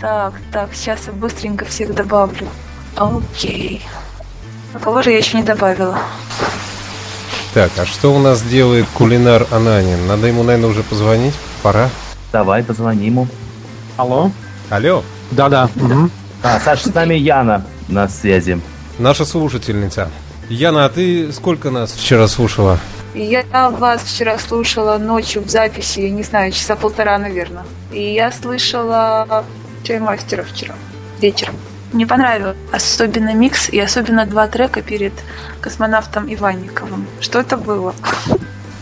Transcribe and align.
Так, 0.00 0.34
так, 0.52 0.70
сейчас 0.74 1.06
я 1.06 1.12
быстренько 1.12 1.64
всех 1.64 1.94
добавлю. 1.94 2.46
Окей. 2.96 3.82
А 4.74 4.78
кого 4.78 5.02
же 5.02 5.10
я 5.10 5.18
еще 5.18 5.36
не 5.36 5.42
добавила? 5.42 5.98
Так, 7.54 7.72
а 7.78 7.86
что 7.86 8.14
у 8.14 8.18
нас 8.18 8.42
делает 8.42 8.86
кулинар 8.94 9.46
Ананин? 9.50 10.06
Надо 10.06 10.26
ему, 10.28 10.42
наверное, 10.42 10.70
уже 10.70 10.82
позвонить? 10.82 11.34
Пора? 11.62 11.88
Давай, 12.32 12.62
позвони 12.62 13.06
ему. 13.06 13.26
Алло? 13.96 14.30
Алло, 14.70 15.02
Да-да. 15.30 15.68
мгм. 15.74 16.10
А, 16.42 16.60
Саша, 16.60 16.88
с 16.90 16.94
нами 16.94 17.14
Яна 17.14 17.64
на 17.88 18.08
связи. 18.08 18.60
наша 18.98 19.24
слушательница. 19.24 20.10
Яна, 20.48 20.84
а 20.84 20.88
ты 20.88 21.32
сколько 21.32 21.70
нас 21.70 21.92
вчера 21.92 22.28
слушала? 22.28 22.78
Я 23.14 23.70
вас 23.70 24.02
вчера 24.02 24.38
слушала 24.38 24.98
ночью 24.98 25.42
в 25.42 25.48
записи, 25.48 26.00
не 26.00 26.22
знаю, 26.22 26.52
часа 26.52 26.76
полтора, 26.76 27.18
наверное. 27.18 27.64
И 27.90 28.14
я 28.14 28.30
слышала 28.30 29.44
чаймастера 29.82 30.42
вчера 30.42 30.74
вечером. 31.20 31.54
Мне 31.92 32.06
понравилось. 32.06 32.56
Особенно 32.70 33.34
микс 33.34 33.68
и 33.70 33.80
особенно 33.80 34.26
два 34.26 34.46
трека 34.46 34.82
перед 34.82 35.12
космонавтом 35.60 36.32
Иванниковым. 36.32 37.06
Что 37.20 37.40
это 37.40 37.56
было? 37.56 37.94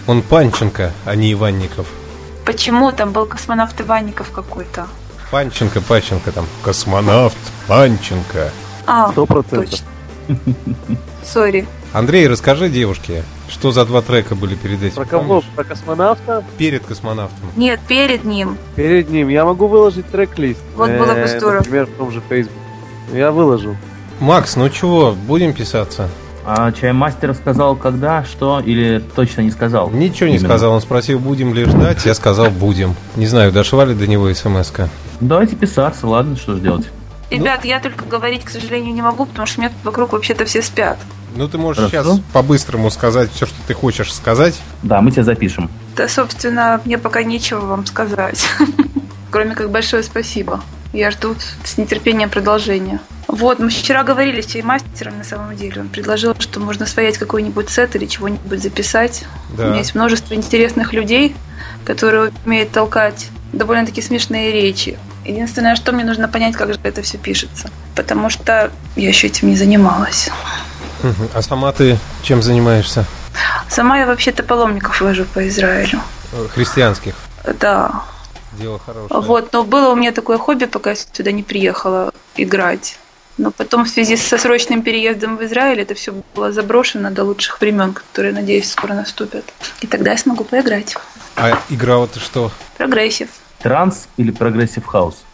Он 0.06 0.22
Панченко, 0.22 0.92
а 1.04 1.14
не 1.14 1.32
Иванников. 1.32 1.86
Почему 2.44 2.92
там 2.92 3.12
был 3.12 3.26
космонавт 3.26 3.80
Иванников 3.80 4.30
какой-то? 4.30 4.86
Панченко, 5.30 5.80
Паченко 5.80 6.32
там. 6.32 6.46
Космонавт 6.62 7.36
Панченко. 7.66 8.50
А, 8.86 9.10
Сто 9.12 9.26
процентов. 9.26 9.80
Sorry. 11.24 11.66
Андрей, 11.92 12.28
расскажи 12.28 12.68
девушке, 12.68 13.22
что 13.48 13.72
за 13.72 13.84
два 13.84 14.02
трека 14.02 14.34
были 14.34 14.54
перед 14.54 14.82
этим? 14.82 14.96
Про 14.96 15.04
кого? 15.04 15.24
помнишь? 15.24 15.44
Про 15.54 15.64
космонавта? 15.64 16.44
Перед 16.58 16.84
космонавтом. 16.84 17.50
Нет, 17.56 17.80
перед 17.88 18.24
ним. 18.24 18.58
Перед 18.74 19.10
ним. 19.10 19.28
Я 19.28 19.44
могу 19.44 19.66
выложить 19.66 20.06
трек-лист. 20.06 20.60
Вот 20.76 20.90
было 20.90 21.14
бы 21.14 21.20
Э, 21.20 21.38
здорово. 21.38 21.58
Например, 21.58 21.86
в 21.86 21.90
том 21.96 22.10
же 22.10 22.22
Facebook. 22.28 22.52
Я 23.12 23.30
выложу. 23.32 23.76
Макс, 24.20 24.56
ну 24.56 24.68
чего, 24.68 25.12
будем 25.26 25.52
писаться? 25.52 26.08
А 26.48 26.70
чаймастер 26.70 27.34
сказал, 27.34 27.74
когда, 27.74 28.24
что, 28.24 28.60
или 28.60 29.02
точно 29.16 29.40
не 29.40 29.50
сказал? 29.50 29.90
Ничего 29.90 30.28
не 30.28 30.36
Именно. 30.36 30.48
сказал, 30.48 30.72
он 30.74 30.80
спросил, 30.80 31.18
будем 31.18 31.52
ли 31.52 31.64
ждать, 31.64 32.04
я 32.06 32.14
сказал, 32.14 32.50
будем. 32.50 32.94
Не 33.16 33.26
знаю, 33.26 33.50
дошла 33.50 33.84
ли 33.84 33.94
до 33.94 34.06
него 34.06 34.32
смс-ка. 34.32 34.88
Давайте 35.20 35.56
писаться, 35.56 36.06
ладно, 36.06 36.36
что 36.36 36.54
ж 36.56 36.60
делать. 36.60 36.86
Ребят, 37.30 37.64
я 37.64 37.80
только 37.80 38.04
говорить, 38.04 38.44
к 38.44 38.50
сожалению, 38.50 38.94
не 38.94 39.02
могу, 39.02 39.26
потому 39.26 39.46
что 39.46 39.58
у 39.58 39.62
меня 39.62 39.70
тут 39.70 39.84
вокруг 39.84 40.12
вообще-то 40.12 40.44
все 40.44 40.62
спят. 40.62 40.98
Ну, 41.34 41.48
ты 41.48 41.58
можешь 41.58 41.90
Хорошо. 41.90 42.14
сейчас 42.14 42.20
по-быстрому 42.32 42.90
сказать 42.90 43.30
все, 43.32 43.46
что 43.46 43.56
ты 43.66 43.74
хочешь 43.74 44.12
сказать. 44.14 44.58
Да, 44.82 45.00
мы 45.02 45.10
тебя 45.10 45.24
запишем. 45.24 45.70
Да, 45.96 46.08
собственно, 46.08 46.80
мне 46.84 46.98
пока 46.98 47.22
нечего 47.22 47.60
вам 47.60 47.84
сказать. 47.84 48.46
Кроме 49.30 49.54
как 49.54 49.70
большое 49.70 50.02
спасибо. 50.02 50.62
Я 50.92 51.10
жду 51.10 51.34
с 51.64 51.76
нетерпением 51.76 52.30
продолжения. 52.30 53.00
Вот, 53.28 53.58
мы 53.58 53.68
вчера 53.68 54.02
говорили 54.04 54.40
с 54.40 54.46
чаймастером 54.46 55.18
на 55.18 55.24
самом 55.24 55.56
деле. 55.56 55.82
Он 55.82 55.88
предложил, 55.88 56.34
что 56.38 56.60
можно 56.60 56.86
своять 56.86 57.18
какой-нибудь 57.18 57.68
сет 57.68 57.96
или 57.96 58.06
чего-нибудь 58.06 58.62
записать. 58.62 59.24
У 59.52 59.56
Да. 59.56 59.66
меня 59.66 59.78
есть 59.78 59.94
множество 59.94 60.32
интересных 60.32 60.92
людей, 60.94 61.34
которые 61.84 62.32
умеют 62.46 62.70
толкать 62.70 63.28
довольно-таки 63.52 64.00
смешные 64.00 64.52
речи. 64.52 64.96
Единственное, 65.26 65.76
что 65.76 65.92
мне 65.92 66.04
нужно 66.04 66.28
понять, 66.28 66.56
как 66.56 66.72
же 66.72 66.78
это 66.82 67.02
все 67.02 67.18
пишется. 67.18 67.70
Потому 67.94 68.30
что 68.30 68.70
я 68.94 69.08
еще 69.08 69.26
этим 69.26 69.48
не 69.48 69.56
занималась. 69.56 70.30
А 71.34 71.42
сама 71.42 71.72
ты 71.72 71.98
чем 72.22 72.42
занимаешься? 72.42 73.04
Сама 73.68 73.98
я 73.98 74.06
вообще-то 74.06 74.42
паломников 74.42 75.00
вожу 75.00 75.24
по 75.24 75.46
Израилю. 75.48 76.00
Э, 76.32 76.46
Христианских. 76.54 77.14
Да, 77.60 78.02
Дело 78.58 78.78
хорошее. 78.78 79.20
Вот, 79.20 79.52
но 79.52 79.64
было 79.64 79.92
у 79.92 79.96
меня 79.96 80.12
такое 80.12 80.38
хобби, 80.38 80.64
пока 80.64 80.90
я 80.90 80.96
сюда 80.96 81.32
не 81.32 81.42
приехала 81.42 82.12
играть. 82.36 82.98
Но 83.38 83.50
потом 83.50 83.84
в 83.84 83.88
связи 83.88 84.16
со 84.16 84.38
срочным 84.38 84.82
переездом 84.82 85.36
в 85.36 85.44
Израиль 85.44 85.80
это 85.80 85.94
все 85.94 86.14
было 86.34 86.52
заброшено 86.52 87.10
до 87.10 87.24
лучших 87.24 87.60
времен, 87.60 87.92
которые, 87.92 88.32
надеюсь, 88.32 88.70
скоро 88.70 88.94
наступят. 88.94 89.44
И 89.82 89.86
тогда 89.86 90.12
я 90.12 90.18
смогу 90.18 90.44
поиграть. 90.44 90.96
А 91.36 91.60
играла 91.68 92.06
ты 92.06 92.18
что? 92.18 92.50
Progressive 92.78 93.28
trance 93.66 94.08
или 94.16 94.30
progressive 94.30 94.86
house? 94.86 95.24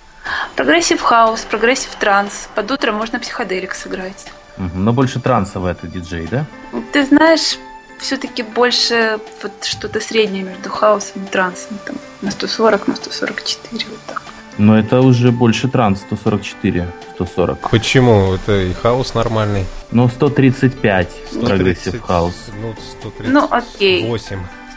Progressive 0.57 1.03
house, 1.03 1.41
progressive 1.43 1.95
trance. 1.99 2.49
Под 2.55 2.71
утро 2.71 2.93
можно 2.93 3.19
психоделик 3.19 3.75
сыграть. 3.75 4.33
Но 4.75 4.93
больше 4.93 5.21
трансовый 5.21 5.73
это 5.73 5.87
диджей, 5.87 6.27
да? 6.31 6.47
Ты 6.93 7.05
знаешь, 7.05 7.59
все-таки 7.99 8.43
больше 8.43 9.19
вот 9.43 9.53
что-то 9.65 10.01
среднее 10.01 10.45
между 10.45 10.71
house 10.71 11.09
ом 11.09 11.25
и 11.25 11.27
трансом. 11.27 11.79
Там, 11.85 11.97
на 12.23 12.31
140, 12.31 12.89
на 12.89 12.97
144, 12.97 13.85
вот 13.91 14.01
так. 14.07 14.23
Но 14.57 14.79
это 14.79 15.01
уже 15.01 15.31
больше 15.31 15.69
транс, 15.69 16.01
144, 16.01 16.87
140. 17.15 17.71
Почему? 17.71 18.33
Это 18.33 18.63
и 18.63 18.73
house 18.73 19.13
нормальный. 19.15 19.67
Ну, 19.91 20.09
135 20.09 21.09
progressive 21.41 21.95
130, 21.95 22.01
house. 22.01 22.35
Ну, 22.63 22.75
138. 23.01 23.33
Ну, 23.33 23.49
окей. 23.51 24.05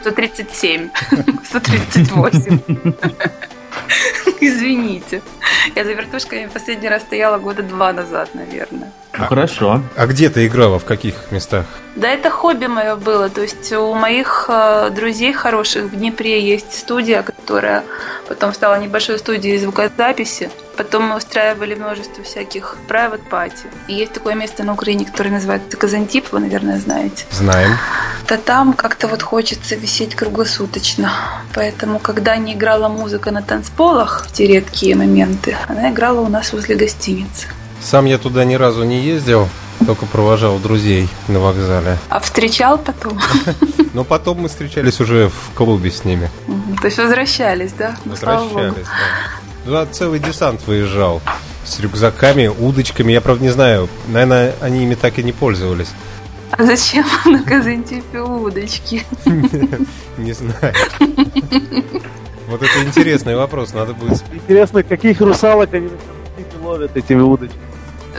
137. 0.06 0.90
138. 1.44 2.60
Извините. 4.40 5.22
Я 5.74 5.84
за 5.84 5.92
вертушками 5.92 6.46
последний 6.46 6.88
раз 6.88 7.02
стояла 7.02 7.38
года 7.38 7.62
два 7.62 7.92
назад, 7.92 8.30
наверное. 8.34 8.92
Ну, 9.18 9.26
хорошо. 9.26 9.82
А 9.96 10.06
где 10.06 10.28
ты 10.28 10.46
играла? 10.46 10.78
В 10.78 10.84
каких 10.84 11.30
местах? 11.30 11.66
Да, 11.96 12.08
это 12.08 12.30
хобби 12.30 12.66
мое 12.66 12.96
было. 12.96 13.28
То 13.28 13.42
есть 13.42 13.72
у 13.72 13.94
моих 13.94 14.46
э, 14.48 14.90
друзей 14.90 15.32
хороших 15.32 15.84
в 15.86 15.96
Днепре 15.96 16.40
есть 16.40 16.78
студия, 16.78 17.22
которая 17.22 17.82
потом 18.28 18.52
стала 18.52 18.78
небольшой 18.78 19.18
студией 19.18 19.58
звукозаписи. 19.58 20.50
Потом 20.76 21.04
мы 21.04 21.16
устраивали 21.16 21.74
множество 21.74 22.22
всяких 22.22 22.76
private 22.88 23.22
party. 23.30 23.66
И 23.88 23.94
есть 23.94 24.12
такое 24.12 24.34
место 24.34 24.62
на 24.62 24.74
Украине, 24.74 25.06
которое 25.06 25.30
называется 25.30 25.76
Казантип, 25.76 26.26
вы, 26.32 26.40
наверное, 26.40 26.78
знаете. 26.78 27.24
Знаем. 27.30 27.78
Да 28.28 28.36
там 28.36 28.74
как-то 28.74 29.08
вот 29.08 29.22
хочется 29.22 29.74
висеть 29.74 30.14
круглосуточно. 30.14 31.12
Поэтому, 31.54 31.98
когда 31.98 32.36
не 32.36 32.52
играла 32.52 32.88
музыка 32.88 33.30
на 33.30 33.40
танцполах, 33.42 34.26
в 34.26 34.32
те 34.32 34.46
редкие 34.46 34.94
моменты, 34.96 35.56
она 35.66 35.90
играла 35.90 36.20
у 36.20 36.28
нас 36.28 36.52
возле 36.52 36.76
гостиницы. 36.76 37.46
Сам 37.80 38.04
я 38.04 38.18
туда 38.18 38.44
ни 38.44 38.54
разу 38.54 38.84
не 38.84 39.00
ездил, 39.00 39.48
только 39.86 40.04
провожал 40.06 40.58
друзей 40.58 41.08
на 41.28 41.38
вокзале. 41.38 41.96
А 42.08 42.20
встречал 42.20 42.76
потом? 42.78 43.18
Но 43.94 44.04
потом 44.04 44.40
мы 44.40 44.48
встречались 44.48 45.00
уже 45.00 45.30
в 45.30 45.54
клубе 45.54 45.90
с 45.90 46.04
ними. 46.04 46.30
То 46.82 46.86
есть 46.86 46.98
возвращались, 46.98 47.72
да? 47.72 47.96
Ну. 48.04 48.10
Возвращались, 48.10 48.84
да. 48.84 49.36
Да, 49.66 49.84
целый 49.86 50.20
десант 50.20 50.66
выезжал. 50.66 51.20
С 51.64 51.80
рюкзаками, 51.80 52.46
удочками. 52.46 53.12
Я, 53.12 53.20
правда, 53.20 53.42
не 53.42 53.50
знаю. 53.50 53.88
Наверное, 54.06 54.54
они 54.60 54.84
ими 54.84 54.94
так 54.94 55.18
и 55.18 55.24
не 55.24 55.32
пользовались. 55.32 55.88
А 56.52 56.64
зачем 56.64 57.04
на 57.24 57.42
Казантипе 57.42 58.20
удочки? 58.20 59.02
Не 60.16 60.32
знаю. 60.32 60.74
Вот 62.48 62.62
это 62.62 62.84
интересный 62.84 63.34
вопрос. 63.34 63.74
Надо 63.74 63.94
будет... 63.94 64.22
Интересно, 64.32 64.84
каких 64.84 65.20
русалок 65.20 65.74
они 65.74 65.88
на 65.88 65.96
Казантипе 65.96 66.64
ловят 66.64 66.96
этими 66.96 67.20
удочками? 67.20 67.60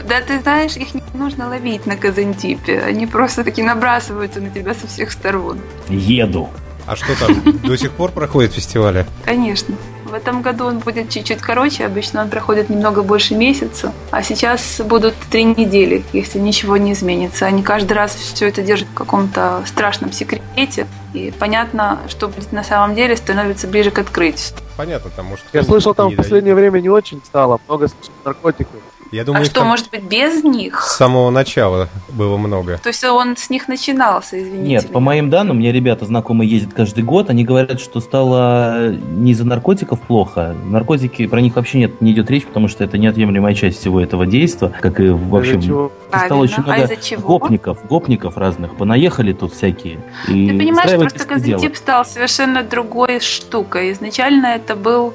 Да 0.06 0.20
ты 0.20 0.38
знаешь, 0.40 0.76
их 0.76 0.94
не 0.94 1.02
нужно 1.14 1.48
ловить 1.48 1.86
на 1.86 1.96
Казантипе. 1.96 2.80
Они 2.80 3.06
просто 3.06 3.42
таки 3.42 3.62
набрасываются 3.62 4.40
на 4.40 4.50
тебя 4.50 4.74
со 4.74 4.86
всех 4.86 5.10
сторон. 5.10 5.58
Еду. 5.88 6.50
А 6.86 6.94
что 6.94 7.18
там, 7.18 7.42
до 7.62 7.76
сих 7.76 7.92
пор 7.92 8.12
проходят 8.12 8.52
фестивали? 8.52 9.06
Конечно. 9.24 9.74
В 10.08 10.14
этом 10.14 10.40
году 10.40 10.64
он 10.64 10.78
будет 10.78 11.10
чуть-чуть 11.10 11.40
короче, 11.40 11.84
обычно 11.84 12.22
он 12.22 12.30
проходит 12.30 12.70
немного 12.70 13.02
больше 13.02 13.34
месяца, 13.34 13.92
а 14.10 14.22
сейчас 14.22 14.80
будут 14.80 15.14
три 15.30 15.44
недели, 15.44 16.02
если 16.14 16.38
ничего 16.38 16.78
не 16.78 16.92
изменится. 16.92 17.44
Они 17.44 17.62
каждый 17.62 17.92
раз 17.92 18.14
все 18.14 18.48
это 18.48 18.62
держат 18.62 18.88
в 18.88 18.94
каком-то 18.94 19.62
страшном 19.66 20.12
секрете, 20.12 20.86
и 21.12 21.30
понятно, 21.38 21.98
что 22.08 22.28
будет 22.28 22.52
на 22.52 22.64
самом 22.64 22.94
деле, 22.94 23.16
становится 23.16 23.68
ближе 23.68 23.90
к 23.90 23.98
открытию. 23.98 24.56
Понятно, 24.78 25.10
там 25.14 25.26
может... 25.26 25.44
Я 25.52 25.62
слышал, 25.62 25.94
там 25.94 26.10
в 26.10 26.16
последнее 26.16 26.54
время 26.54 26.80
не 26.80 26.88
очень 26.88 27.20
стало. 27.24 27.60
Много 27.66 27.88
слышал 27.88 28.12
наркотиков. 28.24 28.80
Я 29.10 29.24
думаю, 29.24 29.42
а 29.42 29.44
что, 29.44 29.64
может 29.64 29.90
быть, 29.90 30.02
без 30.02 30.44
них? 30.44 30.80
с 30.82 30.96
самого 30.96 31.30
начала 31.30 31.88
было 32.10 32.36
много. 32.36 32.78
То 32.82 32.88
есть 32.88 33.04
он 33.04 33.36
с 33.36 33.48
них 33.50 33.68
начинался, 33.68 34.40
извините. 34.40 34.68
Нет, 34.68 34.86
по 34.88 34.98
меня. 34.98 35.00
моим 35.00 35.30
данным, 35.30 35.56
у 35.56 35.60
меня 35.60 35.72
ребята 35.72 36.04
знакомые 36.04 36.50
ездят 36.50 36.74
каждый 36.74 37.04
год, 37.04 37.30
они 37.30 37.44
говорят, 37.44 37.80
что 37.80 38.00
стало 38.00 38.90
не 38.90 39.32
из-за 39.32 39.46
наркотиков 39.46 40.00
плохо. 40.00 40.54
Наркотики, 40.64 41.26
про 41.26 41.40
них 41.40 41.56
вообще 41.56 41.78
нет, 41.78 42.00
не 42.00 42.12
идет 42.12 42.30
речь, 42.30 42.44
потому 42.46 42.68
что 42.68 42.84
это 42.84 42.98
неотъемлемая 42.98 43.54
часть 43.54 43.80
всего 43.80 44.00
этого 44.00 44.26
действия, 44.26 44.72
как 44.80 45.00
и 45.00 45.08
в 45.08 45.26
Из-за 45.26 45.36
общем 45.38 45.62
чего? 45.62 45.92
стало 46.08 46.18
Правильно. 46.26 46.38
очень 46.40 46.56
А 46.56 46.60
много 46.62 46.82
из-за 46.84 46.96
чего? 46.96 47.22
гопников, 47.38 47.86
гопников 47.86 48.36
разных, 48.36 48.76
понаехали 48.76 49.32
тут 49.32 49.54
всякие. 49.54 49.98
И 50.28 50.48
Ты 50.50 50.58
понимаешь, 50.58 50.98
просто. 50.98 51.26
Казантип 51.26 51.76
стал 51.76 52.04
совершенно 52.04 52.62
другой 52.62 53.20
штукой. 53.20 53.92
Изначально 53.92 54.46
это 54.46 54.74
был 54.76 55.14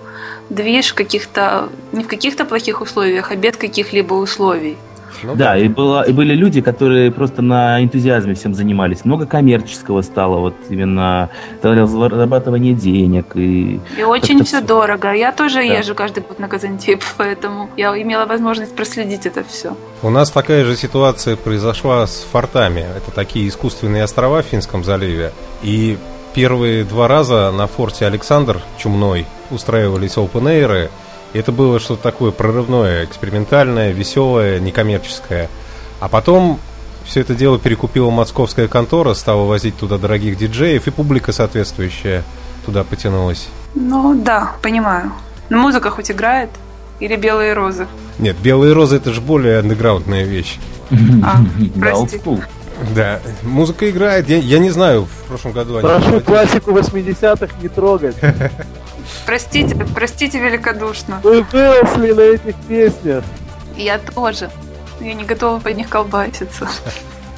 движ 0.49 0.93
каких-то, 0.93 1.69
не 1.91 2.03
в 2.03 2.07
каких-то 2.07 2.45
плохих 2.45 2.81
условиях, 2.81 3.31
а 3.31 3.35
без 3.35 3.55
каких-либо 3.83 4.13
условий. 4.15 4.77
Ну, 5.21 5.35
да, 5.35 5.57
и, 5.57 5.69
было, 5.69 6.01
и 6.03 6.11
были 6.11 6.33
люди, 6.33 6.59
которые 6.59 7.09
просто 7.11 7.41
на 7.41 7.81
энтузиазме 7.81 8.33
всем 8.33 8.53
занимались. 8.53 9.05
Много 9.05 9.25
коммерческого 9.25 10.01
стало, 10.01 10.39
вот 10.39 10.55
именно 10.69 11.29
зарабатывание 11.61 12.73
денег. 12.73 13.27
И, 13.35 13.79
и 13.97 14.03
очень 14.03 14.43
все 14.43 14.59
дорого. 14.59 15.13
Я 15.13 15.31
тоже 15.31 15.55
да. 15.55 15.61
езжу 15.61 15.95
каждый 15.95 16.23
год 16.23 16.39
на 16.39 16.49
Казантип, 16.49 17.01
поэтому 17.17 17.69
я 17.77 17.89
имела 18.01 18.25
возможность 18.25 18.75
проследить 18.75 19.25
это 19.25 19.43
все. 19.43 19.77
У 20.01 20.09
нас 20.09 20.29
такая 20.29 20.65
же 20.65 20.75
ситуация 20.75 21.37
произошла 21.37 22.05
с 22.05 22.25
фортами. 22.29 22.81
Это 22.97 23.11
такие 23.15 23.47
искусственные 23.47 24.03
острова 24.03 24.41
в 24.41 24.45
Финском 24.45 24.83
заливе. 24.83 25.31
И 25.61 25.97
первые 26.33 26.83
два 26.83 27.07
раза 27.07 27.51
на 27.51 27.67
форте 27.67 28.05
Александр 28.07 28.59
Чумной 28.77 29.25
устраивались 29.51 30.17
open 30.17 30.89
это 31.39 31.51
было 31.51 31.79
что-то 31.79 32.03
такое 32.03 32.31
прорывное, 32.31 33.05
экспериментальное, 33.05 33.91
веселое, 33.91 34.59
некоммерческое. 34.59 35.49
А 35.99 36.07
потом 36.09 36.59
все 37.05 37.21
это 37.21 37.35
дело 37.35 37.59
перекупила 37.59 38.09
московская 38.09 38.67
контора, 38.67 39.13
стала 39.13 39.45
возить 39.45 39.77
туда 39.77 39.97
дорогих 39.97 40.37
диджеев, 40.37 40.87
и 40.87 40.91
публика 40.91 41.31
соответствующая 41.31 42.23
туда 42.65 42.83
потянулась. 42.83 43.47
Ну 43.75 44.15
да, 44.15 44.53
понимаю. 44.61 45.11
Но 45.49 45.57
музыка 45.57 45.89
хоть 45.89 46.11
играет? 46.11 46.49
Или 46.99 47.15
белые 47.15 47.53
розы? 47.53 47.87
Нет, 48.19 48.37
белые 48.37 48.73
розы 48.73 48.97
это 48.97 49.11
же 49.11 49.19
более 49.19 49.59
андеграундная 49.59 50.23
вещь. 50.23 50.59
А, 51.23 51.39
прости. 51.79 52.21
Да, 52.95 53.19
музыка 53.43 53.89
играет. 53.89 54.29
Я, 54.29 54.37
я 54.37 54.59
не 54.59 54.69
знаю, 54.69 55.05
в 55.05 55.27
прошлом 55.27 55.53
году 55.53 55.77
они... 55.77 55.87
Прошу 55.87 56.21
классику 56.21 56.71
80-х 56.71 57.53
не 57.61 57.69
трогать. 57.69 58.15
Простите, 59.25 59.75
простите 59.75 60.39
великодушно. 60.39 61.21
Мы 61.23 61.41
выросли 61.43 62.11
на 62.11 62.21
этих 62.21 62.55
песнях. 62.67 63.23
Я 63.75 63.99
тоже. 63.99 64.49
Я 64.99 65.13
не 65.13 65.23
готова 65.23 65.59
под 65.59 65.75
них 65.75 65.89
колбаситься. 65.89 66.67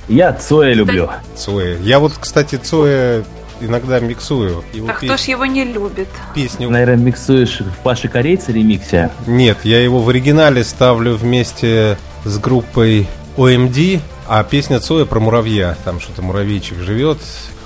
Я 0.07 0.33
Цоя 0.33 0.74
люблю. 0.74 1.10
Цоя. 1.36 1.77
Я 1.77 2.00
вот, 2.00 2.13
кстати, 2.19 2.57
Цоя 2.57 3.24
иногда 3.62 4.00
миксую. 4.00 4.63
Его 4.74 4.89
а 4.89 4.94
пес... 4.94 5.10
кто 5.10 5.18
ж 5.18 5.22
его 5.27 5.45
не 5.45 5.63
любит? 5.63 6.07
Песню. 6.33 6.69
Наверное, 6.69 6.98
миксуешь 6.98 7.62
в 7.62 7.77
Паши 7.83 8.07
Корейца 8.07 8.51
ремиксе? 8.51 9.10
Нет, 9.25 9.60
я 9.63 9.81
его 9.81 10.00
в 10.00 10.10
оригинале 10.10 10.63
ставлю 10.63 11.16
вместе 11.16 11.98
с 12.24 12.38
группой 12.38 13.07
OMD, 13.38 14.00
а 14.27 14.44
песня 14.44 14.80
Цоя 14.80 15.06
про 15.06 15.19
муравья. 15.19 15.75
Там 15.83 16.00
что-то 16.00 16.22
муравейчик 16.22 16.80
живет, 16.80 17.18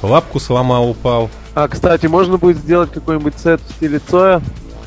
лапку 0.02 0.40
сломал, 0.40 0.90
упал. 0.90 1.30
А, 1.56 1.68
кстати, 1.68 2.06
можно 2.06 2.38
будет 2.38 2.58
сделать 2.58 2.92
какой-нибудь 2.92 3.34
сет 3.38 3.62
в 3.68 3.72
стиле 3.74 4.00
Цоя? 4.00 4.42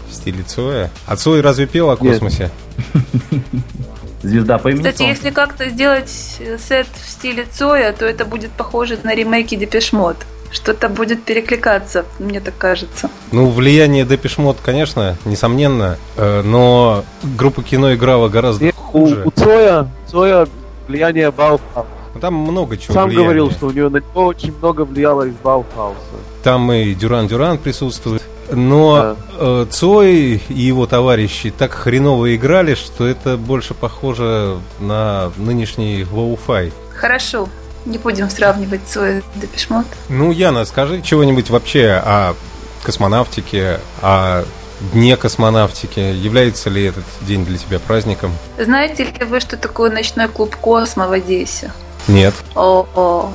В 0.08 0.14
стиле 0.14 0.42
Цоя? 0.42 0.90
А 1.06 1.16
Цой 1.16 1.40
разве 1.40 1.66
пел 1.66 1.90
о 1.90 1.96
космосе? 1.96 2.50
Звезда 4.22 4.58
по 4.58 4.68
имени 4.68 4.82
Кстати, 4.82 5.02
если 5.02 5.30
как-то 5.30 5.68
сделать 5.68 6.08
сет 6.08 6.86
в 6.94 7.08
стиле 7.10 7.44
Цоя, 7.50 7.92
то 7.92 8.04
это 8.06 8.24
будет 8.24 8.52
похоже 8.52 8.98
на 9.02 9.14
ремейки 9.14 9.56
Депешмот. 9.56 10.16
Что-то 10.52 10.88
будет 10.90 11.24
перекликаться, 11.24 12.04
мне 12.18 12.38
так 12.38 12.56
кажется. 12.58 13.10
Ну, 13.32 13.48
влияние 13.48 14.04
Депешмот, 14.04 14.58
конечно, 14.62 15.16
несомненно, 15.24 15.96
э, 16.16 16.42
но 16.42 17.04
группа 17.38 17.62
кино 17.62 17.94
играла 17.94 18.28
гораздо 18.28 18.66
И 18.66 18.72
хуже. 18.72 19.22
У, 19.24 19.28
у 19.28 19.30
Цоя, 19.32 19.88
Цоя 20.06 20.46
влияние 20.86 21.30
Bauhaus 21.30 21.75
а. 21.75 21.88
Там 22.20 22.34
много 22.34 22.76
чего 22.76 22.92
Сам 22.92 23.08
влияния. 23.08 23.24
говорил, 23.24 23.50
что 23.50 23.66
у 23.68 23.70
него 23.70 23.88
на 23.88 23.96
него 23.96 24.26
очень 24.26 24.54
много 24.58 24.84
влияло 24.84 25.22
из 25.22 25.34
Bauhaus 25.42 25.84
а. 25.84 25.96
Там 26.42 26.72
и 26.72 26.94
Duran 26.94 27.28
Duran 27.28 27.58
присутствует. 27.58 28.22
Но 28.50 29.00
да. 29.00 29.16
э, 29.38 29.66
Цой 29.70 30.42
и 30.48 30.60
его 30.60 30.86
товарищи 30.86 31.52
так 31.56 31.72
хреново 31.72 32.34
играли, 32.34 32.74
что 32.74 33.06
это 33.06 33.36
больше 33.36 33.72
похоже 33.74 34.58
на 34.80 35.32
нынешний 35.36 36.04
lo-fi. 36.04 36.72
Хорошо, 36.94 37.48
не 37.86 37.98
будем 37.98 38.28
сравнивать 38.28 38.82
Цой 38.86 39.18
и 39.18 39.22
Depeche 39.40 39.67
Mode. 39.67 39.86
Ну, 40.08 40.32
Яна, 40.32 40.64
скажи 40.64 41.00
чего-нибудь 41.00 41.50
вообще 41.50 42.00
о 42.04 42.34
космонавтике, 42.82 43.80
о 44.02 44.44
Дне 44.92 45.16
космонавтики. 45.16 46.00
Является 46.00 46.68
ли 46.68 46.84
этот 46.84 47.04
день 47.20 47.44
для 47.44 47.56
тебя 47.56 47.78
праздником? 47.78 48.32
Знаете 48.58 49.04
ли 49.04 49.24
вы, 49.24 49.38
что 49.38 49.56
такое 49.56 49.90
ночной 49.90 50.26
клуб 50.26 50.56
«Космо» 50.56 51.06
в 51.06 51.12
Одессе? 51.12 51.72
Нет. 52.08 52.34
О-о. 52.56 53.32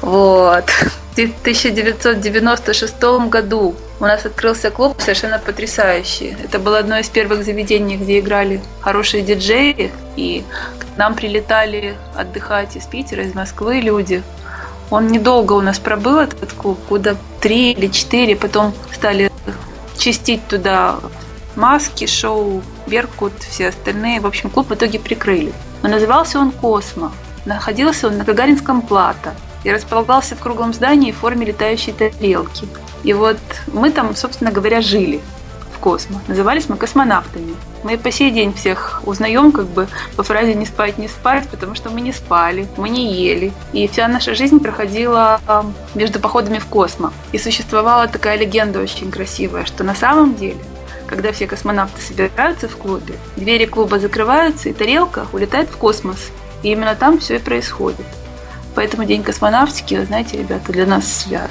Вот. 0.00 0.64
В 1.16 1.40
1996 1.42 3.02
году 3.28 3.74
у 4.00 4.04
нас 4.04 4.26
открылся 4.26 4.70
клуб 4.70 5.00
совершенно 5.00 5.38
потрясающий. 5.38 6.36
Это 6.42 6.58
было 6.58 6.78
одно 6.78 6.98
из 6.98 7.08
первых 7.08 7.44
заведений, 7.44 7.96
где 7.96 8.18
играли 8.18 8.60
хорошие 8.80 9.22
диджеи, 9.22 9.92
и 10.16 10.44
к 10.78 10.98
нам 10.98 11.14
прилетали 11.14 11.94
отдыхать 12.16 12.76
из 12.76 12.84
Питера, 12.86 13.22
из 13.22 13.34
Москвы 13.34 13.80
люди. 13.80 14.22
Он 14.90 15.06
недолго 15.06 15.52
у 15.52 15.60
нас 15.60 15.78
пробыл, 15.78 16.18
этот 16.18 16.52
клуб, 16.52 16.78
года 16.88 17.16
три 17.40 17.72
или 17.72 17.86
четыре, 17.86 18.36
потом 18.36 18.74
стали 18.92 19.30
чистить 19.96 20.46
туда 20.48 20.96
маски, 21.56 22.06
шоу, 22.06 22.62
Беркут, 22.86 23.32
все 23.48 23.68
остальные. 23.68 24.20
В 24.20 24.26
общем, 24.26 24.50
клуб 24.50 24.68
в 24.68 24.74
итоге 24.74 24.98
прикрыли. 24.98 25.52
Но 25.82 25.88
назывался 25.88 26.38
он 26.38 26.50
«Космо». 26.50 27.12
Находился 27.46 28.08
он 28.08 28.18
на 28.18 28.24
Гагаринском 28.24 28.82
плато 28.82 29.30
и 29.64 29.72
располагался 29.72 30.36
в 30.36 30.40
круглом 30.40 30.72
здании 30.72 31.12
в 31.12 31.16
форме 31.16 31.46
летающей 31.46 31.92
тарелки. 31.92 32.68
И 33.02 33.12
вот 33.12 33.38
мы 33.66 33.90
там, 33.90 34.14
собственно 34.14 34.52
говоря, 34.52 34.80
жили 34.80 35.20
в 35.74 35.78
космо. 35.78 36.20
Назывались 36.28 36.68
мы 36.68 36.76
космонавтами. 36.76 37.54
Мы 37.82 37.98
по 37.98 38.10
сей 38.10 38.30
день 38.30 38.54
всех 38.54 39.02
узнаем 39.04 39.52
как 39.52 39.66
бы 39.66 39.88
по 40.16 40.22
фразе 40.22 40.54
«не 40.54 40.64
спать, 40.64 40.96
не 40.96 41.08
спать», 41.08 41.48
потому 41.48 41.74
что 41.74 41.90
мы 41.90 42.00
не 42.00 42.12
спали, 42.12 42.66
мы 42.76 42.88
не 42.88 43.12
ели. 43.12 43.52
И 43.72 43.88
вся 43.88 44.08
наша 44.08 44.34
жизнь 44.34 44.60
проходила 44.60 45.40
между 45.94 46.20
походами 46.20 46.58
в 46.58 46.66
космо. 46.66 47.12
И 47.32 47.38
существовала 47.38 48.06
такая 48.06 48.38
легенда 48.38 48.80
очень 48.80 49.10
красивая, 49.10 49.66
что 49.66 49.84
на 49.84 49.94
самом 49.94 50.34
деле 50.34 50.56
когда 51.06 51.32
все 51.32 51.46
космонавты 51.46 52.00
собираются 52.00 52.66
в 52.66 52.76
клубе, 52.76 53.14
двери 53.36 53.66
клуба 53.66 53.98
закрываются, 53.98 54.70
и 54.70 54.72
тарелка 54.72 55.26
улетает 55.32 55.68
в 55.68 55.76
космос. 55.76 56.30
И 56.62 56.70
именно 56.72 56.94
там 56.94 57.18
все 57.18 57.36
и 57.36 57.38
происходит. 57.38 58.06
Поэтому 58.74 59.04
День 59.04 59.22
космонавтики, 59.22 59.94
вы 59.94 60.04
знаете, 60.04 60.38
ребята, 60.38 60.72
для 60.72 60.86
нас 60.86 61.06
свят. 61.06 61.50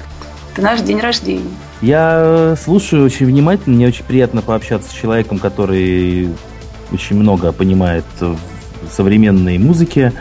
Это 0.54 0.62
наш 0.62 0.82
день 0.82 1.00
рождения. 1.00 1.50
Я 1.82 2.22
э, 2.24 2.56
слушаю 2.62 3.06
очень 3.06 3.26
внимательно, 3.26 3.76
мне 3.76 3.88
очень 3.88 4.06
приятно 4.06 4.42
пообщаться 4.42 4.90
с 4.90 4.94
человеком, 4.94 5.40
который 5.40 6.30
очень 6.92 7.16
много 7.16 7.52
понимает 7.52 8.06
в 8.20 8.38
современной 8.92 9.58
музыке, 9.58 10.14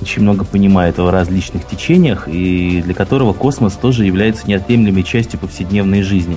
очень 0.00 0.22
много 0.22 0.44
понимает 0.44 0.98
о 0.98 1.10
различных 1.10 1.66
течениях, 1.66 2.26
и 2.26 2.82
для 2.82 2.94
которого 2.94 3.32
космос 3.32 3.74
тоже 3.74 4.04
является 4.04 4.48
неотъемлемой 4.48 5.04
частью 5.04 5.38
повседневной 5.38 6.02
жизни. 6.02 6.36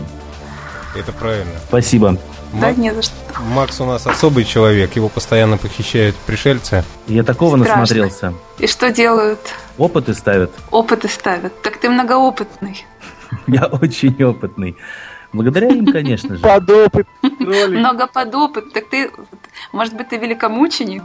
Это 0.95 1.11
правильно. 1.11 1.51
Спасибо. 1.67 2.17
Да, 2.53 2.71
не 2.71 2.93
за 2.93 3.01
что. 3.03 3.13
Макс 3.53 3.79
у 3.79 3.85
нас 3.85 4.07
особый 4.07 4.43
человек, 4.43 4.95
его 4.95 5.09
постоянно 5.09 5.57
похищают 5.57 6.15
пришельцы. 6.15 6.83
Я 7.07 7.23
такого 7.23 7.57
Страшно. 7.57 7.81
насмотрелся. 7.81 8.33
И 8.57 8.67
что 8.67 8.91
делают? 8.91 9.39
Опыты 9.77 10.13
ставят. 10.13 10.51
Опыты 10.71 11.07
ставят. 11.07 11.61
Так 11.61 11.77
ты 11.77 11.89
многоопытный. 11.89 12.85
Я 13.47 13.65
очень 13.65 14.21
опытный. 14.23 14.75
Благодаря 15.31 15.67
им, 15.67 15.85
конечно 15.85 16.35
же. 16.35 16.41
Подопыт. 16.41 17.07
Много 17.39 18.07
подопыт. 18.07 18.73
Так 18.73 18.89
ты, 18.89 19.11
может 19.71 19.95
быть, 19.95 20.09
ты 20.09 20.17
великомученик? 20.17 21.03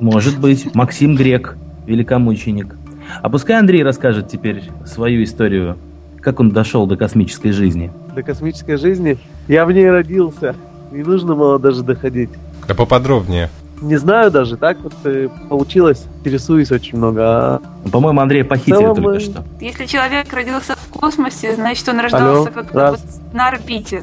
Может 0.00 0.38
быть. 0.38 0.74
Максим 0.74 1.14
Грек, 1.14 1.56
великомученик. 1.86 2.74
А 3.22 3.28
пускай 3.28 3.58
Андрей 3.58 3.82
расскажет 3.82 4.28
теперь 4.28 4.70
свою 4.86 5.22
историю, 5.22 5.78
как 6.22 6.40
он 6.40 6.50
дошел 6.50 6.86
до 6.86 6.96
космической 6.96 7.52
жизни. 7.52 7.92
До 8.14 8.22
космической 8.22 8.76
жизни? 8.76 9.18
Я 9.46 9.66
в 9.66 9.72
ней 9.72 9.90
родился. 9.90 10.56
Не 10.90 11.02
нужно 11.02 11.34
было 11.34 11.58
даже 11.58 11.82
доходить. 11.82 12.30
Да 12.66 12.74
поподробнее. 12.74 13.50
Не 13.82 13.96
знаю 13.96 14.30
даже, 14.30 14.56
так 14.56 14.78
вот 14.80 14.94
э, 15.04 15.28
получилось. 15.50 16.06
Интересуюсь 16.20 16.72
очень 16.72 16.96
много. 16.96 17.22
А... 17.22 17.60
Ну, 17.84 17.90
по-моему, 17.90 18.20
Андрей 18.20 18.42
похитили 18.42 18.76
Целом, 18.76 18.96
только 18.96 19.20
что. 19.20 19.44
Если 19.60 19.84
человек 19.84 20.32
родился 20.32 20.76
в 20.76 20.88
космосе, 20.88 21.54
значит, 21.54 21.86
он 21.88 22.00
рождался 22.00 22.50
как-то 22.50 22.92
вот 22.92 23.00
на 23.34 23.48
орбите. 23.48 24.02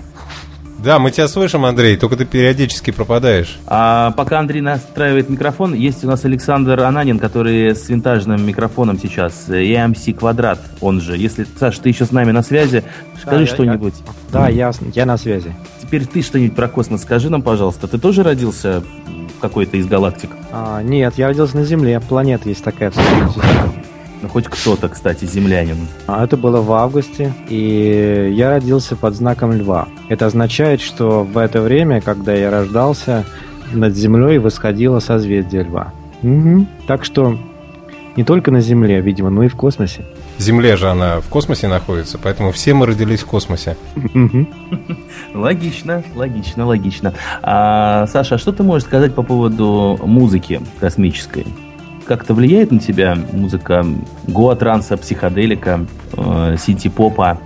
Да, 0.83 0.99
мы 0.99 1.11
тебя 1.11 1.29
слышим, 1.29 1.63
Андрей, 1.63 1.95
только 1.95 2.17
ты 2.17 2.25
периодически 2.25 2.91
пропадаешь. 2.91 3.57
А 3.67 4.11
пока 4.11 4.39
Андрей 4.39 4.59
настраивает 4.59 5.29
микрофон, 5.29 5.73
есть 5.73 6.03
у 6.03 6.07
нас 6.07 6.25
Александр 6.25 6.81
Ананин, 6.81 7.19
который 7.19 7.73
с 7.73 7.87
винтажным 7.87 8.45
микрофоном 8.45 8.99
сейчас, 8.99 9.47
EMC 9.47 10.13
Квадрат, 10.13 10.59
он 10.81 10.99
же. 10.99 11.17
Если, 11.17 11.47
Саш, 11.57 11.77
ты 11.79 11.87
еще 11.87 12.03
с 12.03 12.11
нами 12.11 12.31
на 12.31 12.43
связи, 12.43 12.83
скажи 13.21 13.45
да, 13.45 13.53
что-нибудь. 13.53 13.93
Да, 14.29 14.49
я, 14.49 14.73
я 14.93 15.05
на 15.05 15.17
связи. 15.17 15.55
Теперь 15.81 16.05
ты 16.05 16.21
что-нибудь 16.21 16.55
про 16.55 16.67
космос 16.67 17.03
скажи 17.03 17.29
нам, 17.29 17.43
пожалуйста. 17.43 17.87
Ты 17.87 17.97
тоже 17.97 18.21
родился 18.21 18.83
в 19.37 19.39
какой-то 19.39 19.77
из 19.77 19.87
галактик? 19.87 20.31
А, 20.51 20.81
нет, 20.83 21.13
я 21.15 21.27
родился 21.27 21.55
на 21.55 21.63
Земле. 21.63 22.01
Планета 22.01 22.49
есть 22.49 22.63
такая 22.63 22.91
в 22.91 22.95
ну, 24.24 24.30
хоть 24.30 24.48
кто-то, 24.48 24.88
кстати, 24.88 25.25
землянин. 25.25 25.75
А 26.08 26.24
это 26.24 26.38
было 26.38 26.62
в 26.62 26.72
августе, 26.72 27.34
и 27.50 28.32
я 28.34 28.51
родился 28.51 28.96
под 28.96 29.15
знаком 29.15 29.51
льва. 29.51 29.89
Это 30.08 30.27
означает, 30.27 30.80
что 30.80 31.25
в 31.25 31.38
это 31.38 31.60
время, 31.62 32.00
когда 32.00 32.34
я 32.34 32.50
рождался, 32.50 33.25
над 33.74 33.94
Землей 33.96 34.38
восходило 34.38 35.00
созвездие 35.00 35.63
льва. 35.63 35.92
Мгм. 36.22 36.68
Так 36.88 37.03
что 37.03 37.38
не 38.15 38.24
только 38.24 38.50
на 38.50 38.62
Земле, 38.62 39.01
видимо, 39.01 39.30
но 39.30 39.44
и 39.44 39.50
в 39.50 39.58
космосе. 39.58 40.06
Земля 40.38 40.77
же 40.77 40.89
она 40.89 41.20
в 41.20 41.27
космосе 41.27 41.68
находится, 41.68 42.18
поэтому 42.18 42.53
все 42.53 42.74
мы 42.74 42.86
родились 42.86 43.24
в 43.24 43.25
космосе. 43.25 43.75
Логично, 45.34 46.01
логично, 46.15 46.65
логично. 46.65 47.13
А, 47.42 48.08
Саша, 48.08 48.36
а 48.36 48.38
что 48.38 48.53
ты 48.53 48.63
можешь 48.63 48.88
сказать 48.88 49.13
по 49.13 49.22
поводу 49.22 50.00
музыки 50.01 50.62
космической? 50.80 51.46
Как-то 52.05 52.33
влияет 52.33 52.72
на 52.72 52.79
тебя 52.79 53.17
музыка 53.31 53.86
гоа-транса, 54.27 54.98
психоделика, 54.98 55.86
э, 56.13 56.55
синти-попа 56.60 57.39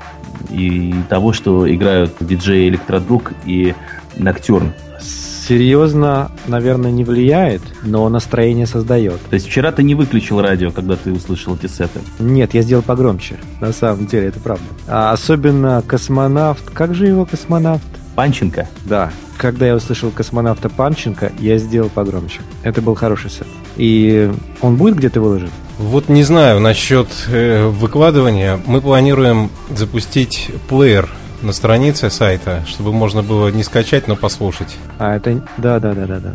и 0.50 0.94
того, 1.10 1.34
что 1.34 1.72
играют 1.72 2.16
диджей 2.20 2.70
Электродруг 2.70 3.34
и 3.46 3.76
Ноктюрн? 4.18 4.74
Серьезно, 5.00 6.30
наверное, 6.48 6.92
не 6.92 7.06
влияет, 7.06 7.62
но 7.84 8.10
настроение 8.10 8.66
создает. 8.66 9.22
То 9.30 9.36
есть 9.36 9.48
вчера 9.48 9.72
ты 9.72 9.82
не 9.82 9.96
выключил 9.96 10.42
радио, 10.42 10.72
когда 10.72 10.98
ты 10.98 11.14
услышал 11.14 11.56
эти 11.56 11.68
сеты? 11.68 12.02
Нет, 12.20 12.54
я 12.54 12.62
сделал 12.64 12.84
погромче. 12.84 13.38
На 13.62 13.72
самом 13.72 14.08
деле, 14.08 14.28
это 14.28 14.42
правда. 14.42 14.66
А 14.88 15.14
особенно 15.14 15.82
космонавт. 15.88 16.70
Как 16.72 16.94
же 16.94 17.08
его 17.08 17.26
космонавт? 17.26 17.86
Панченко? 18.16 18.68
Да. 18.84 19.10
Когда 19.38 19.68
я 19.68 19.76
услышал 19.76 20.12
космонавта 20.12 20.68
Панченко, 20.68 21.32
я 21.40 21.58
сделал 21.60 21.90
погромче. 21.90 22.42
Это 22.64 22.82
был 22.82 22.96
хороший 22.96 23.30
сет. 23.30 23.48
И 23.78 24.32
он 24.62 24.76
будет 24.76 24.96
где-то 24.96 25.22
выложен? 25.22 25.50
Вот 25.78 26.10
не 26.10 26.24
знаю 26.24 26.60
насчет 26.60 27.08
э, 27.28 27.68
выкладывания. 27.68 28.60
Мы 28.66 28.82
планируем 28.82 29.52
запустить 29.70 30.50
плеер 30.68 31.08
на 31.44 31.54
странице 31.54 32.10
сайта, 32.10 32.64
чтобы 32.68 32.92
можно 32.92 33.22
было 33.22 33.50
не 33.50 33.64
скачать, 33.64 34.08
но 34.08 34.16
послушать. 34.16 34.76
А 34.98 35.16
это... 35.16 35.44
Да, 35.58 35.80
да, 35.80 35.94
да, 35.94 36.06
да, 36.08 36.20
да. 36.20 36.34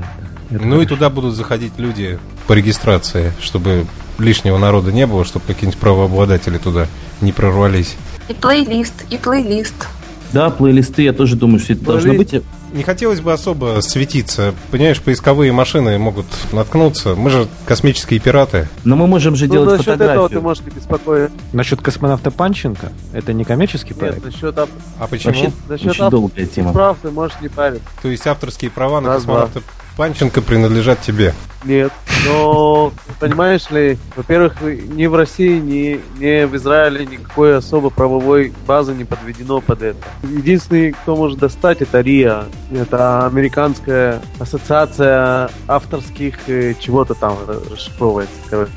Это 0.51 0.65
ну 0.65 0.77
и 0.77 0.85
хорошо. 0.85 0.95
туда 0.95 1.11
будут 1.11 1.35
заходить 1.35 1.73
люди 1.79 2.19
по 2.47 2.53
регистрации, 2.53 3.33
чтобы 3.41 3.87
лишнего 4.19 4.59
народа 4.59 4.93
не 4.93 5.07
было, 5.07 5.25
чтобы 5.25 5.45
какие-нибудь 5.47 5.81
правообладатели 5.81 6.59
туда 6.59 6.87
не 7.21 7.33
прорвались. 7.33 7.97
И 8.29 8.35
плейлист, 8.35 8.95
и 9.11 9.17
плейлист. 9.17 9.89
Да, 10.33 10.51
плейлисты, 10.51 11.03
я 11.03 11.13
тоже 11.13 11.37
думаю, 11.37 11.59
что 11.59 11.73
это 11.73 11.85
должно 11.85 12.15
быть. 12.15 12.35
Не 12.73 12.83
хотелось 12.83 13.21
бы 13.21 13.33
особо 13.33 13.81
светиться. 13.83 14.55
Понимаешь, 14.71 15.01
поисковые 15.03 15.53
машины 15.53 15.99
могут 15.99 16.27
наткнуться. 16.53 17.15
Мы 17.15 17.29
же 17.31 17.47
космические 17.67 18.19
пираты. 18.19 18.69
Но 18.85 18.97
мы 18.97 19.07
можем 19.07 19.37
же 19.37 19.47
Ну, 19.47 19.53
делать 19.53 19.71
насчет 19.79 19.89
этого 19.89 19.99
фотографию. 20.09 20.29
ты 20.41 20.41
можешь 20.43 20.65
не 20.65 20.71
беспокоиться. 20.71 21.37
Насчет 21.53 21.83
космонавта 21.83 22.31
Панченко, 22.31 22.91
это 23.13 23.33
не 23.35 23.45
коммерческий 23.45 23.93
проект? 23.95 24.25
Нет, 24.25 24.33
насчет, 24.33 24.59
А 24.59 25.07
почему? 25.07 25.33
Вообще, 25.35 25.53
насчет 25.69 25.91
очень 25.91 26.11
долгая 26.11 26.47
тема. 26.47 26.73
прав 26.73 26.97
ты 27.03 27.11
можешь 27.11 27.37
не 27.43 27.49
париться. 27.49 27.85
То 28.01 28.09
есть 28.09 28.27
авторские 28.27 28.71
права 28.71 29.01
на 29.01 29.09
два. 29.09 29.15
космонавта 29.17 29.63
Панченко 29.97 30.41
принадлежат 30.41 31.01
тебе. 31.01 31.35
Нет, 31.65 31.93
но 32.27 32.93
понимаешь 33.21 33.71
ли, 33.71 33.99
во-первых, 34.17 34.61
ни 34.63 35.07
в 35.07 35.15
России, 35.15 35.59
ни, 35.59 36.01
ни 36.19 36.45
в 36.45 36.57
Израиле 36.57 37.07
никакой 37.07 37.57
особо 37.57 37.91
правовой 37.91 38.53
базы 38.67 38.95
не 38.95 39.05
подведено 39.05 39.61
под 39.61 39.83
это. 39.83 39.99
Единственный, 40.23 40.93
кто 40.93 41.15
может 41.15 41.39
достать, 41.39 41.83
это 41.83 42.01
РИА. 42.01 42.47
Это 42.73 43.27
американская 43.27 44.21
ассоциация 44.41 45.51
авторских 45.69 46.49
э, 46.49 46.75
чего-то 46.81 47.15
там 47.15 47.37
расшифровывается, 47.71 48.35
короче. 48.51 48.73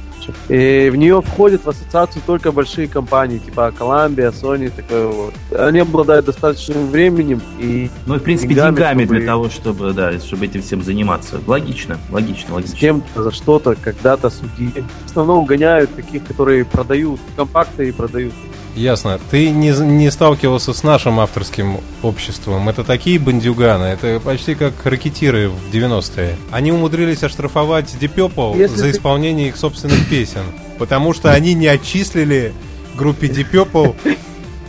И 0.49 0.89
в 0.91 0.95
нее 0.95 1.21
входят 1.21 1.65
в 1.65 1.69
ассоциацию 1.69 2.21
только 2.25 2.51
большие 2.51 2.87
компании, 2.87 3.37
типа 3.37 3.73
Columbia, 3.77 4.33
Sony, 4.33 4.71
такое 4.75 5.07
вот. 5.07 5.33
Они 5.57 5.79
обладают 5.79 6.25
достаточным 6.25 6.89
временем 6.89 7.41
и 7.59 7.89
Ну, 8.05 8.15
в 8.15 8.19
принципе, 8.19 8.53
Деньгами, 8.55 8.75
деньгами, 8.75 9.03
чтобы- 9.05 9.17
для 9.17 9.25
того, 9.25 9.49
чтобы, 9.49 9.93
да, 9.93 10.19
чтобы 10.19 10.45
этим 10.45 10.61
всем 10.61 10.83
заниматься. 10.83 11.39
Логично, 11.47 11.97
логично, 12.11 12.49
с 12.49 12.51
логично. 12.53 12.77
кем-то 12.77 13.23
за 13.23 13.31
что-то 13.31 13.75
когда-то 13.75 14.29
судили. 14.29 14.83
В 15.05 15.09
основном 15.09 15.45
гоняют 15.45 15.93
таких, 15.95 16.25
которые 16.25 16.65
продают 16.65 17.19
компакты 17.35 17.89
и 17.89 17.91
продают. 17.91 18.33
Ясно. 18.75 19.19
Ты 19.31 19.49
не, 19.51 19.69
не 19.69 20.11
сталкивался 20.11 20.73
с 20.73 20.83
нашим 20.83 21.19
авторским 21.19 21.77
обществом. 22.03 22.67
Это 22.67 22.83
такие 22.83 23.17
бандюганы. 23.19 23.85
Это 23.85 24.19
почти 24.19 24.53
как 24.55 24.73
ракетиры 24.85 25.49
в 25.49 25.73
90-е. 25.73 26.35
Они 26.51 26.71
умудрились 26.71 27.23
оштрафовать 27.23 27.95
Если 28.57 28.75
за 28.75 28.83
ты- 28.85 28.91
исполнение 28.91 29.47
их 29.47 29.57
собственных 29.57 30.09
песен. 30.09 30.43
Потому 30.77 31.13
что 31.13 31.31
они 31.31 31.53
не 31.53 31.67
отчислили 31.67 32.53
группе 32.97 33.27
Deep 33.27 33.49
Purple 33.51 33.95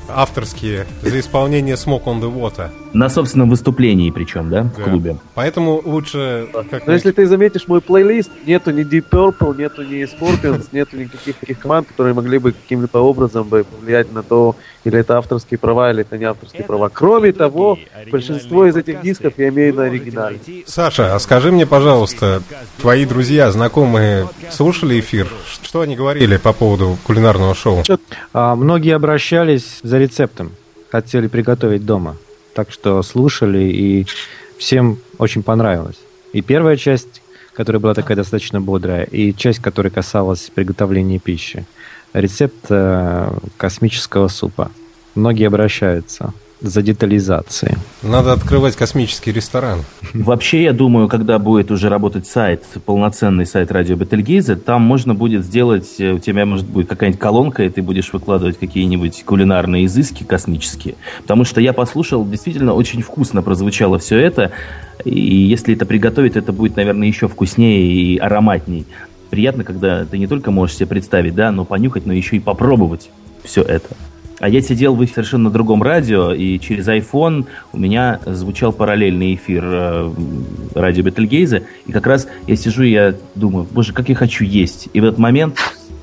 авторские 0.09 0.87
за 1.03 1.21
исполнение 1.21 1.75
Smoke 1.75 2.05
on 2.05 2.21
the 2.21 2.33
Water. 2.33 2.71
На 2.93 3.09
собственном 3.11 3.51
выступлении 3.51 4.11
причем, 4.11 4.49
да, 4.49 4.63
в 4.63 4.77
Да. 4.77 4.83
клубе. 4.85 5.17
Поэтому 5.35 5.83
лучше... 5.85 6.49
Как 6.71 6.87
Но 6.87 6.95
если 6.95 7.11
ты 7.11 7.27
заметишь 7.27 7.69
мой 7.69 7.81
плейлист, 7.81 8.31
нету 8.47 8.71
ни 8.71 8.85
Deep 8.89 9.05
Purple, 9.11 9.57
нету 9.59 9.83
ни 9.83 10.03
Scorpions, 10.05 10.69
нету 10.73 10.97
никаких 10.97 11.37
таких 11.37 11.59
команд, 11.59 11.89
которые 11.89 12.15
могли 12.15 12.39
бы 12.39 12.53
каким-либо 12.53 12.99
образом 12.99 13.49
бы 13.49 13.65
повлиять 13.65 14.13
на 14.13 14.23
то, 14.23 14.57
или 14.85 14.99
это 14.99 15.19
авторские 15.19 15.59
права, 15.59 15.91
или 15.91 16.03
это 16.03 16.17
не 16.17 16.25
авторские 16.25 16.65
права. 16.65 16.89
Кроме 16.89 17.33
того, 17.33 17.79
большинство 18.11 18.67
из 18.67 18.77
этих 18.77 19.03
дисков 19.03 19.35
я 19.37 19.49
имею 19.49 19.75
на 19.75 19.85
оригинале. 19.85 20.39
Саша, 20.67 21.15
а 21.15 21.19
скажи 21.19 21.53
мне, 21.53 21.67
пожалуйста, 21.67 22.43
твои 22.81 23.05
друзья, 23.05 23.51
знакомые 23.51 24.29
слушали 24.51 24.99
эфир? 25.01 25.29
Что 25.63 25.81
они 25.83 25.97
говорили 25.97 26.37
по 26.39 26.53
поводу 26.53 26.97
кулинарного 27.05 27.55
шоу? 27.55 27.83
А, 28.33 28.55
многие 28.57 28.95
обращались 28.95 29.81
за 29.83 29.96
рецептом, 29.99 30.53
хотели 30.91 31.27
приготовить 31.27 31.85
дома. 31.85 32.17
Так 32.55 32.71
что 32.73 33.03
слушали, 33.03 33.65
и 33.65 34.07
всем 34.59 34.99
очень 35.19 35.43
понравилось. 35.43 35.99
И 36.33 36.43
первая 36.43 36.77
часть, 36.77 37.23
которая 37.53 37.81
была 37.81 37.95
такая 37.95 38.17
достаточно 38.17 38.61
бодрая, 38.61 39.05
и 39.05 39.35
часть, 39.35 39.61
которая 39.61 39.91
касалась 39.91 40.51
приготовления 40.55 41.19
пищи. 41.19 41.65
Рецепт 42.13 42.67
э, 42.71 43.33
космического 43.57 44.29
супа. 44.29 44.71
Многие 45.15 45.47
обращаются 45.47 46.33
за 46.61 46.83
детализацией. 46.83 47.77
Надо 48.03 48.33
открывать 48.33 48.77
космический 48.77 49.33
ресторан. 49.33 49.81
Вообще, 50.15 50.63
я 50.63 50.73
думаю, 50.73 51.09
когда 51.09 51.39
будет 51.39 51.71
уже 51.71 51.89
работать 51.89 52.27
сайт, 52.27 52.65
полноценный 52.85 53.45
сайт 53.45 53.71
радио 53.71 53.97
Бетельгейзе, 53.97 54.57
там 54.57 54.83
можно 54.83 55.15
будет 55.15 55.45
сделать, 55.45 55.97
э, 55.99 56.13
у 56.13 56.19
тебя 56.19 56.47
может 56.47 56.67
быть 56.67 56.89
какая-нибудь 56.89 57.21
колонка, 57.21 57.65
и 57.65 57.69
ты 57.69 57.83
будешь 57.83 58.13
выкладывать 58.13 58.59
какие-нибудь 58.59 59.25
кулинарные 59.25 59.85
изыски 59.85 60.25
космические. 60.25 60.95
Потому 61.23 61.45
что 61.45 61.61
я 61.61 61.73
послушал, 61.73 62.27
действительно 62.27 62.73
очень 62.73 63.03
вкусно 63.03 63.43
прозвучало 63.43 63.99
все 63.99 64.19
это, 64.19 64.53
и 65.05 65.21
если 65.21 65.75
это 65.75 65.85
приготовить, 65.85 66.37
это 66.37 66.53
будет, 66.53 66.77
наверное, 66.77 67.07
еще 67.07 67.29
вкуснее 67.29 67.87
и 67.87 68.17
ароматней. 68.17 68.87
Приятно, 69.29 69.65
когда 69.65 70.05
ты 70.05 70.17
не 70.19 70.27
только 70.27 70.51
можешь 70.51 70.77
себе 70.77 70.87
представить, 70.87 71.35
да, 71.35 71.51
но 71.51 71.65
понюхать, 71.65 72.07
но 72.07 72.13
еще 72.13 72.37
и 72.37 72.41
попробовать 72.41 73.11
все 73.45 73.63
это. 73.63 73.97
А 74.39 74.49
я 74.49 74.61
сидел 74.61 74.95
в 74.95 75.07
совершенно 75.07 75.51
другом 75.51 75.83
радио, 75.83 76.33
и 76.33 76.59
через 76.59 76.87
iPhone 76.89 77.47
у 77.73 77.79
меня 77.79 78.21
звучал 78.27 78.73
параллельный 78.73 79.35
эфир 79.35 79.65
э, 79.65 80.13
радио 80.75 81.03
Бетельгейзе, 81.03 81.63
и 81.87 81.93
как 81.93 82.07
раз 82.07 82.29
я 82.47 82.57
сижу 82.57 82.83
и 82.83 82.91
я 82.91 83.15
думаю, 83.35 83.67
боже, 83.71 83.95
как 83.95 84.11
я 84.11 84.15
хочу 84.15 84.45
есть. 84.45 84.89
И 84.93 85.01
в 85.01 85.05
этот 85.05 85.19
момент 85.19 85.59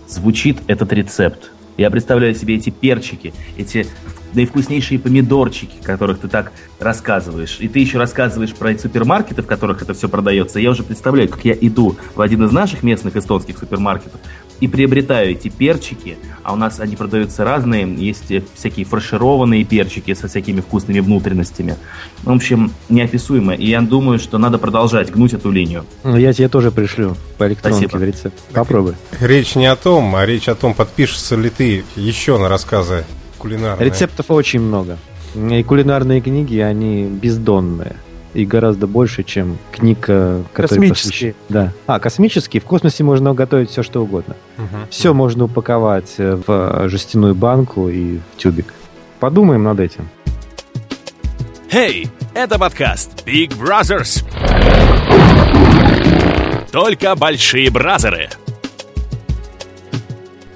звучит 0.08 0.58
этот 0.68 0.92
рецепт. 0.94 1.52
Я 1.78 1.92
представляю 1.92 2.34
себе 2.34 2.56
эти 2.56 2.70
перчики, 2.72 3.34
эти 3.58 3.86
наивкуснейшие 4.34 5.00
помидорчики, 5.00 5.76
которых 5.84 6.20
ты 6.20 6.28
так 6.28 6.52
рассказываешь. 6.80 7.58
И 7.60 7.68
ты 7.68 7.80
еще 7.80 7.98
рассказываешь 7.98 8.54
про 8.54 8.76
супермаркеты, 8.78 9.42
в 9.42 9.46
которых 9.46 9.82
это 9.82 9.94
все 9.94 10.10
продается. 10.10 10.60
Я 10.60 10.72
уже 10.72 10.84
представляю, 10.84 11.30
как 11.30 11.46
я 11.46 11.54
иду 11.54 11.96
в 12.16 12.22
один 12.22 12.44
из 12.44 12.52
наших 12.52 12.84
местных 12.84 13.16
эстонских 13.16 13.58
супермаркетов 13.58 14.20
и 14.60 14.68
приобретаю 14.68 15.32
эти 15.32 15.50
перчики, 15.50 16.18
а 16.44 16.54
у 16.54 16.56
нас 16.56 16.80
они 16.80 16.96
продаются 16.96 17.44
разные, 17.44 17.92
есть 17.96 18.32
э, 18.32 18.44
всякие 18.54 18.86
фаршированные 18.86 19.64
перчики 19.64 20.14
со 20.14 20.28
всякими 20.28 20.62
вкусными 20.62 21.00
внутренностями. 21.00 21.76
В 22.24 22.32
общем, 22.32 22.72
неописуемо. 22.90 23.54
И 23.54 23.68
я 23.68 23.82
думаю, 23.82 24.20
что 24.20 24.38
надо 24.38 24.58
продолжать 24.58 25.12
гнуть 25.12 25.34
эту 25.34 25.52
линию. 25.52 25.86
Ну, 26.04 26.18
я 26.18 26.34
тебе 26.34 26.50
тоже 26.50 26.72
пришлю 26.72 27.16
по 27.38 27.48
электронке 27.48 27.88
Спасибо. 27.88 28.00
в 28.00 28.04
рецепт. 28.04 28.40
Попробуй. 28.54 28.96
Речь 29.20 29.56
не 29.56 29.66
о 29.66 29.76
том, 29.76 30.16
а 30.16 30.26
речь 30.26 30.48
о 30.48 30.56
том, 30.56 30.74
подпишешься 30.74 31.36
ли 31.36 31.50
ты 31.50 31.84
еще 31.96 32.38
на 32.38 32.50
рассказы 32.50 33.06
кулинарные. 33.38 33.90
Рецептов 33.90 34.30
очень 34.30 34.62
много. 34.62 34.98
И 35.36 35.64
кулинарные 35.64 36.22
книги, 36.22 36.60
они 36.60 37.06
бездонные. 37.06 37.96
И 38.34 38.46
гораздо 38.46 38.88
больше, 38.88 39.24
чем 39.24 39.58
книг, 39.72 40.06
э, 40.08 40.42
которые 40.54 40.90
Космические. 40.90 41.32
посвящ- 41.34 41.36
Да. 41.50 41.72
А, 41.86 42.00
космические. 42.00 42.62
В 42.62 42.66
космосе 42.66 43.04
можно 43.04 43.34
готовить 43.36 43.70
все, 43.70 43.84
что 43.84 44.02
угодно. 44.02 44.36
Мгм. 44.58 44.88
Все 44.90 45.14
можно 45.14 45.46
упаковать 45.46 46.16
э, 46.18 46.36
в 46.36 46.44
э, 46.48 46.90
жестяную 46.90 47.36
банку 47.36 47.90
и 47.90 48.18
в 48.18 48.38
тюбик. 48.38 48.74
Подумаем 49.20 49.64
над 49.64 49.80
этим. 49.80 50.10
Эй, 51.72 52.08
это 52.34 52.58
подкаст 52.58 53.24
Big 53.26 53.50
Brothers. 53.58 54.24
Только 56.72 57.16
большие 57.16 57.70
бразеры. 57.70 58.30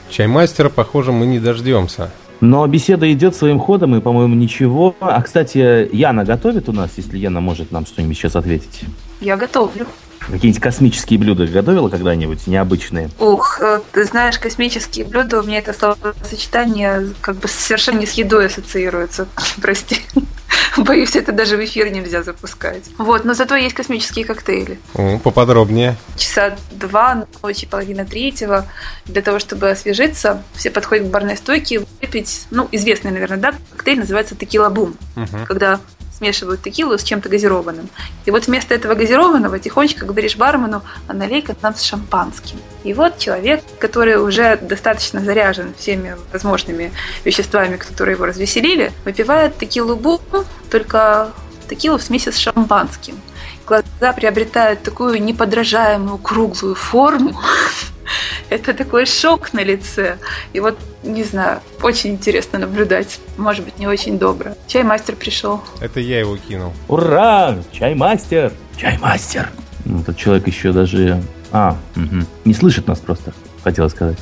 Чаймастера, 0.10 0.70
похоже, 0.70 1.12
мы 1.12 1.28
не 1.28 1.40
дождемся. 1.40 2.12
Но 2.42 2.68
беседа 2.68 3.12
идет 3.12 3.36
своим 3.36 3.60
ходом, 3.60 3.96
и, 3.96 4.02
по-моему, 4.02 4.36
ничего. 4.36 4.96
А, 5.00 5.22
кстати, 5.22 5.90
Яна 5.96 6.24
готовит 6.24 6.70
у 6.70 6.74
нас, 6.74 6.92
если 6.98 7.18
Яна 7.18 7.42
может 7.42 7.72
нам 7.72 7.86
что-нибудь 7.86 8.18
сейчас 8.18 8.36
ответить. 8.36 8.82
Я 9.22 9.38
готовлю. 9.38 9.88
Какие-нибудь 10.30 10.62
космические 10.62 11.20
блюда 11.20 11.48
готовила 11.48 11.90
когда-нибудь, 11.90 12.48
необычные? 12.48 13.10
Ух, 13.20 13.60
э, 13.62 13.80
ты 13.94 14.04
знаешь, 14.04 14.38
космические 14.38 15.06
блюда, 15.06 15.40
у 15.40 15.44
меня 15.44 15.60
это 15.60 15.74
словосочетание 15.74 17.10
как 17.22 17.38
бы 17.38 17.48
совершенно 17.48 18.00
не 18.00 18.06
с 18.06 18.12
едой 18.14 18.48
ассоциируется. 18.48 19.28
Прости. 19.62 20.02
Боюсь, 20.78 21.16
это 21.16 21.32
даже 21.32 21.58
в 21.58 21.64
эфир 21.64 21.90
нельзя 21.90 22.22
запускать. 22.24 22.84
Вот, 22.98 23.26
но 23.26 23.34
зато 23.34 23.56
есть 23.56 23.74
космические 23.74 24.26
коктейли. 24.26 24.80
М, 24.96 25.20
Поподробнее. 25.20 25.96
Часа 26.18 26.56
два 26.72 27.26
ночи, 27.42 27.66
половина 27.66 28.06
третьего, 28.06 28.66
для 29.06 29.22
того, 29.22 29.40
чтобы 29.40 29.70
освежиться, 29.72 30.44
все 30.54 30.70
подходят 30.70 31.08
к 31.08 31.10
барной 31.10 31.38
стойке 31.38 31.80
выпить, 32.02 32.46
ну, 32.52 32.68
известный, 32.72 33.12
наверное, 33.12 33.38
да, 33.38 33.54
коктейль 33.76 34.00
называется 34.00 34.36
текила 34.36 34.70
бум, 34.70 34.96
Мгм. 35.16 35.46
когда 35.48 35.80
смешивают 36.18 36.64
текилу 36.64 36.98
с 36.98 37.04
чем-то 37.04 37.30
газированным. 37.30 37.90
И 38.26 38.32
вот 38.32 38.48
вместо 38.48 38.74
этого 38.74 38.96
газированного 38.96 39.60
тихонечко 39.60 40.06
говоришь 40.06 40.36
бармену, 40.36 40.82
а 41.08 41.14
налей-ка 41.14 41.56
нам 41.62 41.76
с 41.76 41.82
шампанским. 41.82 42.58
И 42.84 42.94
вот 42.94 43.18
человек, 43.18 43.64
который 43.80 44.18
уже 44.18 44.58
достаточно 44.58 45.20
заряжен 45.22 45.74
всеми 45.78 46.16
возможными 46.34 46.92
веществами, 47.24 47.78
которые 47.78 48.16
его 48.16 48.26
развеселили, 48.26 48.92
выпивает 49.06 49.58
текилу 49.58 49.96
бум, 49.96 50.20
только 50.72 51.32
текилу 51.70 51.98
в 51.98 52.04
смеси 52.04 52.32
с 52.32 52.38
шампанским. 52.38 53.20
Глаза 53.68 54.14
приобретают 54.14 54.82
такую 54.82 55.22
неподражаемую 55.22 56.18
круглую 56.20 56.74
форму. 56.74 57.34
Это 58.50 58.74
такой 58.74 59.06
шок 59.06 59.52
на 59.52 59.62
лице. 59.62 60.18
И 60.54 60.62
вот, 60.62 60.80
не 61.04 61.26
знаю, 61.26 61.60
очень 61.82 62.12
интересно 62.12 62.60
наблюдать. 62.60 63.20
Может 63.36 63.66
быть, 63.66 63.78
не 63.78 63.86
очень 63.86 64.18
добро. 64.18 64.52
Чаймастер 64.68 65.18
пришел. 65.18 65.62
Это 65.82 66.00
я 66.00 66.20
его 66.20 66.38
кинул. 66.38 66.72
Ура! 66.88 67.58
Чаймастер! 67.74 68.54
Чаймастер! 68.78 69.50
Ну, 69.84 70.00
этот 70.00 70.16
человек 70.16 70.48
еще 70.48 70.72
даже... 70.72 71.22
А, 71.52 71.76
мгм. 71.96 72.26
не 72.46 72.54
слышит 72.54 72.88
нас 72.88 73.00
просто, 73.00 73.34
хотела 73.64 73.90
сказать. 73.90 74.18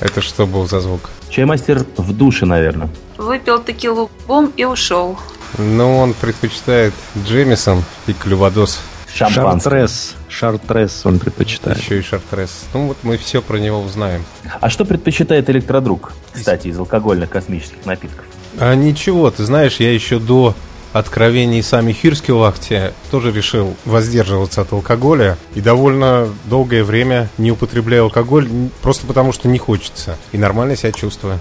Это 0.00 0.20
что 0.20 0.46
был 0.46 0.66
за 0.66 0.80
звук? 0.80 1.10
Чаймастер 1.28 1.84
в 1.96 2.12
душе, 2.12 2.46
наверное. 2.46 2.88
Выпил 3.16 3.62
текилу 3.62 4.10
бум 4.26 4.52
и 4.56 4.64
ушел. 4.64 5.16
Ну, 5.58 5.98
он 5.98 6.14
предпочитает 6.14 6.94
Джемисон 7.26 7.84
и 8.06 8.12
Клювадос. 8.12 8.80
Шартрес. 9.14 10.14
Шартрес 10.28 11.06
он 11.06 11.18
предпочитает. 11.20 11.78
еще 11.78 11.98
и 11.98 12.02
Шартрес. 12.02 12.64
Ну, 12.74 12.88
вот 12.88 12.96
мы 13.02 13.16
все 13.16 13.40
про 13.40 13.58
него 13.58 13.80
узнаем. 13.80 14.24
А 14.60 14.68
что 14.70 14.84
предпочитает 14.84 15.48
электродруг, 15.50 16.12
кстати, 16.32 16.68
из 16.68 16.78
алкогольных 16.78 17.30
космических 17.30 17.84
напитков? 17.86 18.24
А 18.58 18.74
ничего, 18.74 19.30
ты 19.30 19.44
знаешь, 19.44 19.76
я 19.76 19.92
еще 19.92 20.18
до 20.18 20.54
откровений 20.92 21.62
сами 21.62 21.92
Хирскилахте 21.92 22.92
тоже 23.10 23.32
решил 23.32 23.74
воздерживаться 23.84 24.60
от 24.62 24.72
алкоголя 24.72 25.36
и 25.54 25.60
довольно 25.60 26.28
долгое 26.44 26.84
время 26.84 27.28
не 27.36 27.50
употребляю 27.50 28.04
алкоголь 28.04 28.48
просто 28.80 29.06
потому, 29.06 29.32
что 29.32 29.48
не 29.48 29.58
хочется. 29.58 30.16
И 30.32 30.38
нормально 30.38 30.76
себя 30.76 30.92
чувствую. 30.92 31.40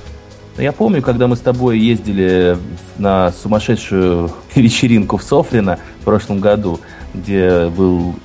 Я 0.57 0.71
помню, 0.71 1.01
когда 1.01 1.27
мы 1.27 1.35
с 1.35 1.39
тобой 1.39 1.79
ездили 1.79 2.57
на 2.97 3.31
сумасшедшую 3.31 4.31
вечеринку 4.55 5.17
в 5.17 5.23
Софрино 5.23 5.79
в 6.01 6.05
прошлом 6.05 6.39
году, 6.39 6.79
где 7.13 7.67
был 7.67 8.15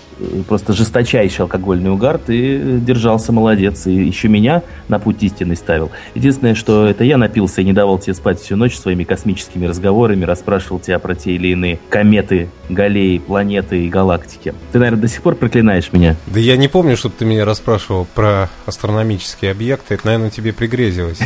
просто 0.46 0.72
жесточайший 0.72 1.44
алкогольный 1.44 1.90
угар, 1.90 2.18
ты 2.18 2.78
держался 2.80 3.32
молодец. 3.32 3.86
И 3.86 3.92
еще 3.92 4.28
меня 4.28 4.62
на 4.88 4.98
путь 4.98 5.22
истинный 5.22 5.56
ставил. 5.56 5.90
Единственное, 6.14 6.54
что 6.54 6.86
это 6.86 7.04
я 7.04 7.16
напился 7.16 7.60
и 7.60 7.64
не 7.64 7.72
давал 7.72 7.98
тебе 7.98 8.14
спать 8.14 8.40
всю 8.40 8.56
ночь 8.56 8.76
своими 8.76 9.04
космическими 9.04 9.66
разговорами, 9.66 10.24
расспрашивал 10.24 10.80
тебя 10.80 10.98
про 10.98 11.14
те 11.14 11.32
или 11.32 11.48
иные 11.48 11.78
кометы, 11.88 12.48
галеи, 12.68 13.18
планеты 13.18 13.84
и 13.84 13.88
галактики. 13.88 14.54
Ты, 14.72 14.78
наверное, 14.78 15.02
до 15.02 15.08
сих 15.08 15.22
пор 15.22 15.34
проклинаешь 15.34 15.92
меня. 15.92 16.16
Да 16.26 16.40
я 16.40 16.56
не 16.56 16.68
помню, 16.68 16.96
чтобы 16.96 17.14
ты 17.18 17.24
меня 17.24 17.44
расспрашивал 17.44 18.06
про 18.14 18.48
астрономические 18.66 19.50
объекты. 19.50 19.94
Это, 19.94 20.06
наверное, 20.06 20.30
тебе 20.30 20.52
пригрезилось. 20.52 21.20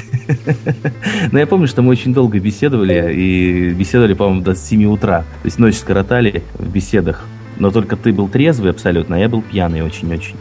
Но 1.33 1.39
я 1.39 1.47
помню, 1.47 1.67
что 1.67 1.83
мы 1.83 1.91
очень 1.91 2.13
долго 2.13 2.39
беседовали, 2.39 3.13
и 3.15 3.71
беседовали, 3.71 4.15
по-моему, 4.15 4.43
до 4.43 4.55
7 4.55 4.85
утра. 4.87 5.21
То 5.43 5.47
есть 5.47 5.59
ночь 5.59 5.77
скоротали 5.77 6.43
в 6.55 6.69
беседах. 6.69 7.25
Но 7.57 7.71
только 7.71 7.97
ты 7.97 8.13
был 8.13 8.29
трезвый 8.29 8.71
абсолютно, 8.71 9.17
а 9.17 9.19
я 9.19 9.29
был 9.29 9.43
пьяный 9.43 9.83
очень-очень. 9.83 10.37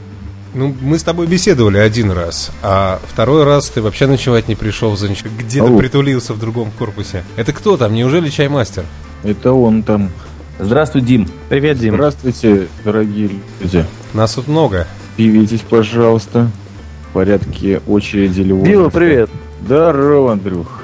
Ну, 0.53 0.75
мы 0.81 0.99
с 0.99 1.03
тобой 1.03 1.27
беседовали 1.27 1.77
один 1.77 2.11
раз, 2.11 2.51
а 2.61 2.99
второй 3.07 3.45
раз 3.45 3.69
ты 3.69 3.81
вообще 3.81 4.05
ночевать 4.07 4.49
не 4.49 4.55
пришел, 4.55 4.93
где-то 4.95 5.65
Ау. 5.67 5.77
притулился 5.77 6.33
в 6.33 6.39
другом 6.39 6.71
корпусе. 6.77 7.23
Это 7.37 7.53
кто 7.53 7.77
там? 7.77 7.93
Неужели 7.93 8.29
чаймастер? 8.29 8.83
Это 9.23 9.53
он 9.53 9.83
там. 9.83 10.09
Здравствуй, 10.59 11.01
Дим. 11.01 11.27
Привет, 11.47 11.79
Дим. 11.79 11.93
Здравствуйте, 11.95 12.67
дорогие 12.83 13.29
люди. 13.61 13.85
Нас 14.13 14.33
тут 14.33 14.47
много. 14.47 14.87
Явитесь, 15.17 15.61
пожалуйста. 15.61 16.51
В 17.09 17.13
порядке 17.13 17.81
очереди 17.87 18.41
Львова. 18.41 18.65
Дима, 18.65 18.89
привет. 18.89 19.29
Здорово, 19.63 20.33
Андрюх. 20.33 20.83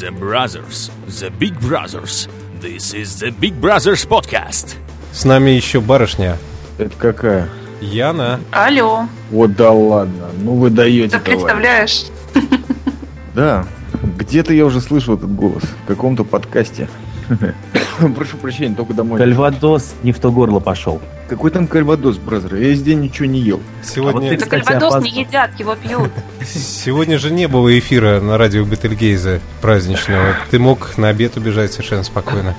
The 0.00 0.10
Brothers. 0.18 0.90
The 1.06 1.32
Big 1.38 1.56
Brothers. 1.60 2.28
This 2.60 2.94
is 2.94 3.20
the 3.22 3.32
Big 3.38 3.60
Brothers 3.60 4.06
Podcast. 4.08 4.76
С 5.14 5.24
нами 5.24 5.50
еще 5.50 5.80
барышня. 5.80 6.36
Это 6.76 6.94
какая? 6.98 7.48
Яна. 7.80 8.40
Алло, 8.50 9.06
Вот 9.30 9.54
да 9.54 9.70
ладно. 9.70 10.26
Ну 10.42 10.54
вы 10.54 10.70
даете, 10.70 11.18
ты 11.18 11.24
представляешь? 11.24 12.06
Да. 13.34 13.64
Где-то 14.18 14.52
я 14.52 14.66
уже 14.66 14.80
слышал 14.80 15.14
этот 15.14 15.32
голос. 15.32 15.62
В 15.84 15.86
каком-то 15.86 16.24
подкасте. 16.24 16.88
Прошу 18.16 18.36
прощения, 18.38 18.74
только 18.74 18.92
домой. 18.92 19.18
Кальвадос 19.18 19.94
не 20.02 20.12
в 20.12 20.18
то 20.18 20.32
горло 20.32 20.58
пошел. 20.58 21.00
Какой 21.28 21.50
там 21.52 21.68
кальвадос, 21.68 22.18
бразер? 22.18 22.56
Я 22.56 22.68
весь 22.68 22.82
день 22.82 23.00
ничего 23.00 23.26
не 23.26 23.38
ел. 23.40 23.60
Сегодня, 23.82 24.28
А 24.28 24.30
вот 24.30 24.38
Да 24.40 24.44
Кстати, 24.44 24.64
кальвадос 24.64 24.80
не 25.04 25.10
опаздывал. 25.10 25.26
едят, 25.26 25.50
его 25.60 25.74
пьют. 25.76 26.12
сегодня 26.44 27.18
же 27.18 27.30
не 27.30 27.46
было 27.46 27.76
эфира 27.78 28.20
на 28.20 28.36
радио 28.36 28.64
Бетельгейзе 28.64 29.40
праздничного. 29.60 30.34
Ты 30.50 30.58
мог 30.58 30.98
на 30.98 31.08
обед 31.08 31.36
убежать 31.36 31.72
совершенно 31.72 32.02
спокойно. 32.02 32.54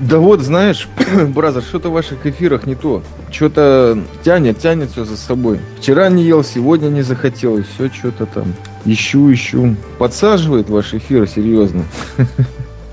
Да 0.00 0.18
вот, 0.18 0.40
знаешь, 0.40 0.88
бразер, 1.34 1.62
что-то 1.62 1.90
в 1.90 1.92
ваших 1.92 2.24
эфирах 2.26 2.66
не 2.66 2.74
то. 2.74 3.02
Что-то 3.30 4.02
тянет, 4.24 4.58
тянет 4.58 4.90
все 4.92 5.04
за 5.04 5.16
собой. 5.16 5.60
Вчера 5.78 6.08
не 6.08 6.24
ел, 6.24 6.42
сегодня 6.42 6.88
не 6.88 7.02
захотелось. 7.02 7.66
Все 7.74 7.90
что-то 7.90 8.26
там. 8.26 8.54
Ищу, 8.86 9.32
ищу. 9.32 9.76
Подсаживает 9.98 10.70
ваш 10.70 10.94
эфир, 10.94 11.28
серьезно. 11.28 11.84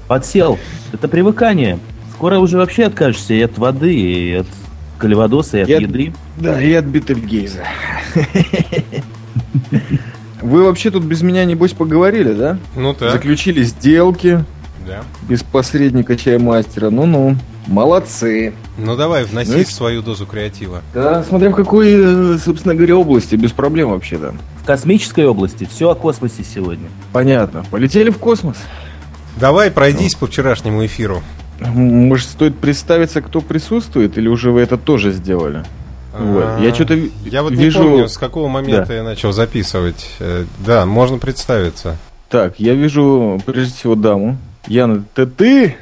Подсел. 0.08 0.60
Это 0.91 1.08
привыкание. 1.08 1.80
Скоро 2.13 2.39
уже 2.39 2.58
вообще 2.58 2.86
откажешься 2.86 3.34
и 3.34 3.41
от 3.41 3.58
воды, 3.58 3.93
и 3.93 4.34
от 4.34 4.48
кальвадоса, 4.98 5.60
и 5.60 5.62
от 5.62 5.70
Я- 5.70 5.78
еды. 5.78 6.13
Да, 6.38 6.62
и 6.62 6.74
от 6.74 6.86
Бетельгейза. 6.86 7.63
Вы 10.41 10.63
вообще 10.63 10.91
тут 10.91 11.04
без 11.04 11.22
меня, 11.22 11.46
небось, 11.46 11.74
поговорили, 11.74 12.34
да? 12.34 12.58
Ну 12.76 12.93
так, 12.93 13.12
Заключили 13.12 13.63
сделки 13.63 14.43
да. 14.88 15.04
без 15.28 15.43
посредника 15.43 16.15
чаймастера. 16.15 16.89
Ну-ну, 16.89 17.36
молодцы. 17.67 18.54
Ну 18.78 18.95
давай, 18.95 19.26
вноси 19.26 19.52
Ну 19.52 19.58
и- 19.60 19.65
свою 19.65 20.02
дозу 20.02 20.26
креатива. 20.26 20.82
Да, 20.93 21.23
смотря 21.23 21.50
в 21.50 21.56
какой, 21.56 21.91
э, 22.36 22.38
собственно 22.38 22.73
говоря, 22.76 22.95
области, 22.95 23.36
без 23.36 23.52
проблем 23.52 23.89
вообще-то. 23.91 24.34
В 24.62 24.65
космической 24.65 25.26
области 25.26 25.67
все 25.69 25.89
о 25.91 25.95
космосе 25.95 26.43
сегодня. 26.43 26.88
Понятно. 27.13 27.65
Полетели 27.69 28.10
в 28.10 28.17
космос. 28.17 28.58
Давай, 29.39 29.69
пройдись 29.71 30.15
по 30.15 30.28
вчерашнему 30.28 30.86
эфиру. 30.86 31.21
Может, 31.60 32.30
стоит 32.30 32.58
представиться, 32.58 33.21
кто 33.21 33.41
присутствует, 33.41 34.17
или 34.17 34.28
уже 34.28 34.52
вы 34.52 34.62
это 34.62 34.78
тоже 34.78 35.12
сделали? 35.12 35.63
Вот. 36.17 36.43
А, 36.45 36.60
Я 36.62 36.73
что-то 36.73 36.97
Я 37.26 37.43
вот 37.43 37.54
вижу... 37.54 37.84
не 37.84 37.89
помню, 37.89 38.10
с 38.10 38.17
какого 38.17 38.47
момента 38.47 38.93
я 38.93 39.04
начал 39.04 39.32
записывать. 39.32 40.08
Э, 40.19 40.45
Да, 40.65 40.86
можно 40.86 41.17
представиться. 41.19 41.97
Так, 42.30 42.60
я 42.60 42.73
вижу, 42.73 43.39
прежде 43.45 43.73
всего, 43.73 43.95
даму. 43.95 44.38
Яна, 44.68 45.04
это 45.14 45.26
ты? 45.26 45.78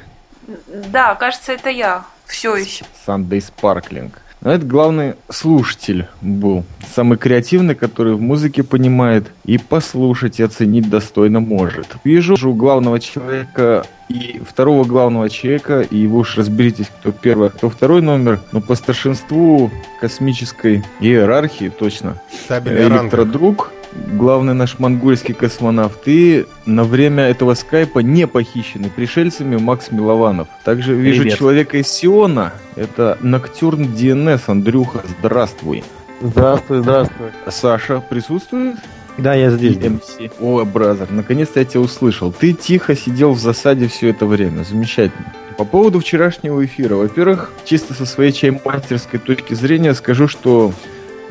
Да, 0.92 1.14
кажется, 1.16 1.52
это 1.52 1.70
я. 1.70 2.04
Все 2.24 2.56
еще. 2.56 2.84
Sunday 3.06 3.42
Sparkling. 3.42 4.12
Но 4.42 4.52
это 4.52 4.64
главный 4.64 5.14
слушатель 5.28 6.06
был. 6.20 6.64
Самый 6.94 7.18
креативный, 7.18 7.74
который 7.74 8.14
в 8.14 8.20
музыке 8.20 8.62
понимает 8.62 9.32
и 9.44 9.58
послушать, 9.58 10.38
и 10.38 10.42
оценить 10.42 10.88
достойно 10.88 11.40
может. 11.40 11.88
Вижу 12.04 12.36
у 12.48 12.54
главного 12.54 13.00
человека 13.00 13.84
и 14.08 14.40
второго 14.48 14.84
главного 14.84 15.28
человека, 15.30 15.80
и 15.80 16.06
вы 16.06 16.18
уж 16.18 16.36
разберитесь, 16.36 16.86
кто 17.00 17.10
первый, 17.10 17.48
а 17.48 17.50
кто 17.50 17.68
второй 17.68 18.02
номер. 18.02 18.40
Но 18.52 18.60
по 18.60 18.76
старшинству 18.76 19.70
космической 20.00 20.84
иерархии 21.00 21.68
точно. 21.68 22.16
Электродруг, 22.48 23.72
главный 24.14 24.54
наш 24.54 24.78
монгольский 24.78 25.34
космонавт, 25.34 26.02
и 26.06 26.46
на 26.64 26.84
время 26.84 27.24
этого 27.24 27.54
скайпа 27.54 28.00
не 28.00 28.26
похищенный 28.26 28.90
пришельцами 28.90 29.56
Макс 29.56 29.90
Милованов. 29.90 30.48
Также 30.64 30.94
вижу 30.94 31.22
Привет. 31.22 31.38
человека 31.38 31.78
из 31.78 31.88
Сиона, 31.88 32.52
это 32.76 33.18
Ноктюрн 33.20 33.94
ДНС, 33.94 34.48
Андрюха, 34.48 35.02
здравствуй. 35.18 35.84
Здравствуй, 36.20 36.80
здравствуй. 36.80 37.28
Саша 37.48 38.00
присутствует? 38.00 38.76
Да, 39.18 39.34
я 39.34 39.50
здесь. 39.50 39.76
МС. 39.76 40.18
О, 40.40 40.64
бразер, 40.64 41.10
наконец-то 41.10 41.60
я 41.60 41.66
тебя 41.66 41.80
услышал. 41.80 42.32
Ты 42.32 42.52
тихо 42.52 42.94
сидел 42.94 43.32
в 43.32 43.38
засаде 43.38 43.88
все 43.88 44.10
это 44.10 44.26
время, 44.26 44.62
замечательно. 44.62 45.32
По 45.56 45.64
поводу 45.64 46.00
вчерашнего 46.00 46.62
эфира. 46.64 46.96
Во-первых, 46.96 47.52
чисто 47.64 47.94
со 47.94 48.04
своей 48.04 48.32
чаймастерской 48.32 49.18
точки 49.18 49.54
зрения 49.54 49.94
скажу, 49.94 50.28
что 50.28 50.72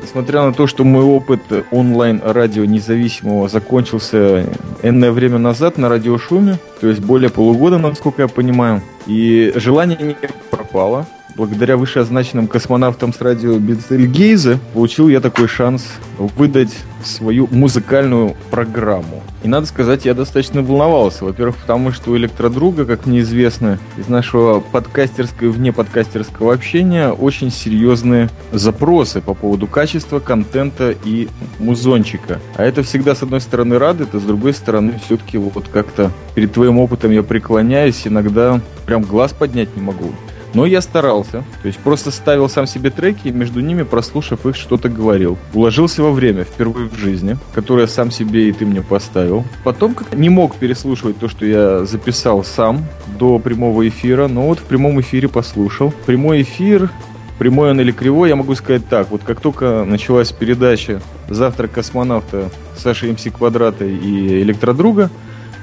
Несмотря 0.02 0.42
на 0.42 0.52
то, 0.52 0.66
что 0.66 0.84
мой 0.84 1.04
опыт 1.04 1.40
онлайн-радио 1.70 2.64
независимого 2.64 3.48
закончился 3.48 4.46
энное 4.82 5.10
время 5.10 5.38
назад 5.38 5.78
на 5.78 5.88
радиошуме, 5.88 6.58
то 6.80 6.88
есть 6.88 7.00
более 7.00 7.30
полугода, 7.30 7.78
насколько 7.78 8.22
я 8.22 8.28
понимаю, 8.28 8.82
и 9.06 9.52
желание 9.56 9.98
не 9.98 10.16
пропало, 10.50 11.06
благодаря 11.36 11.76
вышеозначенным 11.76 12.48
космонавтам 12.48 13.12
с 13.12 13.20
радио 13.20 13.58
Бетельгейзе 13.58 14.58
получил 14.72 15.08
я 15.08 15.20
такой 15.20 15.48
шанс 15.48 15.84
выдать 16.18 16.74
свою 17.04 17.46
музыкальную 17.50 18.34
программу. 18.50 19.22
И 19.42 19.48
надо 19.48 19.66
сказать, 19.66 20.04
я 20.04 20.14
достаточно 20.14 20.62
волновался. 20.62 21.24
Во-первых, 21.24 21.56
потому 21.56 21.92
что 21.92 22.10
у 22.10 22.16
электродруга, 22.16 22.84
как 22.84 23.06
мне 23.06 23.20
известно, 23.20 23.78
из 23.96 24.08
нашего 24.08 24.60
подкастерского 24.60 25.48
и 25.48 25.50
вне 25.50 25.72
подкастерского 25.72 26.52
общения 26.52 27.10
очень 27.10 27.52
серьезные 27.52 28.30
запросы 28.50 29.20
по 29.20 29.34
поводу 29.34 29.66
качества 29.66 30.18
контента 30.18 30.94
и 31.04 31.28
музончика. 31.58 32.40
А 32.56 32.64
это 32.64 32.82
всегда, 32.82 33.14
с 33.14 33.22
одной 33.22 33.40
стороны, 33.40 33.78
радует, 33.78 34.14
а 34.14 34.18
с 34.18 34.22
другой 34.22 34.54
стороны, 34.54 34.98
все-таки 35.04 35.38
вот 35.38 35.68
как-то 35.68 36.10
перед 36.34 36.52
твоим 36.52 36.78
опытом 36.78 37.12
я 37.12 37.22
преклоняюсь, 37.22 38.06
иногда 38.06 38.60
прям 38.86 39.02
глаз 39.02 39.32
поднять 39.32 39.76
не 39.76 39.82
могу. 39.82 40.10
Но 40.56 40.64
я 40.64 40.80
старался. 40.80 41.44
То 41.60 41.66
есть 41.66 41.78
просто 41.80 42.10
ставил 42.10 42.48
сам 42.48 42.66
себе 42.66 42.88
треки 42.88 43.28
и 43.28 43.30
между 43.30 43.60
ними, 43.60 43.82
прослушав 43.82 44.46
их, 44.46 44.56
что-то 44.56 44.88
говорил. 44.88 45.36
Уложился 45.52 46.02
во 46.02 46.12
время, 46.12 46.44
впервые 46.44 46.88
в 46.88 46.96
жизни, 46.96 47.36
которое 47.52 47.86
сам 47.86 48.10
себе 48.10 48.48
и 48.48 48.52
ты 48.52 48.64
мне 48.64 48.80
поставил. 48.80 49.44
Потом 49.64 49.94
как 49.94 50.14
не 50.14 50.30
мог 50.30 50.56
переслушивать 50.56 51.18
то, 51.18 51.28
что 51.28 51.44
я 51.44 51.84
записал 51.84 52.42
сам 52.42 52.86
до 53.18 53.38
прямого 53.38 53.86
эфира, 53.86 54.28
но 54.28 54.46
вот 54.46 54.58
в 54.58 54.62
прямом 54.62 54.98
эфире 55.02 55.28
послушал. 55.28 55.92
Прямой 56.06 56.40
эфир 56.40 56.90
Прямой 57.38 57.72
он 57.72 57.80
или 57.82 57.92
кривой, 57.92 58.30
я 58.30 58.36
могу 58.36 58.54
сказать 58.54 58.88
так. 58.88 59.10
Вот 59.10 59.20
как 59.22 59.40
только 59.40 59.84
началась 59.84 60.32
передача 60.32 61.02
«Завтрак 61.28 61.72
космонавта» 61.72 62.48
Саши 62.78 63.12
МС 63.12 63.24
Квадрата 63.24 63.84
и 63.84 64.40
Электродруга, 64.40 65.10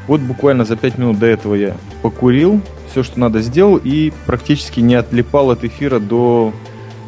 вот 0.08 0.22
буквально 0.22 0.66
за 0.66 0.76
пять 0.76 0.98
минут 0.98 1.20
до 1.20 1.26
этого 1.28 1.56
я 1.56 1.76
покурил, 2.02 2.62
все, 2.92 3.04
что 3.04 3.20
надо, 3.20 3.42
сделал 3.42 3.80
и 3.84 4.12
практически 4.26 4.80
не 4.80 4.96
отлипал 4.96 5.52
от 5.52 5.64
эфира 5.64 6.00
до 6.00 6.54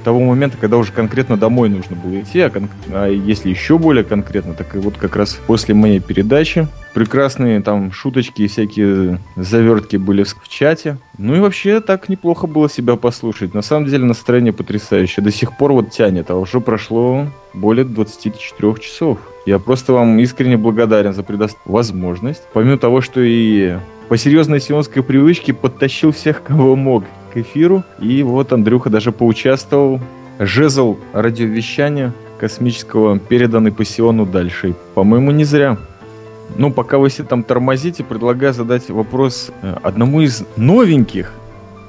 того 0.04 0.20
момента, 0.20 0.56
когда 0.58 0.78
уже 0.78 0.92
конкретно 0.92 1.36
домой 1.36 1.68
нужно 1.68 1.96
было 1.96 2.22
идти, 2.22 2.40
а, 2.40 2.50
кон- 2.52 2.70
а 2.94 3.08
если 3.08 3.50
еще 3.50 3.80
более 3.80 4.04
конкретно, 4.04 4.54
так 4.54 4.76
и 4.76 4.78
вот 4.78 4.98
как 4.98 5.16
раз 5.16 5.34
после 5.48 5.74
моей 5.74 6.00
передачи 6.00 6.68
прекрасные 6.94 7.60
там 7.62 7.92
шуточки 7.92 8.44
и 8.44 8.48
всякие 8.48 9.20
завертки 9.36 9.98
были 9.98 10.24
в 10.24 10.48
чате. 10.48 10.98
Ну 11.18 11.36
и 11.36 11.40
вообще 11.40 11.82
так 11.82 12.08
неплохо 12.08 12.46
было 12.46 12.70
себя 12.70 12.96
послушать. 12.96 13.54
На 13.56 13.64
самом 13.64 13.88
деле 13.88 14.06
настроение 14.06 14.54
потрясающее. 14.54 15.24
До 15.24 15.32
сих 15.32 15.58
пор 15.58 15.74
вот 15.74 15.90
тянет, 15.90 16.30
а 16.30 16.36
уже 16.36 16.62
прошло 16.62 17.28
более 17.54 17.84
24 17.84 18.76
часов. 18.76 19.18
Я 19.46 19.60
просто 19.60 19.94
вам 19.94 20.18
искренне 20.20 20.58
благодарен 20.58 21.14
за 21.14 21.22
предоставленную 21.22 21.76
возможность. 21.76 22.44
Помимо 22.54 22.78
того, 22.78 23.02
что 23.02 23.22
и 23.22 23.78
по 24.10 24.18
серьезной 24.18 24.60
сионской 24.60 25.04
привычке 25.04 25.54
подтащил 25.54 26.12
всех, 26.12 26.44
кого 26.44 26.76
мог 26.76 27.04
к 27.34 27.38
эфиру. 27.38 27.84
И 28.00 28.24
вот 28.24 28.54
Андрюха 28.54 28.90
даже 28.90 29.12
поучаствовал. 29.12 30.00
Жезл 30.40 30.98
радиовещания 31.14 32.14
космического 32.40 33.20
переданный 33.20 33.72
по 33.72 33.86
Сиону 33.86 34.26
дальше. 34.26 34.76
По-моему, 34.94 35.32
не 35.32 35.44
зря. 35.44 35.78
Ну, 36.58 36.72
пока 36.72 36.98
вы 36.98 37.10
все 37.10 37.24
там 37.24 37.44
тормозите, 37.44 38.04
предлагаю 38.04 38.54
задать 38.54 38.90
вопрос 38.90 39.52
э, 39.62 39.76
одному 39.82 40.22
из 40.22 40.44
новеньких 40.58 41.34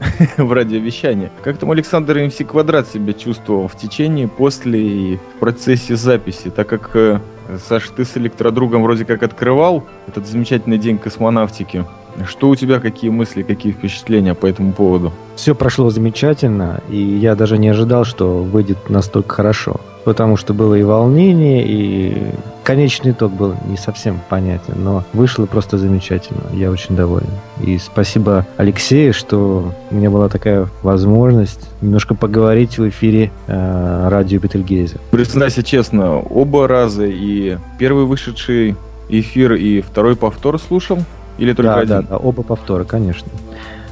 в 0.36 0.52
радиовещании. 0.52 1.30
Как 1.42 1.58
там 1.58 1.70
Александр 1.70 2.18
МС 2.18 2.36
Квадрат 2.36 2.88
себя 2.88 3.12
чувствовал 3.12 3.68
в 3.68 3.76
течение, 3.76 4.28
после 4.28 4.80
и 4.80 5.16
в 5.16 5.40
процессе 5.40 5.96
записи, 5.96 6.50
так 6.50 6.68
как, 6.68 6.90
э, 6.94 7.20
Саш, 7.68 7.90
ты 7.90 8.04
с 8.04 8.16
электродругом 8.16 8.82
вроде 8.82 9.04
как 9.04 9.22
открывал 9.22 9.84
этот 10.06 10.26
замечательный 10.26 10.78
день 10.78 10.98
космонавтики. 10.98 11.84
Что 12.26 12.48
у 12.48 12.56
тебя, 12.56 12.80
какие 12.80 13.10
мысли, 13.10 13.42
какие 13.42 13.72
впечатления 13.72 14.34
по 14.34 14.46
этому 14.46 14.72
поводу? 14.72 15.12
Все 15.34 15.54
прошло 15.54 15.90
замечательно, 15.90 16.80
и 16.88 16.96
я 16.96 17.34
даже 17.34 17.58
не 17.58 17.68
ожидал, 17.68 18.04
что 18.04 18.42
выйдет 18.42 18.88
настолько 18.88 19.34
хорошо. 19.34 19.80
Потому 20.06 20.36
что 20.36 20.54
было 20.54 20.76
и 20.76 20.84
волнение, 20.84 21.66
и 21.66 22.32
конечный 22.62 23.10
итог 23.10 23.32
был 23.32 23.56
не 23.66 23.76
совсем 23.76 24.20
понятен, 24.28 24.74
но 24.76 25.02
вышло 25.12 25.46
просто 25.46 25.78
замечательно. 25.78 26.42
Я 26.52 26.70
очень 26.70 26.94
доволен. 26.94 27.26
И 27.60 27.76
спасибо 27.78 28.46
Алексею, 28.56 29.12
что 29.12 29.72
у 29.90 29.94
меня 29.96 30.08
была 30.08 30.28
такая 30.28 30.68
возможность 30.84 31.68
немножко 31.80 32.14
поговорить 32.14 32.78
в 32.78 32.88
эфире 32.88 33.32
э, 33.48 34.08
радио 34.08 34.38
Бетельгейзе. 34.38 34.98
Признайся 35.10 35.64
честно, 35.64 36.20
оба 36.20 36.68
раза 36.68 37.04
и 37.04 37.58
первый 37.76 38.04
вышедший 38.04 38.76
эфир 39.08 39.54
и 39.54 39.80
второй 39.80 40.14
повтор 40.14 40.60
слушал? 40.60 41.00
Или 41.36 41.52
только 41.52 41.72
да, 41.72 41.78
один? 41.78 41.88
да, 41.88 42.02
да, 42.02 42.16
оба 42.18 42.44
повтора, 42.44 42.84
конечно. 42.84 43.28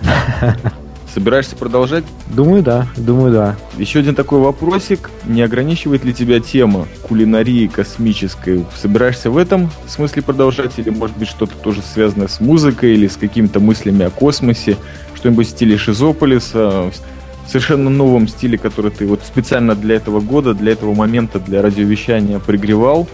Собираешься 1.15 1.55
продолжать? 1.55 2.03
Думаю, 2.27 2.65
да, 2.65 2.89
думаю, 2.97 3.33
да. 3.33 3.57
Еще 3.79 4.01
один 4.01 4.17
такой 4.17 4.41
вопросик. 4.41 5.11
Не 5.27 5.43
ограничивает 5.43 6.05
ли 6.05 6.13
тебя 6.13 6.41
тема 6.41 6.89
кулинарии 7.03 7.69
космической? 7.69 8.67
Собираешься 8.77 9.31
в 9.31 9.39
этом 9.39 9.71
смысле 9.87 10.23
продолжать? 10.23 10.73
Или, 10.79 10.91
может 10.91 11.17
быть, 11.17 11.29
что-то 11.29 11.55
тоже 11.55 11.83
связанное 11.83 12.27
с 12.27 12.41
музыкой 12.41 12.95
или 12.95 13.07
с 13.07 13.17
какими-то 13.17 13.61
мыслями 13.61 14.05
о 14.05 14.11
космосе? 14.11 14.77
Что-нибудь 15.15 15.47
в 15.47 15.51
стиле 15.51 15.79
Шизополиса? 15.79 16.91
В 17.47 17.49
совершенно 17.49 17.91
новом 17.91 18.27
стиле, 18.27 18.59
который 18.59 18.91
ты 18.91 19.07
вот 19.07 19.21
специально 19.23 19.77
для 19.77 19.95
этого 19.95 20.21
года, 20.21 20.53
для 20.53 20.73
этого 20.73 20.95
момента, 20.95 21.39
для 21.39 21.63
радиовещания 21.63 22.41
пригревал? 22.41 23.07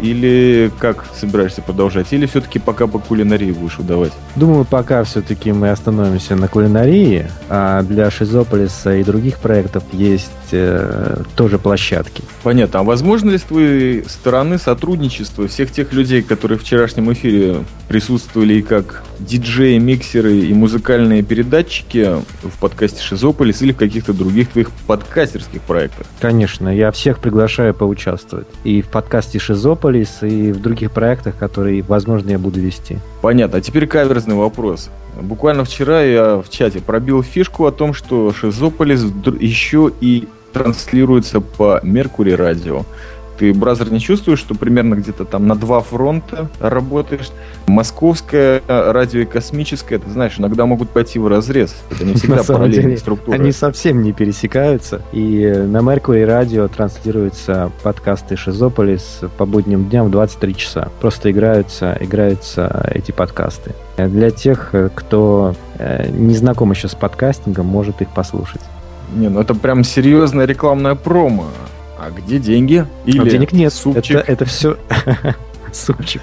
Или 0.00 0.70
как 0.78 1.04
собираешься 1.14 1.62
продолжать? 1.62 2.12
Или 2.12 2.26
все-таки 2.26 2.58
пока 2.58 2.86
по 2.86 2.98
кулинарии 2.98 3.52
будешь 3.52 3.78
выдавать? 3.78 4.12
Думаю, 4.36 4.64
пока 4.64 5.02
все-таки 5.04 5.52
мы 5.52 5.70
остановимся 5.70 6.36
на 6.36 6.48
кулинарии, 6.48 7.26
а 7.48 7.82
для 7.82 8.10
Шизополиса 8.10 8.96
и 8.96 9.04
других 9.04 9.38
проектов 9.38 9.82
есть 9.92 10.30
э, 10.52 11.22
тоже 11.36 11.58
площадки. 11.58 12.22
Понятно. 12.42 12.80
А 12.80 12.82
возможно 12.82 13.30
ли 13.30 13.38
с 13.38 13.42
твоей 13.42 14.04
стороны 14.08 14.58
сотрудничество 14.58 15.48
всех 15.48 15.72
тех 15.72 15.92
людей, 15.92 16.22
которые 16.22 16.58
в 16.58 16.62
вчерашнем 16.62 17.12
эфире 17.12 17.64
присутствовали 17.88 18.54
и 18.54 18.62
как 18.62 19.02
диджеи, 19.18 19.78
миксеры 19.78 20.36
и 20.36 20.54
музыкальные 20.54 21.22
передатчики 21.22 22.22
в 22.42 22.58
подкасте 22.60 23.02
Шизополис 23.02 23.62
или 23.62 23.72
в 23.72 23.76
каких-то 23.76 24.12
других 24.12 24.50
твоих 24.50 24.70
подкастерских 24.86 25.62
проектах? 25.62 26.06
Конечно, 26.20 26.68
я 26.68 26.90
всех 26.92 27.18
приглашаю 27.18 27.74
поучаствовать. 27.74 28.46
И 28.64 28.82
в 28.82 28.88
подкасте 28.88 29.38
Шизополис, 29.38 29.67
и 30.26 30.52
в 30.52 30.60
других 30.60 30.92
проектах, 30.92 31.36
которые, 31.36 31.82
возможно, 31.82 32.30
я 32.30 32.38
буду 32.38 32.60
вести. 32.60 32.98
Понятно. 33.20 33.58
А 33.58 33.60
теперь 33.60 33.86
каверзный 33.86 34.34
вопрос. 34.34 34.90
Буквально 35.20 35.64
вчера 35.64 36.02
я 36.02 36.36
в 36.36 36.48
чате 36.48 36.80
пробил 36.80 37.22
фишку 37.22 37.66
о 37.66 37.72
том, 37.72 37.92
что 37.92 38.32
Шизополис 38.32 39.04
еще 39.40 39.90
и 40.00 40.28
транслируется 40.52 41.40
по 41.40 41.80
Меркури 41.82 42.32
радио. 42.32 42.84
Ты, 43.38 43.54
бразер, 43.54 43.92
не 43.92 44.00
чувствуешь, 44.00 44.40
что 44.40 44.54
примерно 44.54 44.94
где-то 44.94 45.24
там 45.24 45.46
на 45.46 45.54
два 45.54 45.80
фронта 45.80 46.50
работаешь? 46.58 47.30
Московское 47.68 48.62
радио 48.66 49.20
и 49.20 49.24
космическое, 49.24 49.98
ты 49.98 50.10
знаешь, 50.10 50.34
иногда 50.38 50.66
могут 50.66 50.90
пойти 50.90 51.20
в 51.20 51.28
разрез. 51.28 51.76
Это 51.90 52.04
не 52.04 52.14
всегда 52.14 52.42
параллельные 52.42 52.98
структуры. 52.98 53.38
Они 53.38 53.52
совсем 53.52 54.02
не 54.02 54.12
пересекаются. 54.12 55.02
И 55.12 55.46
на 55.46 55.78
Mercury 55.78 56.24
радио 56.24 56.66
транслируются 56.66 57.70
подкасты 57.82 58.36
Шизополис 58.36 59.20
по 59.36 59.46
будним 59.46 59.88
дням 59.88 60.08
в 60.08 60.10
23 60.10 60.56
часа. 60.56 60.88
Просто 61.00 61.30
играются, 61.30 61.96
играются 62.00 62.90
эти 62.92 63.12
подкасты. 63.12 63.72
Для 63.96 64.30
тех, 64.30 64.74
кто 64.96 65.54
э, 65.78 66.08
не 66.10 66.34
знаком 66.34 66.72
еще 66.72 66.88
с 66.88 66.94
подкастингом, 66.94 67.66
может 67.66 68.02
их 68.02 68.08
послушать. 68.08 68.62
Не, 69.14 69.28
ну 69.28 69.40
это 69.40 69.54
прям 69.54 69.84
серьезная 69.84 70.46
рекламная 70.46 70.94
промо. 70.94 71.46
А 71.98 72.10
где 72.10 72.38
деньги? 72.38 72.86
Или 73.06 73.20
А 73.20 73.24
денег 73.24 73.52
нет. 73.52 73.72
супчик? 73.72 74.16
Это, 74.18 74.32
это 74.32 74.44
все... 74.44 74.76
Супчик. 75.72 76.22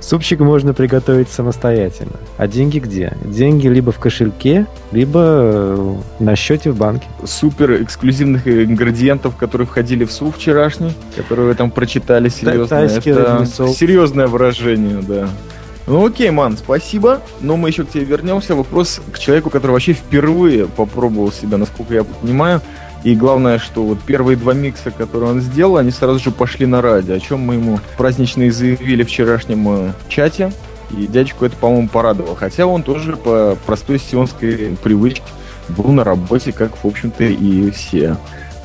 Супчик 0.00 0.40
можно 0.40 0.74
приготовить 0.74 1.28
самостоятельно. 1.28 2.14
А 2.38 2.48
деньги 2.48 2.80
где? 2.80 3.16
Деньги 3.24 3.68
либо 3.68 3.92
в 3.92 4.00
кошельке, 4.00 4.66
либо 4.90 5.20
э, 5.22 5.94
на 6.18 6.34
счете 6.34 6.72
в 6.72 6.76
банке. 6.76 7.06
супер 7.24 7.82
эксклюзивных 7.84 8.48
ингредиентов, 8.48 9.36
которые 9.36 9.68
входили 9.68 10.04
в 10.04 10.10
суп 10.12 10.36
вчерашний, 10.36 10.92
которые 11.14 11.48
вы 11.48 11.54
там 11.54 11.70
прочитали 11.70 12.28
серьезно. 12.28 12.66
тайский 12.66 13.12
Это 13.12 13.34
разнесол. 13.34 13.72
серьезное 13.74 14.26
выражение, 14.26 15.00
да. 15.02 15.28
Ну 15.86 16.06
окей, 16.06 16.30
ман, 16.30 16.56
спасибо. 16.58 17.20
Но 17.40 17.56
мы 17.56 17.68
еще 17.68 17.84
к 17.84 17.90
тебе 17.90 18.04
вернемся. 18.04 18.56
Вопрос 18.56 19.00
к 19.12 19.18
человеку, 19.20 19.50
который 19.50 19.72
вообще 19.72 19.92
впервые 19.92 20.66
попробовал 20.66 21.30
себя, 21.30 21.58
насколько 21.58 21.94
я 21.94 22.02
понимаю. 22.04 22.60
И 23.02 23.14
главное, 23.14 23.58
что 23.58 23.82
вот 23.82 24.00
первые 24.00 24.36
два 24.36 24.52
микса, 24.52 24.90
которые 24.90 25.30
он 25.30 25.40
сделал, 25.40 25.78
они 25.78 25.90
сразу 25.90 26.18
же 26.18 26.30
пошли 26.30 26.66
на 26.66 26.82
радио, 26.82 27.14
о 27.14 27.20
чем 27.20 27.40
мы 27.40 27.54
ему 27.54 27.80
празднично 27.96 28.42
и 28.42 28.50
заявили 28.50 29.02
в 29.02 29.08
вчерашнем 29.08 29.68
э, 29.68 29.92
чате. 30.08 30.52
И 30.90 31.06
дядьку 31.06 31.44
это, 31.44 31.56
по-моему, 31.56 31.88
порадовало. 31.88 32.36
Хотя 32.36 32.66
он 32.66 32.82
тоже 32.82 33.16
по 33.16 33.56
простой 33.64 33.98
сионской 33.98 34.76
привычке 34.82 35.22
был 35.68 35.92
на 35.92 36.04
работе, 36.04 36.52
как, 36.52 36.72
в 36.82 36.86
общем-то, 36.86 37.24
и 37.24 37.70
все 37.70 38.16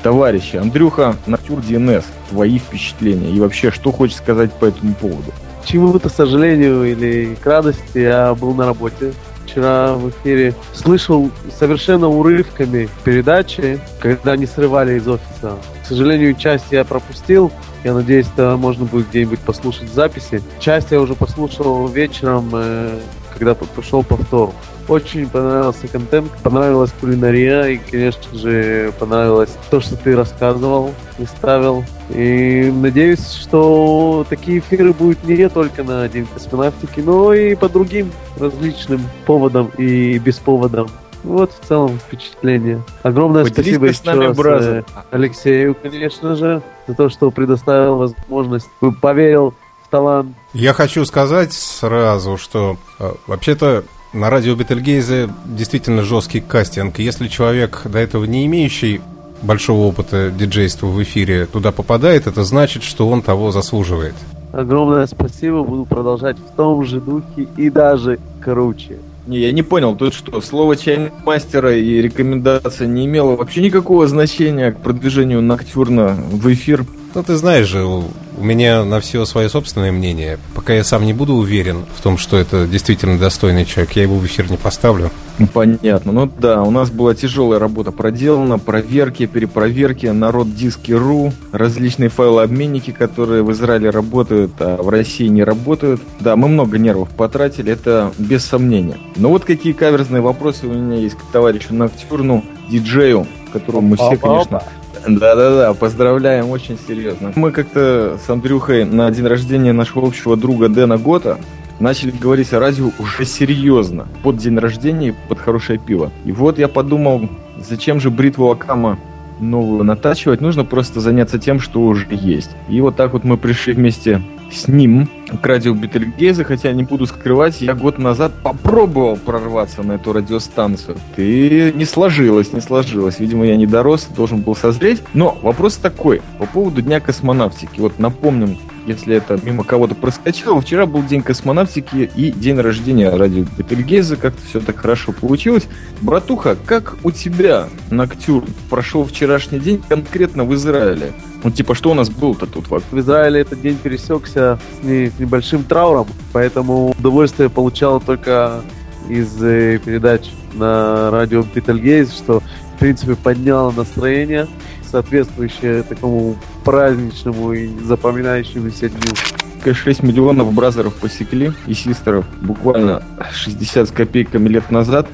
товарищи. 0.02 0.56
Андрюха, 0.56 1.16
Натюр 1.26 1.60
ДНС, 1.62 2.04
твои 2.30 2.58
впечатления 2.58 3.30
и 3.30 3.40
вообще, 3.40 3.70
что 3.70 3.90
хочешь 3.90 4.16
сказать 4.16 4.52
по 4.52 4.66
этому 4.66 4.94
поводу? 4.94 5.32
чему-то, 5.66 6.08
к 6.08 6.12
сожалению, 6.12 6.84
или 6.84 7.34
к 7.34 7.44
радости, 7.44 7.98
я 7.98 8.34
был 8.34 8.54
на 8.54 8.66
работе. 8.66 9.12
Вчера 9.56 9.94
в 9.94 10.10
эфире 10.10 10.54
слышал 10.74 11.30
совершенно 11.50 12.08
урывками 12.08 12.90
передачи, 13.04 13.80
когда 14.00 14.32
они 14.32 14.44
срывали 14.44 14.98
из 14.98 15.08
офиса. 15.08 15.56
К 15.82 15.86
сожалению, 15.86 16.34
часть 16.34 16.66
я 16.72 16.84
пропустил. 16.84 17.50
Я 17.82 17.94
надеюсь, 17.94 18.26
это 18.34 18.58
можно 18.58 18.84
будет 18.84 19.08
где-нибудь 19.08 19.38
послушать 19.38 19.88
записи. 19.88 20.42
Часть 20.60 20.90
я 20.90 21.00
уже 21.00 21.14
послушал 21.14 21.88
вечером, 21.88 22.50
э, 22.52 22.98
когда 23.38 23.54
пошел 23.54 24.02
повтор. 24.02 24.52
Очень 24.88 25.28
понравился 25.28 25.88
контент, 25.88 26.30
понравилась 26.42 26.92
кулинария 27.00 27.64
и, 27.64 27.76
конечно 27.78 28.38
же, 28.38 28.92
понравилось 28.98 29.50
то, 29.68 29.80
что 29.80 29.96
ты 29.96 30.14
рассказывал 30.14 30.92
и 31.18 31.24
ставил. 31.24 31.84
И 32.10 32.72
надеюсь, 32.72 33.32
что 33.32 34.24
такие 34.28 34.60
эфиры 34.60 34.92
будут 34.92 35.24
не 35.24 35.48
только 35.48 35.82
на 35.82 36.08
День 36.08 36.26
космонавтики, 36.32 37.00
но 37.00 37.34
и 37.34 37.56
по 37.56 37.68
другим 37.68 38.12
различным 38.38 39.00
поводам 39.26 39.70
и 39.76 40.18
без 40.18 40.36
поводам. 40.36 40.88
Вот 41.24 41.50
в 41.52 41.66
целом 41.66 41.98
впечатление. 41.98 42.80
Огромное 43.02 43.42
Поделись 43.42 43.76
спасибо 43.76 43.92
с 43.92 44.04
нами, 44.04 44.30
еще 44.30 44.42
раз 44.42 44.64
э, 44.64 44.82
Алексею, 45.10 45.74
конечно 45.74 46.36
же, 46.36 46.62
за 46.86 46.94
то, 46.94 47.08
что 47.08 47.32
предоставил 47.32 47.96
возможность, 47.96 48.68
поверил 49.02 49.52
талант 49.86 50.34
Я 50.52 50.72
хочу 50.72 51.04
сказать 51.04 51.52
сразу, 51.52 52.36
что 52.36 52.76
э, 52.98 53.12
вообще-то 53.26 53.84
на 54.12 54.30
радио 54.30 54.54
Бетельгейзе 54.54 55.28
действительно 55.44 56.02
жесткий 56.02 56.40
кастинг. 56.40 56.98
Если 56.98 57.28
человек, 57.28 57.82
до 57.84 57.98
этого 57.98 58.24
не 58.24 58.46
имеющий 58.46 59.00
большого 59.42 59.86
опыта 59.86 60.30
диджейства 60.30 60.86
в 60.86 61.02
эфире, 61.02 61.46
туда 61.46 61.72
попадает, 61.72 62.26
это 62.26 62.44
значит, 62.44 62.82
что 62.82 63.08
он 63.08 63.22
того 63.22 63.50
заслуживает. 63.50 64.14
Огромное 64.52 65.06
спасибо, 65.06 65.62
буду 65.62 65.84
продолжать 65.84 66.38
в 66.38 66.56
том 66.56 66.84
же 66.84 67.00
духе 67.00 67.46
и 67.56 67.68
даже 67.68 68.18
круче. 68.42 68.98
Не, 69.26 69.40
я 69.40 69.52
не 69.52 69.62
понял, 69.62 69.96
тут 69.96 70.14
что, 70.14 70.40
слово 70.40 70.76
мастера 71.24 71.76
и 71.76 72.00
рекомендация 72.00 72.86
не 72.86 73.06
имело 73.06 73.36
вообще 73.36 73.60
никакого 73.60 74.06
значения 74.06 74.70
к 74.70 74.78
продвижению 74.78 75.42
Ноктюрна 75.42 76.16
в 76.30 76.50
эфир? 76.52 76.86
Ну, 77.14 77.22
ты 77.22 77.36
знаешь 77.36 77.66
же, 77.66 77.84
у 77.84 78.04
меня 78.38 78.84
на 78.84 79.00
все 79.00 79.24
свое 79.24 79.48
собственное 79.48 79.92
мнение. 79.92 80.38
Пока 80.54 80.74
я 80.74 80.84
сам 80.84 81.04
не 81.04 81.12
буду 81.12 81.34
уверен 81.34 81.84
в 81.96 82.02
том, 82.02 82.18
что 82.18 82.36
это 82.36 82.66
действительно 82.66 83.18
достойный 83.18 83.64
человек, 83.64 83.92
я 83.92 84.02
его 84.02 84.16
в 84.16 84.26
эфир 84.26 84.50
не 84.50 84.56
поставлю. 84.56 85.10
Понятно. 85.52 86.12
Ну 86.12 86.30
да, 86.38 86.62
у 86.62 86.70
нас 86.70 86.90
была 86.90 87.14
тяжелая 87.14 87.58
работа 87.58 87.92
проделана, 87.92 88.58
проверки, 88.58 89.26
перепроверки, 89.26 90.06
народ 90.06 90.54
диски.ру, 90.54 91.32
различные 91.52 92.08
файлообменники, 92.08 92.90
которые 92.90 93.42
в 93.42 93.52
Израиле 93.52 93.90
работают, 93.90 94.52
а 94.58 94.82
в 94.82 94.88
России 94.88 95.28
не 95.28 95.44
работают. 95.44 96.00
Да, 96.20 96.36
мы 96.36 96.48
много 96.48 96.78
нервов 96.78 97.10
потратили, 97.10 97.72
это 97.72 98.12
без 98.18 98.44
сомнения. 98.44 98.98
Но 99.16 99.30
вот 99.30 99.44
какие 99.44 99.72
каверзные 99.72 100.22
вопросы 100.22 100.66
у 100.66 100.72
меня 100.72 100.98
есть 100.98 101.16
к 101.16 101.22
товарищу 101.32 101.74
Ноктюрну, 101.74 102.44
диджею, 102.68 103.26
которого 103.52 103.80
мы 103.80 103.96
все, 103.96 104.16
конечно, 104.16 104.62
да-да-да, 105.06 105.72
поздравляем 105.74 106.50
очень 106.50 106.78
серьезно. 106.78 107.32
Мы 107.36 107.52
как-то 107.52 108.18
с 108.24 108.28
Андрюхой 108.28 108.84
на 108.84 109.10
день 109.10 109.26
рождения 109.26 109.72
нашего 109.72 110.06
общего 110.06 110.36
друга 110.36 110.68
Дэна 110.68 110.98
Гота 110.98 111.38
начали 111.78 112.10
говорить 112.10 112.52
о 112.52 112.58
радио 112.58 112.90
уже 112.98 113.24
серьезно, 113.24 114.08
под 114.22 114.38
день 114.38 114.58
рождения 114.58 115.08
и 115.08 115.14
под 115.28 115.38
хорошее 115.38 115.78
пиво. 115.78 116.10
И 116.24 116.32
вот 116.32 116.58
я 116.58 116.68
подумал, 116.68 117.28
зачем 117.58 118.00
же 118.00 118.10
бритву 118.10 118.50
Акама 118.50 118.98
новую 119.38 119.84
натачивать, 119.84 120.40
нужно 120.40 120.64
просто 120.64 121.00
заняться 121.00 121.38
тем, 121.38 121.60
что 121.60 121.80
уже 121.82 122.06
есть. 122.10 122.50
И 122.68 122.80
вот 122.80 122.96
так 122.96 123.12
вот 123.12 123.24
мы 123.24 123.36
пришли 123.36 123.74
вместе 123.74 124.22
с 124.52 124.68
ним 124.68 125.08
к 125.42 125.46
радио 125.46 125.74
Бетельгейзе, 125.74 126.44
хотя 126.44 126.72
не 126.72 126.84
буду 126.84 127.06
скрывать, 127.06 127.60
я 127.60 127.74
год 127.74 127.98
назад 127.98 128.32
попробовал 128.42 129.16
прорваться 129.16 129.82
на 129.82 129.92
эту 129.92 130.12
радиостанцию. 130.12 130.96
И 131.16 131.72
не 131.74 131.84
сложилось, 131.84 132.52
не 132.52 132.60
сложилось. 132.60 133.18
Видимо, 133.18 133.44
я 133.44 133.56
не 133.56 133.66
дорос, 133.66 134.06
должен 134.16 134.40
был 134.40 134.54
созреть. 134.54 135.02
Но 135.14 135.36
вопрос 135.42 135.76
такой, 135.76 136.22
по 136.38 136.46
поводу 136.46 136.82
Дня 136.82 137.00
космонавтики. 137.00 137.80
Вот 137.80 137.98
напомним, 137.98 138.58
если 138.86 139.16
это 139.16 139.38
мимо 139.42 139.64
кого-то 139.64 139.96
проскочило, 139.96 140.60
вчера 140.60 140.86
был 140.86 141.02
День 141.02 141.22
космонавтики 141.22 142.08
и 142.14 142.30
день 142.30 142.60
рождения 142.60 143.10
радио 143.10 143.44
Бетельгейзе, 143.58 144.16
как-то 144.16 144.40
все 144.46 144.60
так 144.60 144.76
хорошо 144.76 145.12
получилось. 145.12 145.66
Братуха, 146.00 146.56
как 146.56 146.96
у 147.02 147.10
тебя, 147.10 147.68
Ноктюр, 147.90 148.44
прошел 148.70 149.04
вчерашний 149.04 149.58
день 149.58 149.82
конкретно 149.88 150.44
в 150.44 150.54
Израиле? 150.54 151.12
Ну, 151.46 151.52
типа, 151.52 151.76
что 151.76 151.92
у 151.92 151.94
нас 151.94 152.10
было-то 152.10 152.46
тут? 152.46 152.68
вот? 152.70 152.82
В 152.90 152.98
Израиле 152.98 153.42
этот 153.42 153.60
день 153.60 153.78
пересекся 153.80 154.58
с, 154.80 154.84
не- 154.84 155.10
с 155.10 155.20
небольшим 155.20 155.62
трауром, 155.62 156.08
поэтому 156.32 156.90
удовольствие 156.98 157.48
получал 157.48 158.00
только 158.00 158.62
из 159.08 159.40
э, 159.40 159.78
передач 159.78 160.28
на 160.54 161.08
радио 161.12 161.44
Бетельгейз, 161.44 162.12
что, 162.12 162.40
в 162.74 162.78
принципе, 162.80 163.14
подняло 163.14 163.70
настроение, 163.70 164.48
соответствующее 164.90 165.84
такому 165.84 166.34
праздничному 166.64 167.52
и 167.52 167.68
запоминающемуся 167.84 168.88
дню. 168.88 169.72
6 169.72 170.02
миллионов 170.02 170.52
бразеров 170.52 170.94
посекли 170.94 171.52
и 171.68 171.74
систеров 171.74 172.24
буквально 172.42 173.04
60 173.32 173.88
с 173.88 173.92
копейками 173.92 174.48
лет 174.48 174.72
назад. 174.72 175.06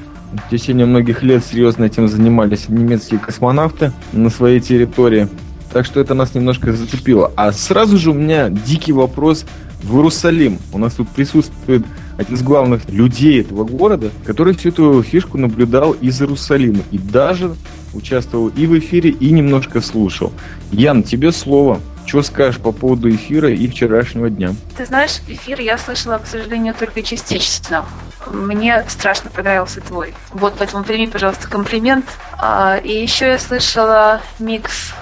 В 0.47 0.49
течение 0.49 0.87
многих 0.87 1.21
лет 1.21 1.45
серьезно 1.45 1.83
этим 1.83 2.07
занимались 2.07 2.69
немецкие 2.69 3.19
космонавты 3.19 3.91
на 4.13 4.31
своей 4.31 4.59
территории. 4.59 5.29
Так 5.73 5.87
что 5.87 5.99
это 5.99 6.13
нас 6.13 6.35
немножко 6.35 6.71
зацепило. 6.71 7.31
А 7.35 7.51
сразу 7.51 7.97
же 7.97 8.11
у 8.11 8.13
меня 8.13 8.49
дикий 8.49 8.93
вопрос 8.93 9.43
в 9.81 9.95
Иерусалим. 9.95 10.59
У 10.71 10.77
нас 10.77 10.93
тут 10.93 11.09
присутствует 11.09 11.83
один 12.17 12.35
из 12.35 12.43
главных 12.43 12.87
людей 12.89 13.41
этого 13.41 13.63
города, 13.63 14.11
который 14.23 14.55
всю 14.55 14.69
эту 14.69 15.01
фишку 15.01 15.39
наблюдал 15.39 15.93
из 15.93 16.21
Иерусалима. 16.21 16.83
И 16.91 16.99
даже 16.99 17.55
участвовал 17.93 18.49
и 18.49 18.67
в 18.67 18.77
эфире, 18.77 19.09
и 19.09 19.31
немножко 19.31 19.81
слушал. 19.81 20.31
Ян, 20.71 21.01
тебе 21.01 21.31
слово. 21.31 21.79
Что 22.05 22.21
скажешь 22.21 22.59
по 22.59 22.71
поводу 22.71 23.09
эфира 23.09 23.49
и 23.49 23.67
вчерашнего 23.67 24.29
дня? 24.29 24.53
Ты 24.77 24.85
знаешь, 24.85 25.21
эфир 25.27 25.59
я 25.61 25.77
слышала, 25.77 26.17
к 26.17 26.27
сожалению, 26.27 26.75
только 26.77 27.01
частично. 27.01 27.85
Мне 28.31 28.83
страшно 28.89 29.31
понравился 29.31 29.81
твой. 29.81 30.13
Вот, 30.31 30.53
поэтому 30.59 30.83
прими, 30.83 31.07
пожалуйста, 31.07 31.47
комплимент. 31.47 32.05
А, 32.37 32.77
и 32.77 33.01
еще 33.01 33.27
я 33.27 33.39
слышала 33.39 34.21
микс 34.37 34.93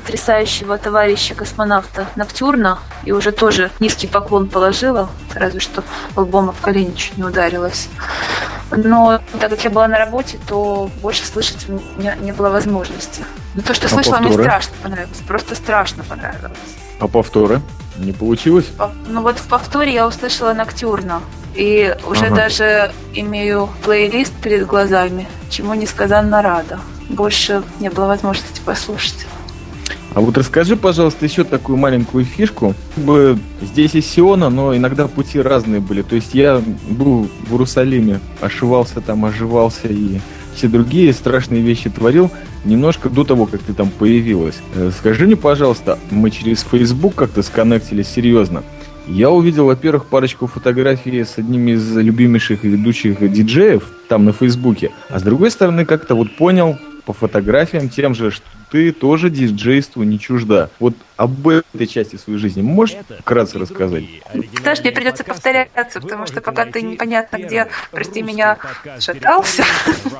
потрясающего 0.00 0.78
товарища 0.78 1.34
космонавта 1.34 2.06
Ноктюрна 2.16 2.78
и 3.04 3.12
уже 3.12 3.32
тоже 3.32 3.70
низкий 3.80 4.06
поклон 4.06 4.48
положила, 4.48 5.08
разве 5.34 5.60
что 5.60 5.82
лбом 6.16 6.52
в 6.52 6.60
колени 6.60 6.94
чуть 6.94 7.16
не 7.18 7.24
ударилась. 7.24 7.88
Но 8.70 9.20
так 9.40 9.50
как 9.50 9.64
я 9.64 9.70
была 9.70 9.88
на 9.88 9.98
работе, 9.98 10.38
то 10.46 10.90
больше 11.00 11.24
слышать 11.24 11.66
у 11.68 11.80
меня 11.98 12.14
не 12.16 12.32
было 12.32 12.50
возможности. 12.50 13.24
Но 13.54 13.62
то, 13.62 13.72
что 13.74 13.86
А 13.86 13.90
слышала, 13.90 14.18
мне 14.18 14.26
повторы? 14.28 14.44
страшно 14.44 14.74
понравилось. 14.82 15.18
Просто 15.26 15.54
страшно 15.54 16.04
понравилось. 16.04 16.58
А 17.00 17.08
повторы? 17.08 17.60
Не 17.96 18.12
получилось? 18.12 18.66
Пов- 18.76 18.92
Ну 19.06 19.22
вот 19.22 19.38
в 19.38 19.46
повторе 19.48 19.92
я 19.94 20.06
услышала 20.06 20.52
Ноктюрна. 20.52 21.22
И 21.54 21.96
уже 22.06 22.26
Ага. 22.26 22.36
даже 22.36 22.92
имею 23.14 23.68
плейлист 23.84 24.34
перед 24.34 24.66
глазами, 24.66 25.26
чему 25.50 25.74
несказанно 25.74 26.42
рада. 26.42 26.78
Больше 27.08 27.62
не 27.80 27.88
было 27.88 28.06
возможности 28.06 28.60
послушать. 28.60 29.26
А 30.18 30.20
вот 30.20 30.36
расскажи, 30.36 30.74
пожалуйста, 30.74 31.24
еще 31.26 31.44
такую 31.44 31.78
маленькую 31.78 32.24
фишку. 32.24 32.74
Бы 32.96 33.38
здесь 33.62 33.94
из 33.94 34.04
Сиона, 34.04 34.50
но 34.50 34.76
иногда 34.76 35.06
пути 35.06 35.40
разные 35.40 35.80
были. 35.80 36.02
То 36.02 36.16
есть 36.16 36.34
я 36.34 36.60
был 36.90 37.28
в 37.46 37.52
Иерусалиме, 37.52 38.18
ошивался 38.40 39.00
там, 39.00 39.24
оживался 39.24 39.86
и 39.86 40.18
все 40.56 40.66
другие 40.66 41.12
страшные 41.12 41.62
вещи 41.62 41.88
творил 41.88 42.32
немножко 42.64 43.08
до 43.08 43.22
того, 43.22 43.46
как 43.46 43.60
ты 43.62 43.72
там 43.74 43.90
появилась. 43.90 44.56
Э, 44.74 44.90
Скажи 44.98 45.24
мне, 45.24 45.36
пожалуйста, 45.36 46.00
мы 46.10 46.32
через 46.32 46.66
Facebook 46.68 47.14
как-то 47.14 47.44
сконнектились 47.44 48.08
серьезно. 48.08 48.64
Я 49.06 49.30
увидел, 49.30 49.66
во-первых, 49.66 50.06
парочку 50.06 50.48
фотографий 50.48 51.22
с 51.22 51.38
одним 51.38 51.68
из 51.68 51.96
любимейших 51.96 52.64
ведущих 52.64 53.20
диджеев 53.32 53.84
там 54.08 54.24
на 54.24 54.32
Фейсбуке. 54.32 54.90
А 55.10 55.20
с 55.20 55.22
другой 55.22 55.52
стороны, 55.52 55.86
как-то 55.86 56.16
вот 56.16 56.34
понял 56.36 56.76
по 57.08 57.14
фотографиям 57.14 57.88
тем 57.88 58.14
же, 58.14 58.30
что 58.30 58.44
ты 58.70 58.92
тоже 58.92 59.30
диджейству 59.30 60.02
не 60.02 60.20
чужда. 60.20 60.68
Вот 60.78 60.92
об 61.16 61.48
этой 61.48 61.86
части 61.86 62.16
своей 62.16 62.38
жизни 62.38 62.60
можешь 62.60 62.98
вкратце 63.20 63.58
рассказать? 63.58 64.04
Знаешь, 64.60 64.80
мне 64.80 64.92
придется 64.92 65.24
повторяться, 65.24 66.02
потому 66.02 66.26
что 66.26 66.42
пока 66.42 66.66
ты 66.66 66.82
непонятно 66.82 67.38
где, 67.38 67.68
прости 67.92 68.20
меня, 68.20 68.58
шатался, 69.00 69.64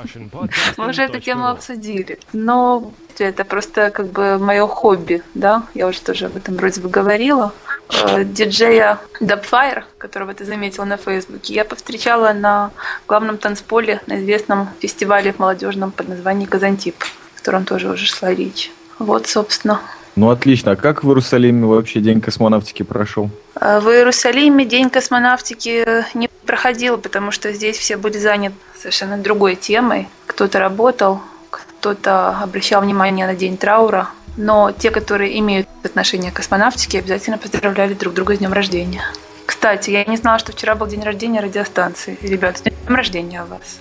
мы 0.78 0.88
уже 0.88 1.02
эту 1.02 1.20
тему 1.20 1.48
обсудили. 1.48 2.18
Но 2.32 2.90
это 3.18 3.44
просто 3.44 3.90
как 3.90 4.10
бы 4.10 4.38
мое 4.38 4.66
хобби, 4.66 5.22
да, 5.34 5.64
я 5.74 5.88
уже 5.88 6.00
тоже 6.00 6.26
об 6.26 6.36
этом 6.36 6.54
вроде 6.54 6.80
бы 6.80 6.88
говорила. 6.88 7.52
Э, 7.90 8.24
диджея 8.24 8.98
Dubfire, 9.20 9.84
которого 9.98 10.34
ты 10.34 10.44
заметила 10.44 10.84
на 10.84 10.96
Фейсбуке, 10.96 11.54
я 11.54 11.64
повстречала 11.64 12.32
на 12.32 12.70
главном 13.06 13.38
танцполе 13.38 14.00
на 14.06 14.20
известном 14.20 14.68
фестивале 14.80 15.34
молодежном 15.38 15.90
под 15.90 16.08
названием 16.08 16.48
«Казантип», 16.48 16.96
в 17.34 17.36
котором 17.36 17.64
тоже 17.64 17.88
уже 17.90 18.06
шла 18.06 18.34
речь. 18.34 18.70
Вот, 18.98 19.26
собственно. 19.26 19.80
Ну, 20.16 20.30
отлично. 20.30 20.72
А 20.72 20.76
как 20.76 21.04
в 21.04 21.08
Иерусалиме 21.08 21.66
вообще 21.66 22.00
День 22.00 22.20
космонавтики 22.20 22.82
прошел? 22.82 23.30
Э, 23.60 23.78
в 23.78 23.88
Иерусалиме 23.88 24.64
День 24.64 24.90
космонавтики 24.90 26.04
не 26.14 26.28
проходил, 26.44 26.98
потому 26.98 27.30
что 27.30 27.52
здесь 27.52 27.76
все 27.76 27.96
были 27.96 28.18
заняты 28.18 28.56
совершенно 28.76 29.16
другой 29.16 29.54
темой. 29.54 30.08
Кто-то 30.26 30.58
работал, 30.58 31.20
кто-то 31.50 32.30
обращал 32.42 32.82
внимание 32.82 33.26
на 33.26 33.34
День 33.34 33.56
траура, 33.56 34.08
но 34.38 34.70
те, 34.70 34.90
которые 34.90 35.38
имеют 35.40 35.68
отношение 35.82 36.30
к 36.30 36.34
космонавтике, 36.34 37.00
обязательно 37.00 37.38
поздравляли 37.38 37.92
друг 37.94 38.14
друга 38.14 38.36
с 38.36 38.38
днем 38.38 38.52
рождения. 38.52 39.02
Кстати, 39.44 39.90
я 39.90 40.04
не 40.04 40.16
знала, 40.16 40.38
что 40.38 40.52
вчера 40.52 40.76
был 40.76 40.86
день 40.86 41.02
рождения 41.02 41.40
радиостанции. 41.40 42.16
Ребят, 42.22 42.58
с 42.58 42.62
днем 42.62 42.94
рождения 42.94 43.42
у 43.42 43.46
вас. 43.46 43.80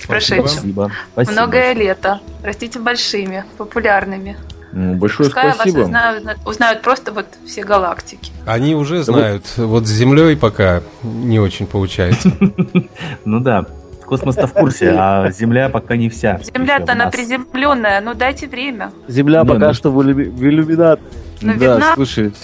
С 0.00 0.06
прошедшим. 0.06 0.48
Спасибо. 0.48 0.92
Спасибо. 1.12 1.32
Многое 1.32 1.72
лето. 1.72 2.20
Растите 2.42 2.78
большими, 2.78 3.44
популярными. 3.56 4.36
Ну, 4.70 4.94
большое 4.94 5.28
Пускай 5.28 5.52
спасибо. 5.52 5.78
вас 5.78 5.84
узнают, 5.86 6.38
узнают 6.44 6.82
просто 6.82 7.10
вот 7.12 7.26
все 7.46 7.64
галактики. 7.64 8.30
Они 8.46 8.76
уже 8.76 9.02
знают. 9.02 9.44
Вот 9.56 9.86
с 9.86 9.90
Землей 9.90 10.36
пока 10.36 10.82
не 11.02 11.40
очень 11.40 11.66
получается. 11.66 12.30
Ну 13.24 13.40
да, 13.40 13.66
космос-то 14.08 14.46
в 14.46 14.52
курсе, 14.54 14.94
а 14.96 15.30
Земля 15.30 15.68
пока 15.68 15.96
не 15.96 16.08
вся. 16.08 16.40
Земля-то 16.42 16.92
она 16.92 17.10
приземленная, 17.10 18.00
ну 18.00 18.14
дайте 18.14 18.48
время. 18.48 18.90
Земля 19.06 19.44
Да, 19.44 19.54
пока 19.54 19.68
ну. 19.68 19.74
что 19.74 19.90
в 19.92 20.00
иллюми- 20.02 20.30
в 20.30 20.42
иллюминат. 20.42 21.00
Ну, 21.40 21.52
да, 21.58 21.74
видна. 21.74 21.94
слушайте. 21.94 22.36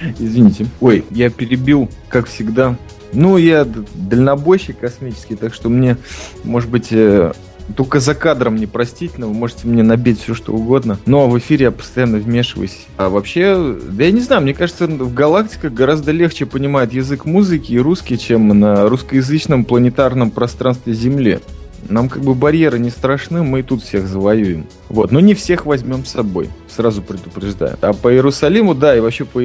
Извините. 0.18 0.66
Ой, 0.80 1.04
я 1.10 1.30
перебил, 1.30 1.88
как 2.08 2.26
всегда. 2.26 2.76
Ну, 3.12 3.36
я 3.36 3.64
дальнобойщик 3.94 4.80
космический, 4.80 5.36
так 5.36 5.54
что 5.54 5.68
мне, 5.68 5.96
может 6.42 6.68
быть, 6.70 6.88
э, 6.90 7.32
только 7.76 8.00
за 8.00 8.14
кадром 8.14 8.56
не 8.56 8.66
простительно, 8.66 9.26
вы 9.26 9.34
можете 9.34 9.66
мне 9.66 9.82
набить 9.82 10.20
все, 10.20 10.34
что 10.34 10.52
угодно. 10.52 10.98
Но 11.06 11.28
в 11.28 11.38
эфире 11.38 11.64
я 11.64 11.70
постоянно 11.70 12.18
вмешиваюсь. 12.18 12.86
А 12.96 13.08
вообще, 13.08 13.76
да 13.90 14.04
я 14.04 14.10
не 14.12 14.20
знаю, 14.20 14.42
мне 14.42 14.54
кажется, 14.54 14.86
в 14.86 15.14
галактиках 15.14 15.72
гораздо 15.72 16.12
легче 16.12 16.46
понимают 16.46 16.92
язык 16.92 17.24
музыки 17.24 17.72
и 17.72 17.78
русский, 17.78 18.18
чем 18.18 18.48
на 18.48 18.88
русскоязычном 18.88 19.64
планетарном 19.64 20.30
пространстве 20.30 20.92
Земли. 20.92 21.40
Нам 21.88 22.08
как 22.08 22.22
бы 22.22 22.34
барьеры 22.34 22.78
не 22.78 22.90
страшны, 22.90 23.42
мы 23.42 23.60
и 23.60 23.62
тут 23.62 23.82
всех 23.82 24.06
завоюем. 24.06 24.66
Вот, 24.88 25.12
но 25.12 25.20
не 25.20 25.34
всех 25.34 25.66
возьмем 25.66 26.04
с 26.04 26.12
собой, 26.12 26.48
сразу 26.68 27.02
предупреждаю. 27.02 27.76
А 27.82 27.92
по 27.92 28.12
Иерусалиму, 28.12 28.74
да, 28.74 28.96
и 28.96 29.00
вообще 29.00 29.24
по 29.24 29.40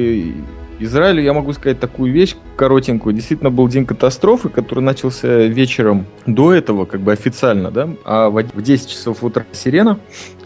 Израилю 0.80 1.22
я 1.22 1.34
могу 1.34 1.52
сказать 1.52 1.78
такую 1.78 2.10
вещь 2.10 2.36
коротенькую. 2.56 3.14
Действительно 3.14 3.50
был 3.50 3.68
день 3.68 3.84
катастрофы, 3.84 4.48
который 4.48 4.80
начался 4.80 5.44
вечером 5.46 6.06
до 6.24 6.54
этого, 6.54 6.86
как 6.86 7.00
бы 7.02 7.12
официально, 7.12 7.70
да, 7.70 7.90
а 8.04 8.30
в 8.30 8.40
в 8.40 8.62
10 8.62 8.88
часов 8.88 9.22
утра 9.22 9.44
сирена, 9.52 9.98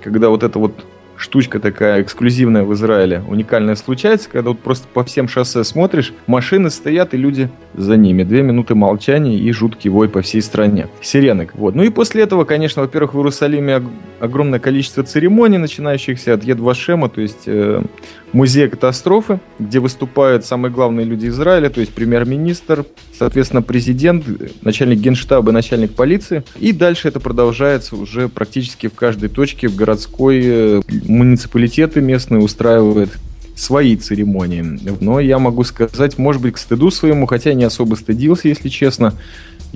когда 0.03 0.29
вот 0.29 0.43
эта 0.43 0.59
вот 0.59 0.75
штучка 1.17 1.61
такая 1.61 2.03
эксклюзивная 2.03 2.65
в 2.65 2.73
Израиле, 2.75 3.23
уникальная 3.29 3.77
случается, 3.77 4.29
когда 4.31 4.51
вот 4.51 4.61
просто 4.61 4.87
по 4.93 5.05
всем 5.05 5.29
шоссе 5.29 5.65
смотришь, 5.65 6.13
машины 6.27 6.71
стоят 6.71 7.15
и 7.15 7.17
люди 7.17 7.51
за 7.75 7.97
ними. 7.97 8.25
Две 8.25 8.43
минуты 8.43 8.75
молчания 8.75 9.37
и 9.37 9.53
жуткий 9.53 9.91
вой 9.91 10.09
по 10.09 10.23
всей 10.23 10.43
стране. 10.43 10.89
Сирены. 11.01 11.49
Вот. 11.55 11.75
Ну 11.75 11.83
и 11.83 11.91
после 11.91 12.23
этого, 12.23 12.45
конечно, 12.45 12.83
во-первых, 12.83 13.15
в 13.15 13.19
Иерусалиме 13.19 13.77
ог- 13.77 13.85
огромное 14.21 14.59
количество 14.59 15.03
церемоний, 15.03 15.59
начинающихся 15.59 16.35
от 16.35 16.45
Едвашема, 16.45 17.09
то 17.09 17.21
есть 17.21 17.45
э, 17.47 17.83
музея 18.33 18.69
катастрофы, 18.69 19.41
где 19.59 19.81
выступают 19.81 20.45
самые 20.45 20.73
главные 20.73 21.07
люди 21.07 21.27
Израиля, 21.29 21.71
то 21.71 21.81
есть 21.81 21.95
премьер-министр, 21.95 22.85
соответственно, 23.17 23.63
президент, 23.63 24.25
начальник 24.63 24.99
генштаба 24.99 25.53
начальник 25.53 25.95
полиции. 25.95 26.45
И 26.59 26.73
дальше 26.73 27.09
это 27.09 27.21
продолжается 27.21 27.97
уже 27.97 28.29
практически 28.29 28.89
в 28.89 28.95
каждой 28.95 29.29
точке 29.29 29.69
в 29.69 29.77
городской 29.77 30.43
э, 30.45 30.83
муниципалитеты 31.15 32.01
местные 32.01 32.41
устраивают 32.41 33.11
свои 33.57 33.97
церемонии. 33.97 34.81
Но 35.01 35.21
я 35.21 35.39
могу 35.39 35.65
сказать, 35.65 36.19
может 36.19 36.43
быть, 36.43 36.55
к 36.55 36.59
стыду 36.59 36.91
своему, 36.91 37.27
хотя 37.27 37.51
я 37.51 37.57
не 37.57 37.65
особо 37.65 37.95
стыдился, 37.95 38.49
если 38.49 38.69
честно, 38.69 39.15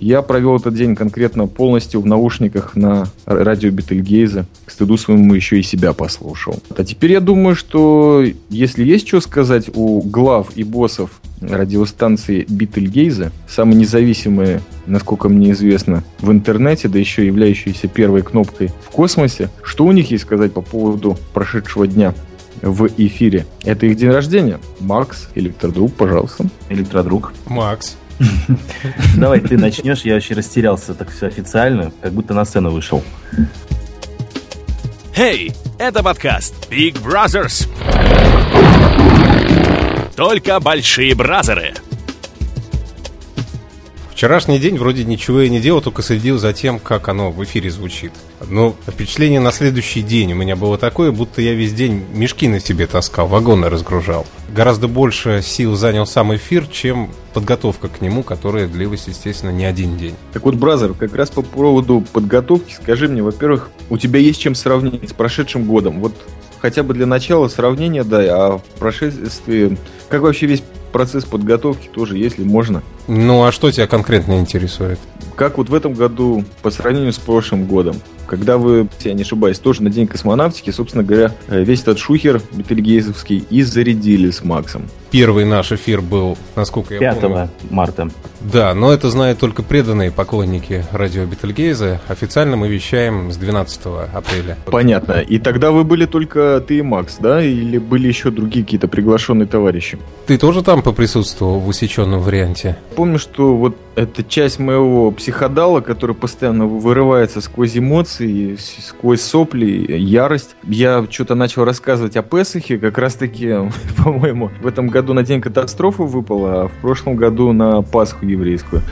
я 0.01 0.23
провел 0.23 0.57
этот 0.57 0.75
день 0.75 0.95
конкретно 0.95 1.47
полностью 1.47 2.01
в 2.01 2.07
наушниках 2.07 2.77
на 2.77 3.07
радио 3.27 3.71
Бетельгейзе. 3.71 4.47
К 4.65 4.71
стыду 4.71 4.97
своему 4.97 5.35
еще 5.35 5.59
и 5.59 5.63
себя 5.63 5.93
послушал. 5.93 6.61
А 6.77 6.85
теперь 6.85 7.13
я 7.13 7.21
думаю, 7.21 7.57
что 7.57 8.25
если 8.51 8.85
есть 8.85 9.09
что 9.09 9.21
сказать 9.21 9.71
у 9.75 10.03
глав 10.03 10.57
и 10.57 10.65
боссов 10.65 11.21
радиостанции 11.41 12.45
Бетельгейзе, 12.49 13.31
самые 13.49 13.79
независимые, 13.79 14.61
насколько 14.87 15.29
мне 15.29 15.53
известно, 15.53 16.05
в 16.21 16.31
интернете, 16.31 16.89
да 16.89 16.99
еще 16.99 17.27
являющиеся 17.27 17.89
первой 17.89 18.23
кнопкой 18.23 18.71
в 18.83 18.91
космосе, 18.91 19.51
что 19.63 19.85
у 19.85 19.93
них 19.93 20.11
есть 20.11 20.25
сказать 20.25 20.53
по 20.53 20.63
поводу 20.63 21.17
прошедшего 21.33 21.87
дня 21.87 22.15
в 22.63 22.89
эфире? 22.97 23.47
Это 23.63 23.87
их 23.87 23.97
день 23.97 24.11
рождения. 24.11 24.59
Макс, 24.81 25.29
электродруг, 25.35 25.93
пожалуйста. 25.95 26.47
Электродруг. 26.69 27.33
Макс. 27.47 27.97
Давай 29.16 29.40
ты 29.40 29.57
начнешь, 29.57 30.02
я 30.02 30.14
вообще 30.14 30.35
растерялся 30.35 30.94
так 30.94 31.11
все 31.11 31.26
официально, 31.26 31.92
как 32.02 32.12
будто 32.12 32.35
на 32.35 32.44
сцену 32.44 32.70
вышел. 32.70 33.02
Hey, 35.14 35.54
это 35.78 36.02
подкаст 36.02 36.54
Big 36.70 37.02
Brothers. 37.02 37.68
Только 40.16 40.59
большие 40.61 41.14
brother 41.14 41.61
ы. 41.61 41.75
Вчерашний 44.18 44.59
день 44.59 44.78
вроде 44.78 45.04
ничего 45.04 45.42
я 45.42 45.48
не 45.48 45.61
делал, 45.61 45.81
только 45.81 46.02
следил 46.02 46.38
за 46.38 46.52
тем, 46.52 46.81
как 46.81 47.09
оно 47.09 47.31
в 47.31 47.44
эфире 47.44 47.70
звучит. 47.70 48.11
Но 48.48 48.74
впечатление 48.88 49.38
на 49.38 49.52
следующий 49.52 50.02
день 50.02 50.33
у 50.33 50.35
меня 50.35 50.57
было 50.57 50.76
такое, 50.76 51.12
будто 51.12 51.40
я 51.40 51.54
весь 51.54 51.72
день 51.72 52.04
мешки 52.12 52.48
на 52.48 52.59
себе 52.59 52.88
таскал, 52.88 53.28
вагоны 53.28 53.68
разгружал. 53.68 54.26
Гораздо 54.52 54.88
больше 54.88 55.40
сил 55.40 55.76
занял 55.76 56.04
сам 56.04 56.35
эфир, 56.35 56.66
чем 56.66 57.11
подготовка 57.38 57.87
к 57.87 58.01
нему, 58.01 58.24
которая 58.24 58.66
длилась, 58.66 59.05
естественно, 59.07 59.51
не 59.51 59.64
один 59.64 59.96
день. 59.96 60.16
Так 60.33 60.42
вот, 60.42 60.57
Brother, 60.57 60.92
как 60.94 61.14
раз 61.14 61.31
по 61.31 61.42
поводу 61.42 62.05
подготовки, 62.12 62.74
скажи 62.74 63.07
мне, 63.07 63.22
во-первых, 63.22 63.70
у 63.90 63.96
тебя 63.96 64.18
есть 64.18 64.40
чем 64.40 64.57
сравнить 64.57 65.09
с 65.09 65.12
прошедшим 65.12 65.64
годом? 65.64 66.01
Вот 66.01 66.14
хотя 66.61 66.83
бы 66.83 66.94
для 66.94 67.07
начала 67.07 67.46
сравнения 67.46 68.03
дай, 68.03 68.27
а 68.27 68.59
в 68.59 68.62
прошествии, 68.81 69.79
как 70.09 70.22
вообще 70.22 70.46
весь 70.46 70.64
процесс 70.88 71.24
подготовки 71.24 71.88
тоже, 71.88 72.16
если 72.18 72.44
можно? 72.44 72.83
Ну, 73.07 73.44
а 73.44 73.53
что 73.53 73.70
тебя 73.70 73.87
конкретно 73.87 74.38
интересует? 74.38 74.98
Как 75.37 75.57
вот 75.59 75.68
в 75.68 75.74
этом 75.74 75.94
году 75.94 76.44
по 76.62 76.70
сравнению 76.70 77.12
с 77.12 77.18
прошлым 77.18 77.66
годом? 77.66 77.96
Когда 78.27 78.59
вы, 78.59 78.88
если 78.96 79.09
я 79.09 79.14
не 79.14 79.22
ошибаюсь, 79.22 79.59
тоже 79.59 79.83
на 79.83 79.88
День 79.88 80.07
космонавтики, 80.07 80.70
собственно 80.70 81.03
говоря, 81.03 81.33
э, 81.48 81.62
весь 81.64 81.81
этот 81.81 81.98
шухер 81.98 82.42
бетельгейзовский 82.53 83.46
и 83.48 83.62
зарядили 83.62 84.31
с 84.31 84.44
Максом. 84.44 84.83
Первый 85.11 85.46
наш 85.46 85.72
эфир 85.72 86.03
был, 86.03 86.37
насколько 86.55 86.92
я 86.92 87.01
5 87.01 87.20
помню. 87.20 87.48
марта. 87.70 88.11
Да, 88.40 88.74
но 88.74 88.92
это 88.92 89.09
знают 89.11 89.38
только 89.38 89.62
преданные 89.62 90.11
поклонники 90.11 90.85
радио 90.92 91.24
Бетельгейзе. 91.24 92.01
Официально 92.09 92.57
мы 92.57 92.68
вещаем 92.68 93.33
с 93.33 93.37
12 93.38 93.81
апреля. 94.12 94.59
Понятно. 94.66 95.12
И 95.20 95.38
тогда 95.38 95.70
вы 95.70 95.85
были 95.85 96.05
только 96.05 96.62
ты 96.66 96.79
и 96.79 96.83
Макс, 96.83 97.16
да? 97.18 97.42
Или 97.42 97.79
были 97.79 98.09
еще 98.09 98.31
другие 98.31 98.64
какие-то 98.64 98.88
приглашенные 98.88 99.46
товарищи? 99.46 99.98
Ты 100.27 100.37
тоже 100.37 100.62
там 100.62 100.78
поприсутствовал 100.83 101.61
в 101.61 101.69
усеченном 101.69 102.21
варианте? 102.21 102.77
Помню, 102.97 103.19
что 103.19 103.57
вот 103.57 103.77
эта 103.95 104.23
часть 104.23 104.59
моего 104.59 105.11
психодала, 105.11 105.81
который 105.81 106.14
постоянно 106.14 106.67
вырывается 106.67 107.41
сквозь 107.41 107.77
эмоции, 107.77 108.57
сквозь 108.57 109.21
сопли, 109.21 109.97
ярость. 109.97 110.57
Я 110.64 111.07
что-то 111.11 111.35
начал 111.35 111.64
рассказывать 111.64 112.17
о 112.17 112.23
Песахе, 112.23 112.79
как 112.79 112.99
раз-таки, 112.99 113.55
по-моему, 114.05 114.51
в 114.62 114.67
этом 114.67 114.88
году 114.88 115.14
на 115.14 115.23
День 115.23 115.41
катастрофы 115.41 116.05
выпало, 116.05 116.62
а 116.62 116.69
в 116.69 116.73
прошлом 116.81 117.17
году 117.17 117.53
на 117.53 117.83
Пасху 117.83 118.25
еврейскую. 118.25 118.83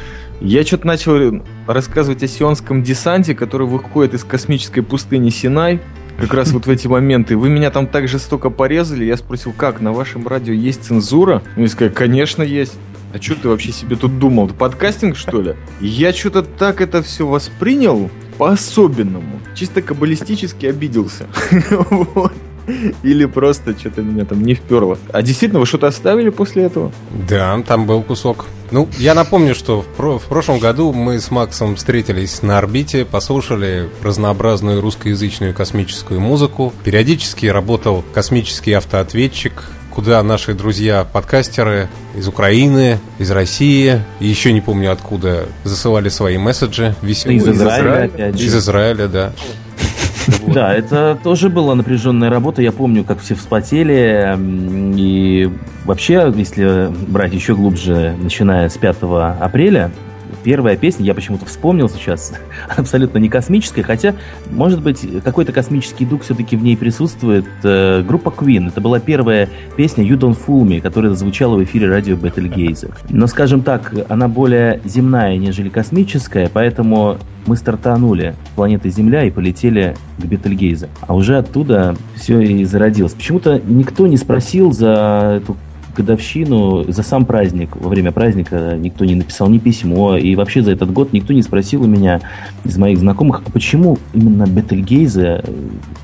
Я 0.41 0.65
что-то 0.65 0.87
начал 0.87 1.43
рассказывать 1.67 2.23
о 2.23 2.29
сионском 2.29 2.83
десанте, 2.83 3.35
который 3.35 3.67
выходит 3.67 4.15
из 4.15 4.25
космической 4.25 4.83
пустыни 4.83 5.31
Синай, 5.31 5.81
как 6.19 6.35
раз 6.35 6.53
вот 6.53 6.67
в 6.67 6.71
эти 6.71 6.87
моменты. 6.87 7.37
Вы 7.37 7.49
меня 7.49 7.71
там 7.71 7.87
так 7.87 8.09
жестоко 8.09 8.51
порезали. 8.51 9.05
Я 9.05 9.17
спросил, 9.17 9.53
как, 9.53 9.81
на 9.81 9.93
вашем 9.93 10.27
радио 10.27 10.55
есть 10.55 10.85
цензура? 10.85 11.43
Они 11.57 11.69
сказали, 11.69 11.93
конечно, 11.93 12.43
есть. 12.43 12.79
А 13.13 13.23
что 13.23 13.35
ты 13.35 13.49
вообще 13.49 13.73
себе 13.73 13.97
тут 13.97 14.19
думал? 14.19 14.49
Подкастинг, 14.49 15.17
что 15.17 15.41
ли? 15.41 15.55
Я 15.81 16.13
что-то 16.13 16.43
так 16.43 16.81
это 16.81 17.03
все 17.03 17.27
воспринял 17.27 18.11
по-особенному. 18.37 19.41
Чисто 19.55 19.83
каббалистически 19.83 20.67
обиделся. 20.67 21.27
Вот. 21.91 22.33
Или 23.03 23.25
просто 23.27 23.79
что-то 23.79 24.03
меня 24.03 24.25
там 24.25 24.43
не 24.43 24.55
вперло. 24.55 24.99
А 25.13 25.23
действительно, 25.23 25.61
вы 25.61 25.67
что-то 25.67 25.87
оставили 25.87 26.31
после 26.31 26.65
этого? 26.65 26.93
Да, 27.29 27.61
там 27.67 27.87
был 27.87 28.03
кусок. 28.03 28.47
Ну, 28.73 28.89
я 28.99 29.15
напомню, 29.15 29.55
что 29.55 29.83
в, 29.83 29.87
про- 29.87 30.19
в 30.19 30.25
прошлом 30.25 30.59
году 30.59 30.93
мы 30.93 31.21
с 31.21 31.31
Максом 31.31 31.77
встретились 31.77 32.43
на 32.43 32.59
орбите, 32.59 33.05
послушали 33.05 33.89
разнообразную 34.03 34.81
русскоязычную 34.81 35.55
космическую 35.55 36.21
музыку. 36.21 36.73
Периодически 36.83 37.47
работал 37.47 38.05
космический 38.13 38.73
автоответчик, 38.73 39.63
куда 39.91 40.21
наши 40.23 40.53
друзья-подкастеры 40.53 41.89
из 42.17 42.27
Украины, 42.29 42.99
из 43.19 43.31
России, 43.31 44.03
еще 44.21 44.53
не 44.53 44.61
помню 44.61 44.93
откуда, 44.93 45.47
засылали 45.65 46.09
свои 46.09 46.37
месседжи 46.37 46.97
веселые. 47.03 47.39
Из 47.39 47.49
Израиля, 47.49 48.05
опять 48.05 48.39
же. 48.39 48.47
Из 48.47 48.55
Израиля, 48.57 49.07
да. 49.09 49.33
Да, 50.47 50.75
это 50.75 51.19
тоже 51.23 51.49
была 51.49 51.75
напряженная 51.75 52.31
работа. 52.31 52.63
Я 52.63 52.73
помню, 52.73 53.05
как 53.05 53.21
все 53.21 53.35
вспотели. 53.35 54.37
И 54.97 55.51
вообще, 55.85 56.33
если 56.35 56.91
брать 57.09 57.35
еще 57.35 57.55
глубже, 57.55 58.15
начиная 58.21 58.69
с 58.69 58.77
5 58.77 58.97
апреля, 59.41 59.91
первая 60.47 60.77
песня, 60.77 61.05
я 61.05 61.13
почему-то 61.13 61.45
вспомнил 61.45 61.89
сейчас, 61.89 62.33
абсолютно 62.77 63.19
не 63.19 63.29
космическая, 63.29 63.83
хотя, 63.83 64.15
может 64.53 64.81
быть, 64.81 65.05
какой-то 65.25 65.53
космический 65.53 66.07
дух 66.07 66.23
все-таки 66.23 66.55
в 66.57 66.63
ней 66.63 66.77
присутствует. 66.77 67.45
Э, 67.65 68.05
Группа 68.07 68.29
Queen. 68.29 68.69
Это 68.69 68.81
была 68.81 69.01
первая 69.01 69.49
песня 69.77 70.05
You 70.05 70.17
Don't 70.17 70.39
Fool 70.47 70.63
Me, 70.63 70.81
которая 70.81 71.15
звучала 71.15 71.57
в 71.57 71.65
эфире 71.65 71.89
радио 71.89 72.15
Бетельгейза. 72.15 72.91
Но, 73.09 73.27
скажем 73.27 73.63
так, 73.63 73.93
она 74.09 74.29
более 74.29 74.81
земная, 74.85 75.37
нежели 75.37 75.69
космическая, 75.69 76.49
поэтому 76.49 77.17
мы 77.47 77.57
стартанули 77.57 78.37
с 78.53 78.55
планеты 78.55 78.91
Земля 78.91 79.25
и 79.25 79.31
полетели 79.31 79.97
к 80.19 80.25
Бетельгейзе. 80.25 80.89
А 81.01 81.17
уже 81.17 81.39
оттуда 81.39 81.97
все 82.15 82.41
и 82.41 82.65
зародилось. 82.65 83.15
Почему-то 83.15 83.61
никто 83.67 84.07
не 84.07 84.17
спросил 84.17 84.71
за 84.71 85.41
эту 85.43 85.57
годовщину, 85.97 86.85
за 86.89 87.03
сам 87.03 87.25
праздник, 87.25 87.77
во 87.77 87.89
время 87.89 88.13
праздника 88.13 88.77
никто 88.79 89.05
не 89.05 89.15
написал 89.15 89.49
ни 89.49 89.59
письмо, 89.59 90.17
и 90.17 90.35
вообще 90.35 90.63
за 90.63 90.73
этот 90.73 90.93
год 90.93 91.13
никто 91.13 91.33
не 91.33 91.43
спросил 91.43 91.83
у 91.83 91.87
меня 91.87 92.21
из 92.65 92.77
моих 92.79 92.99
знакомых, 92.99 93.43
а 93.45 93.51
почему 93.51 93.99
именно 94.13 94.47
Бетельгейзе, 94.47 95.43
э, 95.43 95.53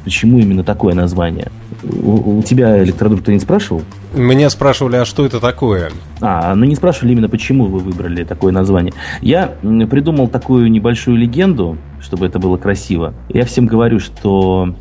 почему 0.04 0.38
именно 0.38 0.64
такое 0.64 0.94
название? 0.94 1.48
У, 1.82 2.38
у 2.38 2.42
тебя 2.42 2.82
электродруг 2.82 3.22
кто 3.22 3.32
не 3.32 3.40
спрашивал? 3.40 3.82
Меня 4.14 4.50
спрашивали, 4.50 4.96
а 4.96 5.04
что 5.04 5.24
это 5.26 5.40
такое? 5.40 5.90
А, 6.20 6.54
ну 6.54 6.64
не 6.64 6.76
спрашивали 6.76 7.12
именно, 7.12 7.28
почему 7.28 7.66
вы 7.66 7.80
выбрали 7.80 8.24
такое 8.24 8.52
название. 8.52 8.92
Я 9.20 9.54
придумал 9.90 10.28
такую 10.28 10.70
небольшую 10.70 11.16
легенду, 11.16 11.76
чтобы 12.00 12.26
это 12.26 12.38
было 12.38 12.56
красиво. 12.56 13.14
Я 13.28 13.44
всем 13.44 13.66
говорю, 13.66 14.00
что 14.00 14.74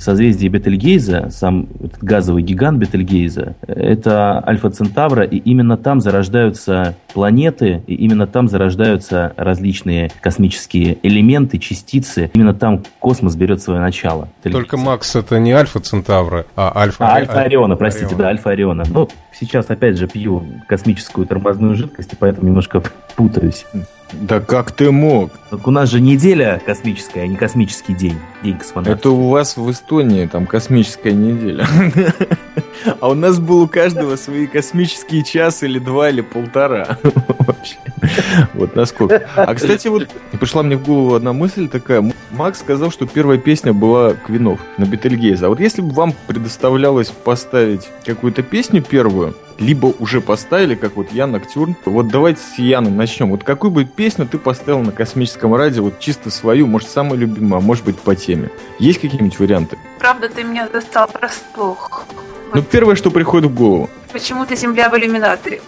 созвездие 0.00 0.50
Бетельгейза, 0.50 1.28
сам 1.30 1.68
этот 1.78 2.02
газовый 2.02 2.42
гигант 2.42 2.78
Бетельгейза, 2.78 3.54
это 3.66 4.42
Альфа 4.46 4.70
Центавра, 4.70 5.24
и 5.24 5.36
именно 5.36 5.76
там 5.76 6.00
зарождаются 6.00 6.96
планеты, 7.12 7.82
и 7.86 7.94
именно 7.94 8.26
там 8.26 8.48
зарождаются 8.48 9.32
различные 9.36 10.10
космические 10.20 10.98
элементы, 11.02 11.58
частицы. 11.58 12.30
Именно 12.32 12.54
там 12.54 12.82
космос 12.98 13.36
берет 13.36 13.60
свое 13.62 13.80
начало. 13.80 14.28
Только 14.42 14.76
Макс 14.76 15.14
это 15.14 15.38
не 15.38 15.52
Альфа 15.52 15.80
Центавра, 15.80 16.46
а 16.56 16.72
Альфа... 16.74 17.06
А, 17.06 17.14
Альфа 17.16 17.40
Ориона, 17.42 17.76
простите, 17.76 18.14
да, 18.14 18.28
Альфа 18.28 18.50
Ориона. 18.50 18.84
Ну, 18.88 19.08
сейчас 19.38 19.70
опять 19.70 19.98
же 19.98 20.06
пью 20.08 20.44
космическую 20.68 21.26
тормозную 21.26 21.74
жидкость, 21.74 22.12
и 22.12 22.16
поэтому 22.16 22.48
немножко 22.48 22.82
путаюсь. 23.16 23.66
Да 24.12 24.40
как 24.40 24.72
ты 24.72 24.90
мог? 24.90 25.30
Так 25.50 25.66
у 25.66 25.70
нас 25.70 25.90
же 25.90 26.00
неделя 26.00 26.60
космическая, 26.64 27.22
а 27.22 27.26
не 27.26 27.36
космический 27.36 27.94
день. 27.94 28.18
День 28.42 28.58
космонавтов. 28.58 28.98
Это 28.98 29.10
у 29.10 29.28
вас 29.28 29.56
в 29.56 29.70
Эстонии 29.70 30.26
там 30.26 30.46
космическая 30.46 31.12
неделя. 31.12 31.66
А 33.00 33.10
у 33.10 33.14
нас 33.14 33.38
был 33.38 33.62
у 33.62 33.68
каждого 33.68 34.16
свои 34.16 34.46
космические 34.46 35.22
час 35.22 35.62
или 35.62 35.78
два, 35.78 36.08
или 36.08 36.22
полтора. 36.22 36.96
Вообще. 37.40 37.76
Вот 38.54 38.74
насколько. 38.74 39.28
А, 39.36 39.54
кстати, 39.54 39.88
вот 39.88 40.08
пришла 40.38 40.62
мне 40.62 40.76
в 40.76 40.84
голову 40.84 41.14
одна 41.14 41.32
мысль 41.32 41.68
такая. 41.68 42.12
Макс 42.30 42.60
сказал, 42.60 42.90
что 42.90 43.06
первая 43.06 43.38
песня 43.38 43.72
была 43.72 44.14
Квинов 44.14 44.60
на 44.78 44.84
Бетельгейзе. 44.84 45.46
А 45.46 45.48
вот 45.50 45.60
если 45.60 45.82
бы 45.82 45.90
вам 45.90 46.14
предоставлялось 46.26 47.08
поставить 47.08 47.88
какую-то 48.04 48.42
песню 48.42 48.82
первую, 48.82 49.34
либо 49.60 49.94
уже 49.98 50.20
поставили, 50.20 50.74
как 50.74 50.96
вот 50.96 51.12
Ян 51.12 51.30
Ноктюрн. 51.32 51.76
Вот 51.84 52.08
давайте 52.08 52.40
с 52.40 52.58
Яном 52.58 52.96
начнем. 52.96 53.30
Вот 53.30 53.44
какую 53.44 53.70
бы 53.70 53.84
песню 53.84 54.26
ты 54.26 54.38
поставил 54.38 54.80
на 54.80 54.90
космическом 54.90 55.54
радио, 55.54 55.84
вот 55.84 56.00
чисто 56.00 56.30
свою, 56.30 56.66
может, 56.66 56.88
самую 56.88 57.20
любимую, 57.20 57.58
а 57.58 57.60
может 57.60 57.84
быть, 57.84 57.98
по 57.98 58.16
теме? 58.16 58.50
Есть 58.78 59.00
какие-нибудь 59.00 59.38
варианты? 59.38 59.78
Правда, 59.98 60.28
ты 60.28 60.42
меня 60.42 60.68
застал 60.72 61.08
врасплох. 61.12 62.06
Ну, 62.54 62.62
первое, 62.62 62.96
что 62.96 63.10
приходит 63.10 63.50
в 63.50 63.54
голову. 63.54 63.88
Почему-то 64.12 64.56
Земля 64.56 64.88
в 64.88 64.98
иллюминаторе. 64.98 65.60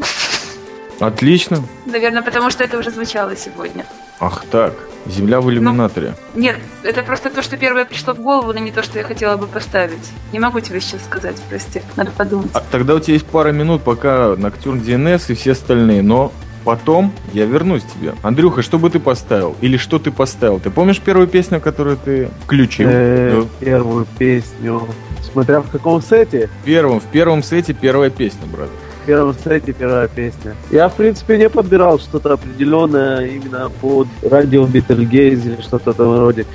Отлично. 0.99 1.63
Наверное, 1.87 2.23
потому 2.23 2.51
что 2.51 2.65
это 2.65 2.79
уже 2.79 2.91
звучало 2.91 3.37
сегодня. 3.37 3.85
Ах 4.19 4.45
так, 4.51 4.75
Земля 5.07 5.41
в 5.41 5.51
иллюминаторе. 5.51 6.15
Нет, 6.35 6.57
это 6.83 7.03
просто 7.03 7.31
то, 7.31 7.43
что 7.43 7.57
первое 7.57 7.85
пришло 7.85 8.15
в 8.15 8.21
голову, 8.21 8.53
но 8.53 8.61
не 8.61 8.71
то, 8.71 8.83
что 8.83 8.99
я 8.99 9.05
хотела 9.05 9.37
бы 9.37 9.47
поставить. 9.47 10.13
Не 10.33 10.39
могу 10.39 10.61
тебе 10.61 10.81
сейчас 10.81 11.05
сказать, 11.05 11.37
прости. 11.49 11.83
Надо 11.97 12.11
подумать. 12.13 12.51
А 12.55 12.61
тогда 12.61 12.95
у 12.95 13.01
тебя 13.01 13.15
есть 13.15 13.27
пара 13.27 13.51
минут, 13.53 13.83
пока 13.83 14.35
Ноктюрн 14.37 14.79
DNS 14.79 15.25
и 15.29 15.35
все 15.35 15.53
остальные, 15.53 16.03
но 16.03 16.33
потом 16.65 17.13
я 17.33 17.45
вернусь 17.47 17.83
к 17.83 17.93
тебе. 17.99 18.15
Андрюха, 18.23 18.63
что 18.63 18.79
бы 18.79 18.89
ты 18.91 19.01
поставил? 19.01 19.57
Или 19.61 19.77
что 19.77 19.99
ты 19.99 20.11
поставил? 20.13 20.61
Ты 20.61 20.71
помнишь 20.71 21.01
первую 21.01 21.27
песню, 21.27 21.61
которую 21.61 21.97
ты 21.97 22.29
включил? 22.45 22.89
Э, 22.91 23.33
Ну, 23.41 23.49
Первую 23.59 24.07
песню. 24.19 24.87
Смотря 25.33 25.61
в 25.63 25.69
каком 25.71 26.01
сете. 26.03 26.49
В 26.63 26.65
первом, 26.65 27.01
в 27.01 27.07
первом 27.07 27.43
сете 27.43 27.73
первая 27.73 28.11
песня, 28.11 28.47
брат. 28.47 28.69
Первом 29.07 29.35
сете 29.35 29.73
первая 29.73 30.07
песня. 30.09 30.55
Я, 30.71 30.89
в 30.89 30.95
принципе, 30.95 31.37
не 31.37 31.49
подбирал 31.49 31.99
что-то 31.99 32.35
определенное 32.35 33.27
именно 33.27 33.71
под 33.81 34.07
радио 34.23 34.65
Бетельгейз 34.67 35.45
или 35.45 35.61
что-то 35.61 35.91
в 35.91 35.95
этом 35.95 36.19
роде. 36.21 36.47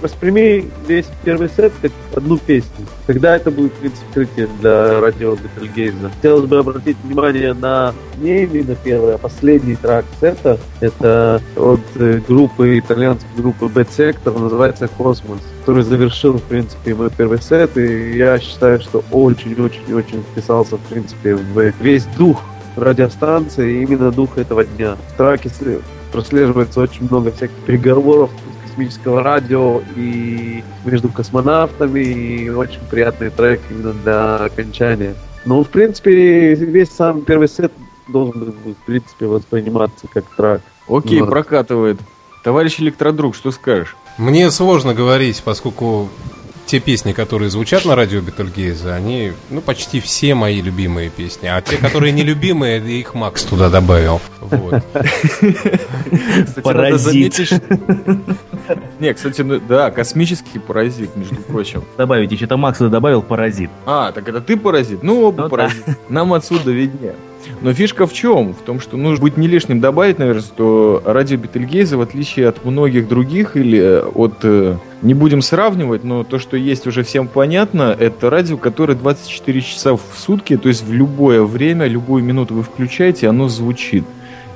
Восприми 0.00 0.64
весь 0.86 1.06
первый 1.24 1.48
сет 1.48 1.72
как 1.82 1.92
одну 2.14 2.38
песню. 2.38 2.86
Тогда 3.06 3.36
это 3.36 3.50
будет, 3.50 3.72
открытие 4.06 4.48
для 4.60 5.00
радио 5.00 5.36
Бетельгейза. 5.36 6.10
Хотелось 6.10 6.48
бы 6.48 6.58
обратить 6.58 6.96
внимание 7.02 7.52
на 7.52 7.94
не 8.18 8.44
именно 8.44 8.76
первый, 8.76 9.14
а 9.14 9.18
последний 9.18 9.76
трек 9.76 10.04
сета. 10.20 10.58
Это 10.80 11.42
от 11.56 11.80
э, 11.96 12.20
группы, 12.26 12.78
итальянской 12.78 13.28
группы 13.36 13.66
Bad 13.66 13.88
Sector, 13.96 14.38
называется 14.38 14.88
«Космос», 14.88 15.40
который 15.60 15.82
завершил, 15.82 16.34
в 16.34 16.42
принципе, 16.42 16.94
мой 16.94 17.10
первый 17.10 17.40
сет, 17.40 17.76
и 17.76 18.16
я 18.16 18.38
считаю, 18.38 18.80
что 18.80 19.04
очень-очень-очень 19.10 20.22
вписался, 20.32 20.76
в 20.76 20.80
принципе, 20.82 21.34
в 21.34 21.72
весь 21.80 22.04
дух 22.16 22.42
радиостанции, 22.76 23.82
именно 23.82 24.10
дух 24.10 24.38
этого 24.38 24.64
дня. 24.64 24.96
В 25.12 25.16
траке 25.16 25.50
прослеживается 26.12 26.80
очень 26.80 27.06
много 27.08 27.32
всяких 27.32 27.56
переговоров 27.66 28.30
космического 28.78 29.22
радио 29.24 29.82
и 29.96 30.62
между 30.84 31.08
космонавтами, 31.08 32.00
и 32.00 32.48
очень 32.48 32.80
приятный 32.88 33.30
трек 33.30 33.60
именно 33.70 33.92
для 33.92 34.36
окончания. 34.36 35.14
Ну, 35.44 35.64
в 35.64 35.68
принципе, 35.68 36.54
весь 36.54 36.90
сам 36.90 37.22
первый 37.22 37.48
сет 37.48 37.72
должен 38.06 38.40
был, 38.40 38.74
в 38.74 38.86
принципе, 38.86 39.26
восприниматься 39.26 40.06
как 40.12 40.24
трек. 40.36 40.60
Окей, 40.88 41.20
Вот. 41.20 41.30
прокатывает. 41.30 41.98
Товарищ 42.44 42.78
Электродруг, 42.78 43.34
что 43.34 43.50
скажешь? 43.50 43.96
Мне 44.16 44.50
сложно 44.52 44.94
говорить, 44.94 45.42
поскольку 45.44 46.08
те 46.68 46.80
песни, 46.80 47.12
которые 47.12 47.48
звучат 47.48 47.86
на 47.86 47.96
радио 47.96 48.20
Бетельгейза, 48.20 48.94
они, 48.94 49.32
ну, 49.48 49.62
почти 49.62 50.00
все 50.00 50.34
мои 50.34 50.60
любимые 50.60 51.08
песни. 51.08 51.46
А 51.46 51.62
те, 51.62 51.78
которые 51.78 52.12
нелюбимые, 52.12 52.78
их 53.00 53.14
Макс 53.14 53.42
туда 53.44 53.70
добавил. 53.70 54.20
Вот. 54.40 54.82
Кстати, 56.44 56.60
Паразит. 56.62 57.38
Не, 59.00 59.14
кстати, 59.14 59.40
ну, 59.40 59.60
да, 59.66 59.90
космический 59.90 60.58
паразит, 60.58 61.16
между 61.16 61.36
прочим. 61.36 61.84
Добавить 61.96 62.32
еще 62.32 62.46
там 62.46 62.60
Макс 62.60 62.78
добавил 62.78 63.22
паразит. 63.22 63.70
А, 63.86 64.12
так 64.12 64.28
это 64.28 64.42
ты 64.42 64.58
паразит? 64.58 65.02
Ну, 65.02 65.22
оба 65.22 65.36
Ну 65.36 65.42
да. 65.44 65.48
паразиты. 65.48 65.96
Нам 66.10 66.34
отсюда 66.34 66.70
виднее. 66.70 67.14
Но 67.60 67.72
фишка 67.72 68.06
в 68.06 68.12
чем? 68.12 68.54
В 68.54 68.62
том, 68.62 68.80
что 68.80 68.96
нужно 68.96 69.20
будет 69.20 69.36
не 69.36 69.48
лишним 69.48 69.80
добавить, 69.80 70.18
наверное, 70.18 70.42
что 70.42 71.02
радио 71.04 71.36
Бетельгейза, 71.36 71.96
в 71.96 72.00
отличие 72.00 72.48
от 72.48 72.64
многих 72.64 73.08
других, 73.08 73.56
или 73.56 73.78
э, 73.78 74.02
от... 74.02 74.34
э, 74.42 74.76
Не 75.02 75.14
будем 75.14 75.42
сравнивать, 75.42 76.04
но 76.04 76.24
то, 76.24 76.38
что 76.38 76.56
есть 76.56 76.86
уже 76.86 77.02
всем 77.02 77.28
понятно, 77.28 77.96
это 77.98 78.30
радио, 78.30 78.56
которое 78.56 78.94
24 78.94 79.60
часа 79.60 79.94
в 79.94 80.02
сутки, 80.16 80.56
то 80.56 80.68
есть 80.68 80.84
в 80.84 80.92
любое 80.92 81.42
время, 81.42 81.86
любую 81.86 82.22
минуту 82.24 82.54
вы 82.54 82.62
включаете, 82.62 83.28
оно 83.28 83.48
звучит. 83.48 84.04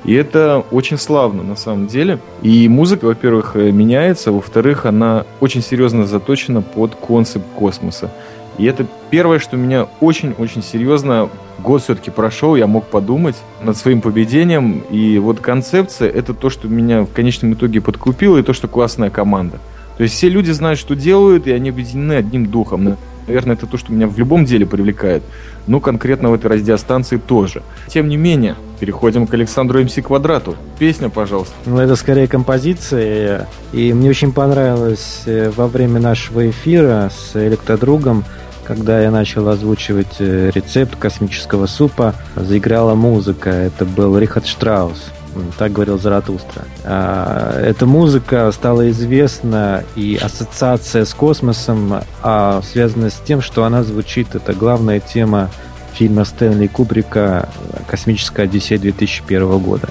И 0.05 0.13
это 0.13 0.65
очень 0.71 0.97
славно 0.97 1.43
на 1.43 1.55
самом 1.55 1.87
деле. 1.87 2.19
И 2.41 2.67
музыка, 2.67 3.05
во-первых, 3.05 3.55
э, 3.55 3.71
меняется, 3.71 4.31
во-вторых, 4.31 4.85
она 4.85 5.25
очень 5.39 5.61
серьезно 5.61 6.05
заточена 6.05 6.61
под 6.61 6.95
концепт 6.95 7.45
космоса. 7.55 8.11
И 8.57 8.65
это 8.65 8.85
первое, 9.09 9.39
что 9.39 9.57
меня 9.57 9.87
очень-очень 9.99 10.61
серьезно 10.63 11.29
год 11.59 11.81
все-таки 11.81 12.11
прошел, 12.11 12.55
я 12.55 12.67
мог 12.67 12.85
подумать 12.85 13.35
над 13.61 13.77
своим 13.77 14.01
поведением. 14.01 14.83
И 14.89 15.17
вот 15.17 15.39
концепция— 15.39 16.09
это 16.09 16.33
то, 16.33 16.49
что 16.49 16.67
меня 16.67 17.03
в 17.03 17.11
конечном 17.11 17.53
итоге 17.53 17.81
подкупило, 17.81 18.37
и 18.37 18.43
то, 18.43 18.53
что 18.53 18.67
классная 18.67 19.09
команда. 19.09 19.59
То 19.97 20.03
есть 20.03 20.15
все 20.15 20.29
люди 20.29 20.51
знают, 20.51 20.79
что 20.79 20.95
делают, 20.95 21.47
и 21.47 21.51
они 21.51 21.69
объединены 21.69 22.13
одним 22.13 22.47
духом. 22.47 22.97
Наверное, 23.27 23.55
это 23.55 23.67
то, 23.67 23.77
что 23.77 23.93
меня 23.93 24.07
в 24.07 24.17
любом 24.17 24.43
деле 24.43 24.65
привлекает. 24.65 25.23
Ну, 25.65 25.79
конкретно 25.79 26.29
в 26.29 26.33
этой 26.33 26.47
радиостанции 26.47 27.17
тоже. 27.17 27.63
Тем 27.87 28.09
не 28.09 28.17
менее, 28.17 28.55
переходим 28.79 29.27
к 29.27 29.33
Александру 29.33 29.81
МС 29.81 29.93
Квадрату. 30.03 30.55
Песня, 30.77 31.09
пожалуйста. 31.09 31.53
Ну, 31.65 31.79
это 31.79 31.95
скорее 31.95 32.27
композиция. 32.27 33.47
И 33.71 33.93
мне 33.93 34.09
очень 34.09 34.33
понравилось 34.33 35.21
э, 35.25 35.51
во 35.55 35.67
время 35.67 36.01
нашего 36.01 36.49
эфира 36.49 37.09
с 37.15 37.35
электродругом 37.35 38.25
когда 38.65 39.01
я 39.01 39.11
начал 39.11 39.47
озвучивать 39.49 40.15
э, 40.19 40.51
рецепт 40.53 40.95
космического 40.95 41.67
супа, 41.67 42.15
заиграла 42.35 42.95
музыка. 42.95 43.49
Это 43.49 43.85
был 43.85 44.17
Рихард 44.17 44.47
Штраус. 44.47 45.11
Так 45.57 45.71
говорил 45.71 45.99
Заратустра. 45.99 46.63
А, 46.83 47.59
эта 47.59 47.85
музыка 47.85 48.51
стала 48.51 48.89
известна, 48.91 49.83
и 49.95 50.17
ассоциация 50.21 51.05
с 51.05 51.13
космосом 51.13 52.01
а, 52.21 52.61
связана 52.61 53.09
с 53.09 53.15
тем, 53.25 53.41
что 53.41 53.63
она 53.63 53.83
звучит, 53.83 54.35
это 54.35 54.53
главная 54.53 54.99
тема 54.99 55.49
фильма 55.93 56.25
Стэнли 56.25 56.67
Кубрика 56.67 57.49
«Космическая 57.87 58.43
Одиссея» 58.43 58.79
2001 58.79 59.59
года. 59.59 59.89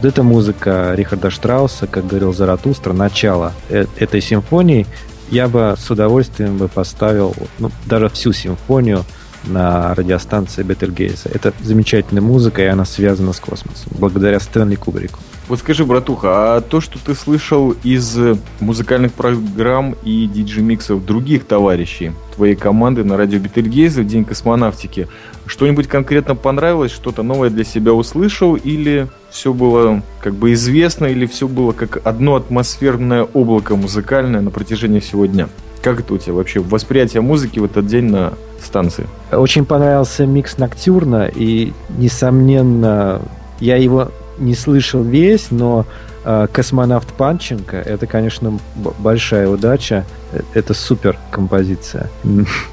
Вот 0.00 0.08
эта 0.08 0.22
музыка 0.22 0.94
Рихарда 0.94 1.28
Штрауса, 1.30 1.86
как 1.86 2.06
говорил 2.06 2.32
Заратустра, 2.32 2.92
начало 2.92 3.52
э, 3.68 3.84
этой 3.98 4.22
симфонии, 4.22 4.86
я 5.30 5.48
бы 5.48 5.76
с 5.78 5.90
удовольствием 5.90 6.58
бы 6.58 6.68
поставил 6.68 7.34
ну, 7.58 7.70
даже 7.86 8.08
всю 8.08 8.32
симфонию 8.32 9.04
на 9.44 9.94
радиостанции 9.94 10.62
Бетельгейза. 10.62 11.30
Это 11.32 11.52
замечательная 11.60 12.22
музыка, 12.22 12.62
и 12.62 12.66
она 12.66 12.84
связана 12.84 13.32
с 13.32 13.40
космосом, 13.40 13.92
благодаря 13.98 14.38
Стэнли 14.40 14.74
Кубрику. 14.74 15.18
Вот 15.50 15.58
скажи, 15.58 15.84
братуха, 15.84 16.28
а 16.54 16.60
то, 16.60 16.80
что 16.80 17.00
ты 17.04 17.12
слышал 17.12 17.74
из 17.82 18.16
музыкальных 18.60 19.12
программ 19.12 19.96
и 20.04 20.28
диджей-миксов 20.32 21.04
других 21.04 21.44
товарищей 21.44 22.12
твоей 22.36 22.54
команды 22.54 23.02
на 23.02 23.16
радио 23.16 23.40
Бетельгейза 23.40 24.02
в 24.02 24.06
День 24.06 24.24
космонавтики, 24.24 25.08
что-нибудь 25.46 25.88
конкретно 25.88 26.36
понравилось, 26.36 26.92
что-то 26.92 27.24
новое 27.24 27.50
для 27.50 27.64
себя 27.64 27.92
услышал, 27.92 28.54
или 28.54 29.08
все 29.30 29.52
было 29.52 30.04
как 30.20 30.34
бы 30.34 30.52
известно, 30.52 31.06
или 31.06 31.26
все 31.26 31.48
было 31.48 31.72
как 31.72 32.00
одно 32.06 32.36
атмосферное 32.36 33.24
облако 33.24 33.74
музыкальное 33.74 34.42
на 34.42 34.52
протяжении 34.52 35.00
всего 35.00 35.26
дня? 35.26 35.48
Как 35.82 35.98
это 35.98 36.14
у 36.14 36.18
тебя 36.18 36.34
вообще 36.34 36.60
восприятие 36.60 37.22
музыки 37.22 37.58
в 37.58 37.64
этот 37.64 37.88
день 37.88 38.04
на 38.04 38.34
станции? 38.62 39.08
Очень 39.32 39.64
понравился 39.64 40.26
микс 40.26 40.58
Ноктюрна, 40.58 41.26
и, 41.26 41.72
несомненно, 41.98 43.20
я 43.58 43.74
его 43.74 44.12
не 44.40 44.54
слышал 44.54 45.02
весь, 45.02 45.50
но 45.50 45.86
э, 46.24 46.46
Космонавт 46.52 47.12
Панченко 47.14 47.76
это, 47.76 48.06
конечно, 48.06 48.58
большая 48.98 49.48
удача. 49.48 50.04
Э, 50.32 50.40
это 50.54 50.74
супер 50.74 51.18
композиция. 51.30 52.10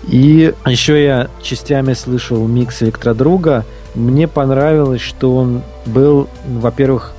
И 0.08 0.54
еще 0.66 1.04
я 1.04 1.30
частями 1.42 1.94
слышал 1.94 2.48
микс 2.48 2.82
Электродруга. 2.82 3.66
Мне 3.94 4.28
понравилось, 4.28 5.02
что 5.02 5.36
он 5.36 5.62
был, 5.86 6.28
во-первых, 6.48 7.14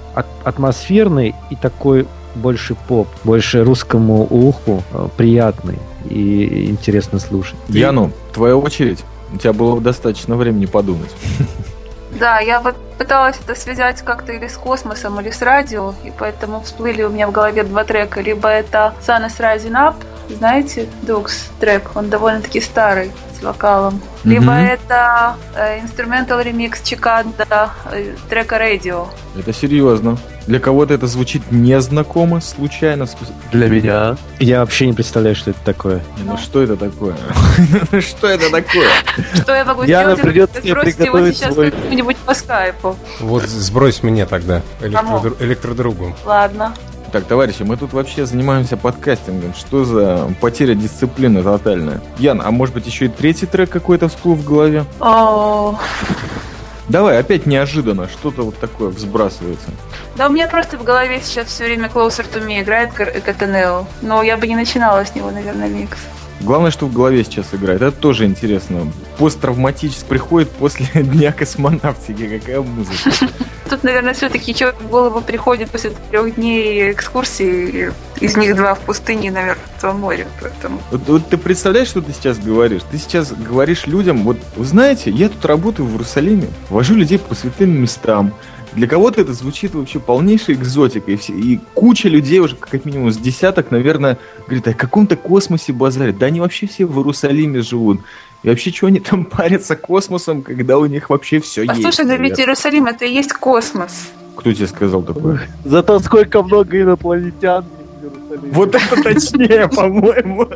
атмосферный 0.44 1.34
и 1.50 1.56
такой 1.56 2.06
больше 2.34 2.74
поп, 2.74 3.08
больше 3.24 3.64
русскому 3.64 4.26
уху 4.28 4.82
э, 4.92 5.08
приятный 5.16 5.78
и 6.08 6.66
интересно 6.70 7.18
слушать. 7.18 7.56
Яну, 7.68 8.12
твоя 8.32 8.56
очередь. 8.56 9.04
У 9.32 9.36
тебя 9.36 9.52
было 9.52 9.80
достаточно 9.80 10.36
времени 10.36 10.66
подумать. 10.66 11.10
Да, 12.18 12.40
я 12.40 12.58
вот 12.58 12.74
пыталась 12.98 13.36
это 13.38 13.54
связать 13.54 14.02
как-то 14.02 14.32
или 14.32 14.48
с 14.48 14.56
космосом, 14.56 15.20
или 15.20 15.30
с 15.30 15.40
радио, 15.40 15.94
и 16.02 16.10
поэтому 16.10 16.60
всплыли 16.62 17.04
у 17.04 17.10
меня 17.10 17.28
в 17.28 17.32
голове 17.32 17.62
два 17.62 17.84
трека. 17.84 18.20
Либо 18.20 18.48
это 18.48 18.92
Sun 19.06 19.26
is 19.26 19.38
Rising 19.38 19.74
Up, 19.74 19.94
знаете, 20.34 20.88
Дукс 21.02 21.48
трек, 21.60 21.90
он 21.94 22.10
довольно-таки 22.10 22.60
старый, 22.60 23.10
с 23.38 23.42
вокалом. 23.42 23.94
Mm-hmm. 23.94 24.28
Либо 24.30 24.52
это 24.52 25.36
э, 25.54 25.80
инструментал 25.80 26.40
ремикс 26.40 26.82
Чиканда 26.82 27.70
э, 27.92 28.14
трека 28.28 28.56
Radio. 28.56 29.08
Это 29.38 29.52
серьезно. 29.52 30.18
Для 30.46 30.60
кого-то 30.60 30.94
это 30.94 31.06
звучит 31.06 31.42
незнакомо, 31.50 32.40
случайно. 32.40 33.06
Для 33.52 33.68
меня. 33.68 34.16
Я 34.38 34.60
вообще 34.60 34.86
не 34.86 34.94
представляю, 34.94 35.36
что 35.36 35.50
это 35.50 35.60
такое. 35.64 36.02
Ну 36.24 36.38
что 36.38 36.62
это 36.62 36.76
такое? 36.76 37.14
Что 38.00 38.28
это 38.28 38.50
такое? 38.50 38.88
Что 39.34 39.54
я 39.54 39.64
могу 39.64 39.84
сделать? 39.84 40.20
придется 40.20 40.60
сбросить 40.62 40.98
его 41.00 41.30
сейчас 41.30 41.54
как-нибудь 41.54 42.16
по 42.18 42.34
скайпу. 42.34 42.96
Вот 43.20 43.42
сбрось 43.44 44.02
мне 44.02 44.24
тогда 44.24 44.62
электродругу. 44.80 46.16
Ладно. 46.24 46.74
Так, 47.10 47.24
товарищи, 47.24 47.62
мы 47.62 47.76
тут 47.78 47.94
вообще 47.94 48.26
занимаемся 48.26 48.76
подкастингом. 48.76 49.54
Что 49.54 49.84
за 49.84 50.30
потеря 50.40 50.74
дисциплины 50.74 51.42
тотальная? 51.42 52.02
Ян, 52.18 52.42
а 52.44 52.50
может 52.50 52.74
быть 52.74 52.86
еще 52.86 53.06
и 53.06 53.08
третий 53.08 53.46
трек 53.46 53.70
какой-то 53.70 54.08
всплыл 54.08 54.34
в 54.34 54.44
голове? 54.44 54.84
Давай, 56.88 57.18
опять 57.18 57.46
неожиданно, 57.46 58.08
что-то 58.08 58.42
вот 58.42 58.58
такое 58.58 58.88
взбрасывается. 58.88 59.68
Да, 60.16 60.26
у 60.28 60.30
меня 60.30 60.48
просто 60.48 60.78
в 60.78 60.84
голове 60.84 61.20
сейчас 61.22 61.48
все 61.48 61.64
время 61.64 61.88
Closer 61.88 62.26
to 62.32 62.46
Me 62.46 62.62
играет 62.62 62.92
Катанео, 62.92 63.86
но 64.00 64.22
я 64.22 64.36
бы 64.36 64.46
не 64.46 64.56
начинала 64.56 65.04
с 65.04 65.14
него, 65.14 65.30
наверное, 65.30 65.68
микс. 65.68 65.98
Главное, 66.40 66.70
что 66.70 66.86
в 66.86 66.92
голове 66.92 67.24
сейчас 67.24 67.52
играет. 67.52 67.82
Это 67.82 67.96
тоже 67.96 68.24
интересно. 68.24 68.90
Посттравматически 69.18 70.04
приходит 70.08 70.50
после 70.50 70.86
дня 71.02 71.32
космонавтики. 71.32 72.38
Какая 72.38 72.60
музыка. 72.60 73.10
Тут, 73.68 73.82
наверное, 73.84 74.14
все-таки 74.14 74.54
что 74.54 74.72
в 74.72 74.88
голову 74.88 75.20
приходит 75.20 75.70
после 75.70 75.90
трех 76.10 76.36
дней 76.36 76.92
экскурсии. 76.92 77.92
Из 78.20 78.36
них 78.36 78.56
два 78.56 78.74
в 78.74 78.80
пустыне, 78.80 79.30
наверное, 79.30 79.58
в 79.80 79.92
море. 79.94 80.26
Поэтому... 80.40 80.80
Вот, 80.90 81.02
вот 81.06 81.28
ты 81.28 81.36
представляешь, 81.36 81.88
что 81.88 82.00
ты 82.00 82.12
сейчас 82.12 82.38
говоришь? 82.38 82.82
Ты 82.90 82.98
сейчас 82.98 83.32
говоришь 83.32 83.86
людям, 83.86 84.22
вот, 84.24 84.38
вы 84.56 84.64
знаете, 84.64 85.10
я 85.10 85.28
тут 85.28 85.44
работаю 85.44 85.86
в 85.86 85.92
Иерусалиме, 85.92 86.48
вожу 86.70 86.94
людей 86.94 87.18
по 87.18 87.34
святым 87.34 87.70
местам, 87.80 88.32
для 88.72 88.86
кого-то 88.86 89.20
это 89.20 89.32
звучит 89.32 89.74
вообще 89.74 90.00
полнейшей 90.00 90.54
экзотикой. 90.54 91.14
И, 91.14 91.16
все, 91.16 91.32
и 91.32 91.60
куча 91.74 92.08
людей, 92.08 92.38
уже 92.40 92.56
как 92.56 92.84
минимум 92.84 93.10
с 93.10 93.16
десяток, 93.16 93.70
наверное, 93.70 94.18
говорит, 94.46 94.68
о 94.68 94.74
каком-то 94.74 95.16
космосе 95.16 95.72
базарят. 95.72 96.18
Да 96.18 96.26
они 96.26 96.40
вообще 96.40 96.66
все 96.66 96.86
в 96.86 96.96
Иерусалиме 96.98 97.62
живут. 97.62 98.00
И 98.42 98.48
вообще, 98.48 98.70
что 98.70 98.86
они 98.86 99.00
там 99.00 99.24
парятся 99.26 99.76
космосом, 99.76 100.42
когда 100.42 100.78
у 100.78 100.86
них 100.86 101.10
вообще 101.10 101.40
все 101.40 101.62
а 101.62 101.74
есть? 101.74 101.82
Слушай, 101.82 102.06
да 102.06 102.16
ведь 102.16 102.38
Иерусалим 102.38 102.86
это 102.86 103.04
и 103.04 103.12
есть 103.12 103.32
космос. 103.32 104.10
Кто 104.36 104.52
тебе 104.52 104.68
сказал 104.68 105.02
такое? 105.02 105.48
Зато 105.64 105.98
сколько 105.98 106.42
много 106.42 106.80
инопланетян 106.80 107.64
вот 108.52 108.74
это 108.74 109.02
точнее, 109.02 109.68
по-моему. 109.74 110.48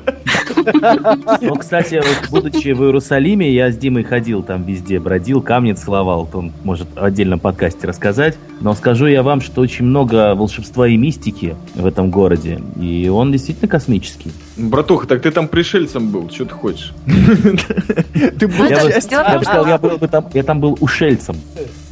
Ну, 1.40 1.54
кстати, 1.56 2.02
вот, 2.04 2.30
будучи 2.30 2.72
в 2.72 2.82
Иерусалиме, 2.82 3.52
я 3.52 3.70
с 3.70 3.76
Димой 3.76 4.04
ходил 4.04 4.42
там 4.42 4.64
везде, 4.64 5.00
бродил, 5.00 5.42
камни 5.42 5.72
целовал. 5.72 6.28
Он 6.32 6.52
может 6.64 6.88
в 6.94 7.02
отдельном 7.02 7.40
подкасте 7.40 7.86
рассказать. 7.86 8.36
Но 8.60 8.74
скажу 8.74 9.06
я 9.06 9.22
вам, 9.22 9.40
что 9.40 9.60
очень 9.60 9.84
много 9.84 10.34
волшебства 10.34 10.86
и 10.86 10.96
мистики 10.96 11.56
в 11.74 11.86
этом 11.86 12.10
городе. 12.10 12.60
И 12.80 13.08
он 13.08 13.32
действительно 13.32 13.68
космический. 13.68 14.32
Братуха, 14.56 15.06
так 15.06 15.22
ты 15.22 15.30
там 15.30 15.48
пришельцем 15.48 16.10
был, 16.10 16.30
что 16.30 16.44
ты 16.44 16.54
хочешь? 16.54 16.92
Ты 17.06 18.48
был 18.48 18.66
Я 18.66 19.38
бы 19.38 19.44
сказал, 19.44 19.66
я 20.32 20.42
там 20.42 20.60
был 20.60 20.76
ушельцем 20.80 21.36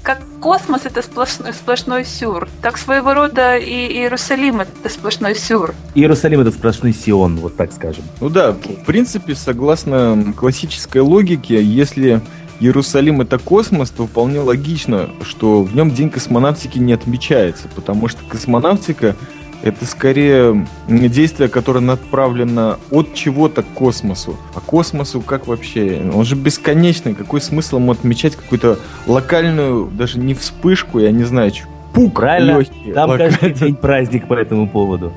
как 0.03 0.23
космос 0.41 0.87
это 0.87 1.03
сплошной, 1.03 1.53
сплошной 1.53 2.05
сюр, 2.05 2.49
так 2.63 2.79
своего 2.79 3.15
рода 3.15 3.57
и 3.57 3.87
Иерусалим 3.99 4.61
это 4.61 4.89
сплошной 4.89 5.35
сюр. 5.35 5.75
Иерусалим 5.95 6.41
это 6.41 6.51
сплошной 6.51 6.93
Сион, 6.93 7.37
вот 7.37 7.57
так 7.57 7.73
скажем. 7.73 8.05
Ну 8.21 8.29
да, 8.29 8.53
в 8.53 8.85
принципе, 8.85 9.35
согласно 9.35 10.33
классической 10.37 11.03
логике, 11.03 11.63
если 11.63 12.21
Иерусалим 12.61 13.21
это 13.21 13.39
космос, 13.39 13.91
то 13.91 14.07
вполне 14.07 14.41
логично, 14.41 15.11
что 15.23 15.63
в 15.63 15.75
нем 15.75 15.91
День 15.91 16.11
космонавтики 16.11 16.79
не 16.79 16.93
отмечается, 16.93 17.69
потому 17.75 18.09
что 18.09 18.21
космонавтика 18.29 19.17
это 19.63 19.85
скорее 19.85 20.67
действие, 20.89 21.49
которое 21.49 21.81
направлено 21.81 22.79
от 22.91 23.15
чего-то 23.15 23.63
к 23.63 23.67
космосу. 23.69 24.37
А 24.55 24.61
космосу 24.61 25.21
как 25.21 25.47
вообще? 25.47 26.01
Он 26.15 26.25
же 26.25 26.35
бесконечный. 26.35 27.15
Какой 27.15 27.41
смысл 27.41 27.77
ему 27.77 27.93
отмечать 27.93 28.37
какую-то 28.37 28.79
локальную, 29.07 29.87
даже 29.87 30.19
не 30.19 30.35
вспышку, 30.35 30.99
я 30.99 31.11
не 31.11 31.25
знаю, 31.25 31.53
пук 31.93 32.15
Правильно. 32.15 32.59
легкий. 32.59 32.93
Там 32.93 33.11
локальный. 33.11 33.37
каждый 33.37 33.55
день 33.55 33.75
праздник 33.77 34.29
по 34.29 34.35
этому 34.35 34.69
поводу. 34.69 35.13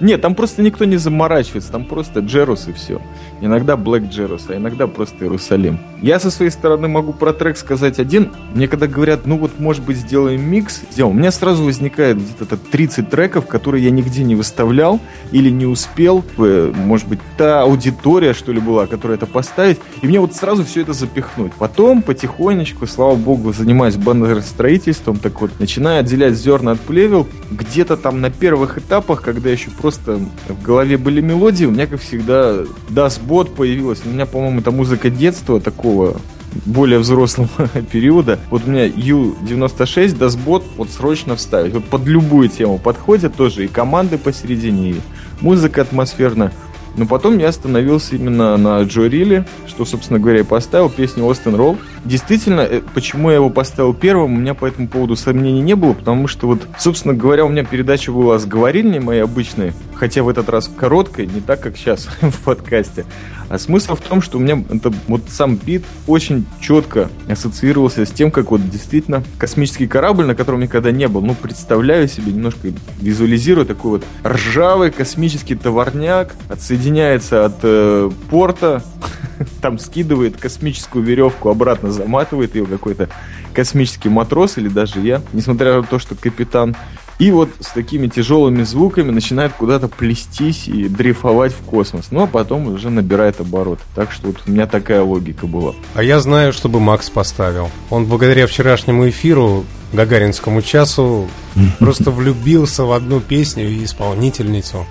Нет, 0.00 0.20
там 0.20 0.34
просто 0.34 0.62
никто 0.62 0.84
не 0.84 0.96
заморачивается, 0.96 1.72
там 1.72 1.84
просто 1.84 2.20
Джерус 2.20 2.68
и 2.68 2.72
все. 2.72 3.00
Иногда 3.40 3.76
Блэк 3.76 4.08
Джерус, 4.08 4.46
а 4.48 4.56
иногда 4.56 4.86
просто 4.86 5.24
Иерусалим. 5.24 5.78
Я 6.02 6.20
со 6.20 6.30
своей 6.30 6.50
стороны 6.50 6.88
могу 6.88 7.12
про 7.12 7.32
трек 7.32 7.56
сказать 7.56 7.98
один. 7.98 8.32
Мне 8.54 8.68
когда 8.68 8.86
говорят, 8.86 9.26
ну 9.26 9.38
вот, 9.38 9.58
может 9.58 9.84
быть, 9.84 9.98
сделаем 9.98 10.42
микс, 10.42 10.82
сделаем. 10.90 11.16
У 11.16 11.18
меня 11.18 11.30
сразу 11.30 11.64
возникает 11.64 12.18
где-то 12.18 12.56
30 12.56 13.08
треков, 13.10 13.46
которые 13.46 13.84
я 13.84 13.90
нигде 13.90 14.22
не 14.24 14.34
выставлял 14.34 15.00
или 15.32 15.50
не 15.50 15.66
успел. 15.66 16.24
Э, 16.38 16.72
может 16.74 17.08
быть, 17.08 17.20
та 17.36 17.62
аудитория, 17.62 18.34
что 18.34 18.52
ли, 18.52 18.60
была, 18.60 18.86
которая 18.86 19.16
это 19.16 19.26
поставить. 19.26 19.78
И 20.02 20.06
мне 20.06 20.20
вот 20.20 20.34
сразу 20.34 20.64
все 20.64 20.82
это 20.82 20.92
запихнуть. 20.92 21.52
Потом 21.54 22.02
потихонечку, 22.02 22.86
слава 22.86 23.14
богу, 23.14 23.52
занимаюсь 23.52 23.96
баннер-строительством, 23.96 25.18
так 25.18 25.40
вот, 25.40 25.58
начинаю 25.58 26.00
отделять 26.00 26.34
зерна 26.34 26.72
от 26.72 26.80
плевел. 26.80 27.26
Где-то 27.50 27.96
там 27.96 28.20
на 28.20 28.30
первых 28.30 28.78
этапах, 28.78 29.22
когда 29.22 29.50
еще 29.50 29.70
просто 29.80 30.20
в 30.48 30.62
голове 30.62 30.96
были 30.98 31.20
мелодии, 31.20 31.64
у 31.64 31.70
меня, 31.70 31.86
как 31.86 32.00
всегда, 32.00 32.62
Das 32.88 33.20
Bot 33.24 33.54
появилась. 33.54 34.00
У 34.04 34.08
меня, 34.08 34.26
по-моему, 34.26 34.60
это 34.60 34.70
музыка 34.70 35.10
детства 35.10 35.60
такого 35.60 36.16
более 36.64 36.98
взрослого 36.98 37.48
периода. 37.92 38.38
Вот 38.50 38.62
у 38.66 38.70
меня 38.70 38.86
U96 38.88 40.18
Dashbot 40.18 40.64
вот 40.76 40.90
срочно 40.90 41.36
вставить. 41.36 41.74
Вот 41.74 41.84
под 41.84 42.06
любую 42.06 42.48
тему 42.48 42.78
подходит 42.78 43.34
тоже 43.36 43.64
и 43.64 43.68
команды 43.68 44.18
посередине, 44.18 44.90
и 44.90 45.00
музыка 45.40 45.82
атмосферная. 45.82 46.52
Но 46.96 47.06
потом 47.06 47.38
я 47.38 47.48
остановился 47.48 48.16
именно 48.16 48.56
на 48.56 48.80
Джо 48.82 49.06
Рилли, 49.06 49.44
что, 49.66 49.84
собственно 49.84 50.18
говоря, 50.18 50.40
и 50.40 50.44
поставил 50.44 50.88
песню 50.88 51.28
Остен 51.28 51.54
Ролл. 51.54 51.76
Действительно, 52.04 52.60
э, 52.60 52.80
почему 52.94 53.30
я 53.30 53.36
его 53.36 53.50
поставил 53.50 53.92
первым, 53.92 54.34
у 54.34 54.36
меня 54.36 54.54
по 54.54 54.66
этому 54.66 54.88
поводу 54.88 55.16
сомнений 55.16 55.60
не 55.60 55.74
было, 55.74 55.92
потому 55.92 56.26
что 56.26 56.46
вот, 56.46 56.66
собственно 56.78 57.14
говоря, 57.14 57.44
у 57.44 57.48
меня 57.48 57.64
передача 57.64 58.12
была 58.12 58.38
с 58.38 58.46
говорильней 58.46 59.00
моей 59.00 59.22
обычной, 59.22 59.72
хотя 59.94 60.22
в 60.22 60.28
этот 60.28 60.48
раз 60.48 60.68
короткой, 60.68 61.26
не 61.26 61.40
так, 61.40 61.60
как 61.60 61.76
сейчас 61.76 62.08
в 62.20 62.40
подкасте. 62.42 63.04
А 63.48 63.58
смысл 63.58 63.94
в 63.94 64.00
том, 64.00 64.20
что 64.22 64.38
у 64.38 64.40
меня 64.40 64.62
это, 64.70 64.92
вот 65.08 65.22
сам 65.28 65.56
бит 65.56 65.84
очень 66.06 66.46
четко 66.60 67.08
ассоциировался 67.28 68.04
с 68.04 68.10
тем, 68.10 68.30
как 68.30 68.50
вот 68.50 68.68
действительно 68.68 69.22
космический 69.38 69.86
корабль, 69.86 70.24
на 70.24 70.34
котором 70.34 70.60
никогда 70.60 70.90
не 70.90 71.08
был, 71.08 71.22
ну, 71.22 71.34
представляю 71.34 72.08
себе, 72.08 72.32
немножко 72.32 72.68
визуализирую 73.00 73.66
такой 73.66 73.92
вот 73.92 74.04
ржавый 74.24 74.90
космический 74.90 75.54
товарняк, 75.54 76.34
отсоединяется 76.48 77.44
от 77.44 77.58
э, 77.62 78.10
порта, 78.30 78.82
там 79.60 79.78
скидывает 79.78 80.36
космическую 80.36 81.04
веревку, 81.04 81.48
обратно 81.48 81.90
заматывает 81.90 82.54
ее 82.54 82.66
какой-то 82.66 83.08
космический 83.54 84.08
матрос 84.08 84.58
или 84.58 84.68
даже 84.68 85.00
я, 85.00 85.22
несмотря 85.32 85.76
на 85.76 85.82
то, 85.82 85.98
что 85.98 86.14
капитан. 86.14 86.76
И 87.18 87.30
вот 87.30 87.48
с 87.60 87.68
такими 87.72 88.08
тяжелыми 88.08 88.62
звуками 88.62 89.10
начинает 89.10 89.52
куда-то 89.52 89.88
плестись 89.88 90.68
и 90.68 90.88
дрейфовать 90.88 91.52
в 91.52 91.62
космос. 91.62 92.08
Ну, 92.10 92.24
а 92.24 92.26
потом 92.26 92.68
уже 92.68 92.90
набирает 92.90 93.40
оборот. 93.40 93.78
Так 93.94 94.12
что 94.12 94.28
вот 94.28 94.42
у 94.46 94.50
меня 94.50 94.66
такая 94.66 95.02
логика 95.02 95.46
была. 95.46 95.74
А 95.94 96.02
я 96.02 96.20
знаю, 96.20 96.52
чтобы 96.52 96.78
Макс 96.78 97.08
поставил. 97.08 97.70
Он 97.88 98.04
благодаря 98.04 98.46
вчерашнему 98.46 99.08
эфиру 99.08 99.64
Гагаринскому 99.92 100.60
часу 100.60 101.28
просто 101.78 102.10
влюбился 102.10 102.84
в 102.84 102.92
одну 102.92 103.20
песню 103.20 103.68
и 103.68 103.84
исполнительницу. 103.84 104.86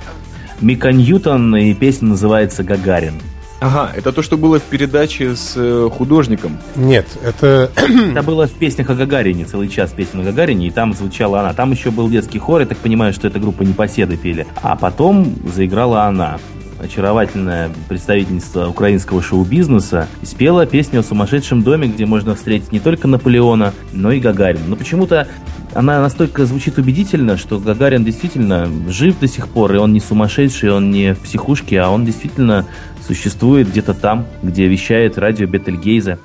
Мика 0.61 0.91
Ньютон, 0.91 1.55
и 1.57 1.73
песня 1.73 2.09
называется 2.09 2.63
«Гагарин». 2.63 3.21
Ага, 3.59 3.91
это 3.95 4.11
то, 4.11 4.21
что 4.21 4.37
было 4.37 4.59
в 4.59 4.63
передаче 4.63 5.35
с 5.35 5.53
э, 5.55 5.89
художником. 5.91 6.57
Нет, 6.75 7.07
это... 7.23 7.71
Это 8.11 8.23
было 8.23 8.47
в 8.47 8.51
песнях 8.51 8.89
о 8.89 8.95
Гагарине, 8.95 9.45
целый 9.45 9.69
час 9.69 9.91
песен 9.91 10.21
о 10.21 10.23
Гагарине, 10.23 10.67
и 10.67 10.71
там 10.71 10.93
звучала 10.93 11.41
она. 11.41 11.53
Там 11.53 11.71
еще 11.71 11.91
был 11.91 12.09
детский 12.09 12.39
хор, 12.39 12.61
я 12.61 12.67
так 12.67 12.77
понимаю, 12.77 13.13
что 13.13 13.27
эта 13.27 13.39
группа 13.39 13.63
Непоседы 13.63 14.17
пели. 14.17 14.45
А 14.61 14.75
потом 14.75 15.35
заиграла 15.53 16.03
она 16.03 16.37
очаровательная 16.79 17.71
представительница 17.87 18.67
украинского 18.67 19.21
шоу-бизнеса, 19.21 20.07
спела 20.23 20.65
песню 20.65 21.01
о 21.01 21.03
сумасшедшем 21.03 21.63
доме, 21.63 21.87
где 21.87 22.05
можно 22.05 22.35
встретить 22.35 22.71
не 22.71 22.79
только 22.79 23.07
Наполеона, 23.07 23.73
но 23.91 24.11
и 24.11 24.19
Гагарина. 24.19 24.65
Но 24.67 24.75
почему-то 24.75 25.27
она 25.75 25.99
настолько 25.99 26.45
звучит 26.45 26.77
убедительно, 26.77 27.37
что 27.37 27.59
Гагарин 27.59 28.05
действительно 28.05 28.69
жив 28.87 29.19
до 29.19 29.27
сих 29.27 29.49
пор, 29.49 29.75
и 29.75 29.77
он 29.77 29.91
не 29.91 29.99
сумасшедший, 29.99 30.71
он 30.71 30.89
не 30.89 31.13
в 31.13 31.19
психушке, 31.19 31.81
а 31.81 31.89
он 31.89 32.05
действительно 32.05 32.65
существует 33.05 33.69
где-то 33.69 33.93
там, 33.93 34.25
где 34.41 34.67
вещает 34.67 35.17
радио 35.17 35.47
Бетельгейза. 35.47 36.17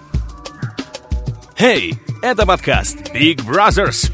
Hey, 1.58 1.94
это 2.22 2.46
подкаст 2.46 3.10
Big 3.12 3.44
Brothers. 3.44 4.12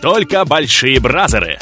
Только 0.00 0.44
большие 0.44 1.00
бразеры 1.00 1.58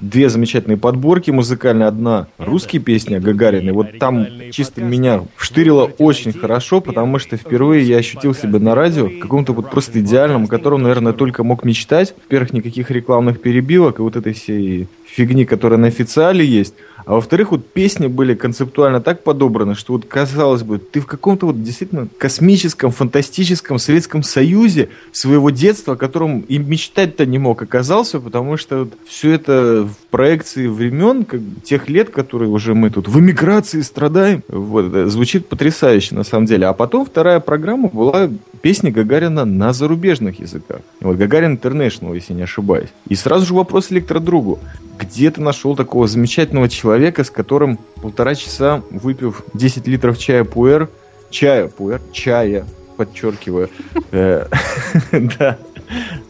две 0.00 0.28
замечательные 0.28 0.76
подборки 0.76 1.30
музыкальные. 1.30 1.88
Одна 1.88 2.26
русские 2.38 2.82
песни 2.82 3.14
о. 3.14 3.72
Вот 3.72 3.98
там 3.98 4.26
чисто 4.52 4.82
меня 4.82 5.22
вштырило 5.36 5.84
очень 5.98 6.32
хорошо, 6.32 6.80
потому 6.80 7.18
что 7.18 7.36
впервые 7.36 7.82
я 7.82 7.98
ощутил 7.98 8.34
себя 8.34 8.58
на 8.58 8.74
радио 8.74 9.08
каком-то 9.20 9.52
вот 9.52 9.70
просто 9.70 10.00
идеальном, 10.00 10.44
о 10.44 10.48
котором, 10.48 10.82
наверное, 10.82 11.12
только 11.12 11.44
мог 11.44 11.64
мечтать. 11.64 12.14
Во-первых, 12.24 12.52
никаких 12.52 12.90
рекламных 12.90 13.40
перебивок 13.40 13.98
и 13.98 14.02
вот 14.02 14.16
этой 14.16 14.32
всей 14.32 14.88
фигни, 15.08 15.44
которая 15.44 15.78
на 15.78 15.88
официале 15.88 16.44
есть. 16.44 16.74
А 17.08 17.14
во-вторых, 17.14 17.52
вот 17.52 17.66
песни 17.66 18.06
были 18.06 18.34
концептуально 18.34 19.00
так 19.00 19.22
подобраны, 19.22 19.74
что 19.74 19.94
вот 19.94 20.04
казалось 20.04 20.62
бы, 20.62 20.78
ты 20.78 21.00
в 21.00 21.06
каком-то 21.06 21.46
вот 21.46 21.62
действительно 21.62 22.06
космическом, 22.18 22.90
фантастическом 22.90 23.78
Советском 23.78 24.22
Союзе 24.22 24.90
своего 25.10 25.48
детства, 25.48 25.94
о 25.94 25.96
котором 25.96 26.40
и 26.40 26.58
мечтать-то 26.58 27.24
не 27.24 27.38
мог, 27.38 27.62
оказался, 27.62 28.20
потому 28.20 28.58
что 28.58 28.80
вот 28.80 28.92
все 29.06 29.32
это 29.32 29.88
в 29.88 30.10
проекции 30.10 30.66
времен, 30.66 31.24
как 31.24 31.40
тех 31.64 31.88
лет, 31.88 32.10
которые 32.10 32.50
уже 32.50 32.74
мы 32.74 32.90
тут 32.90 33.08
в 33.08 33.18
эмиграции 33.18 33.80
страдаем, 33.80 34.42
вот, 34.48 35.10
звучит 35.10 35.48
потрясающе 35.48 36.14
на 36.14 36.24
самом 36.24 36.44
деле. 36.44 36.66
А 36.66 36.74
потом 36.74 37.06
вторая 37.06 37.40
программа 37.40 37.88
была 37.88 38.28
песни 38.60 38.90
Гагарина 38.90 39.46
на 39.46 39.72
зарубежных 39.72 40.40
языках. 40.40 40.80
Вот 41.00 41.16
Гагарин 41.16 41.52
Интернешнл, 41.52 42.12
если 42.12 42.34
не 42.34 42.42
ошибаюсь. 42.42 42.90
И 43.08 43.14
сразу 43.14 43.46
же 43.46 43.54
вопрос 43.54 43.90
электродругу 43.90 44.58
где 44.98 45.30
ты 45.30 45.40
нашел 45.40 45.76
такого 45.76 46.06
замечательного 46.06 46.68
человека, 46.68 47.24
с 47.24 47.30
которым 47.30 47.78
полтора 48.00 48.34
часа, 48.34 48.82
выпив 48.90 49.44
10 49.54 49.86
литров 49.86 50.18
чая 50.18 50.44
пуэр, 50.44 50.88
чая 51.30 51.68
пуэр, 51.68 52.00
чая, 52.12 52.66
подчеркиваю, 52.96 53.70
э, 54.10 54.46
да, 55.12 55.58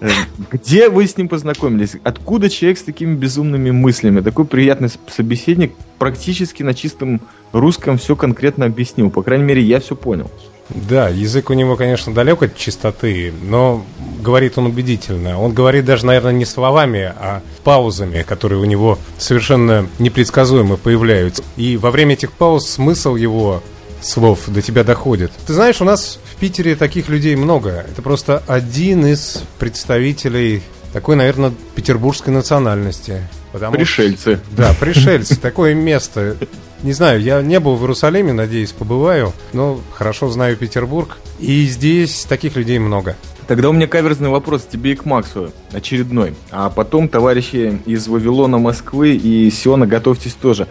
э, 0.00 0.08
где 0.52 0.88
вы 0.90 1.06
с 1.06 1.16
ним 1.16 1.28
познакомились? 1.28 1.96
Откуда 2.04 2.50
человек 2.50 2.78
с 2.78 2.82
такими 2.82 3.14
безумными 3.14 3.70
мыслями? 3.70 4.20
Такой 4.20 4.44
приятный 4.44 4.90
собеседник 5.08 5.72
практически 5.98 6.62
на 6.62 6.74
чистом 6.74 7.20
русском 7.52 7.96
все 7.96 8.14
конкретно 8.16 8.66
объяснил. 8.66 9.10
По 9.10 9.22
крайней 9.22 9.44
мере, 9.44 9.62
я 9.62 9.80
все 9.80 9.96
понял. 9.96 10.30
Да, 10.70 11.08
язык 11.08 11.50
у 11.50 11.54
него, 11.54 11.76
конечно, 11.76 12.12
далек 12.12 12.42
от 12.42 12.56
чистоты, 12.56 13.32
но 13.42 13.84
говорит 14.20 14.58
он 14.58 14.66
убедительно. 14.66 15.40
Он 15.40 15.52
говорит 15.52 15.84
даже, 15.84 16.04
наверное, 16.04 16.32
не 16.32 16.44
словами, 16.44 17.12
а 17.16 17.42
паузами, 17.64 18.22
которые 18.22 18.60
у 18.60 18.64
него 18.64 18.98
совершенно 19.18 19.88
непредсказуемо 19.98 20.76
появляются. 20.76 21.42
И 21.56 21.76
во 21.76 21.90
время 21.90 22.14
этих 22.14 22.32
пауз 22.32 22.68
смысл 22.68 23.16
его 23.16 23.62
слов 24.00 24.40
до 24.46 24.62
тебя 24.62 24.84
доходит. 24.84 25.32
Ты 25.46 25.54
знаешь, 25.54 25.80
у 25.80 25.84
нас 25.84 26.18
в 26.24 26.36
Питере 26.36 26.76
таких 26.76 27.08
людей 27.08 27.34
много. 27.36 27.84
Это 27.90 28.02
просто 28.02 28.42
один 28.46 29.06
из 29.06 29.42
представителей 29.58 30.62
такой, 30.92 31.16
наверное, 31.16 31.52
петербургской 31.74 32.32
национальности. 32.32 33.28
Потому 33.52 33.76
пришельцы. 33.76 34.36
Что, 34.36 34.56
да, 34.56 34.74
пришельцы. 34.80 35.36
Такое 35.36 35.74
место. 35.74 36.36
Не 36.82 36.92
знаю, 36.92 37.20
я 37.20 37.42
не 37.42 37.58
был 37.58 37.74
в 37.74 37.82
Иерусалиме, 37.82 38.32
надеюсь, 38.32 38.70
побываю, 38.70 39.32
но 39.52 39.80
хорошо 39.92 40.28
знаю 40.30 40.56
Петербург. 40.56 41.18
И 41.40 41.64
здесь 41.66 42.24
таких 42.24 42.54
людей 42.54 42.78
много. 42.78 43.16
Тогда 43.48 43.70
у 43.70 43.72
меня 43.72 43.88
каверзный 43.88 44.28
вопрос 44.28 44.64
тебе 44.70 44.92
и 44.92 44.94
к 44.94 45.04
Максу, 45.04 45.52
очередной. 45.72 46.34
А 46.50 46.70
потом, 46.70 47.08
товарищи 47.08 47.80
из 47.84 48.06
Вавилона, 48.06 48.58
Москвы 48.58 49.16
и 49.16 49.50
Сиона, 49.50 49.86
готовьтесь 49.86 50.34
тоже. 50.34 50.68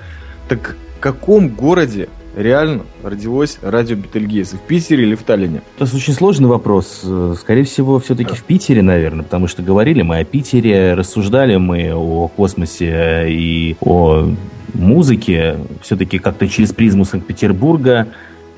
Так 0.47 0.77
в 0.97 0.99
каком 0.99 1.49
городе 1.49 2.07
реально 2.37 2.83
родилось 3.03 3.57
радио 3.61 3.95
Бетельгейз? 3.95 4.53
В 4.53 4.59
Питере 4.59 5.03
или 5.03 5.15
в 5.15 5.23
Таллине? 5.23 5.61
Это 5.77 5.95
очень 5.95 6.13
сложный 6.13 6.47
вопрос. 6.47 7.03
Скорее 7.39 7.63
всего, 7.63 7.99
все-таки 7.99 8.35
в 8.35 8.43
Питере, 8.43 8.81
наверное, 8.81 9.23
потому 9.23 9.47
что 9.47 9.61
говорили 9.63 10.03
мы 10.03 10.19
о 10.19 10.23
Питере, 10.23 10.93
рассуждали 10.93 11.57
мы 11.57 11.93
о 11.93 12.27
космосе 12.27 13.25
и 13.29 13.75
о 13.81 14.29
музыке, 14.73 15.57
все-таки 15.81 16.19
как-то 16.19 16.47
через 16.47 16.71
призму 16.71 17.05
Санкт-Петербурга. 17.05 18.07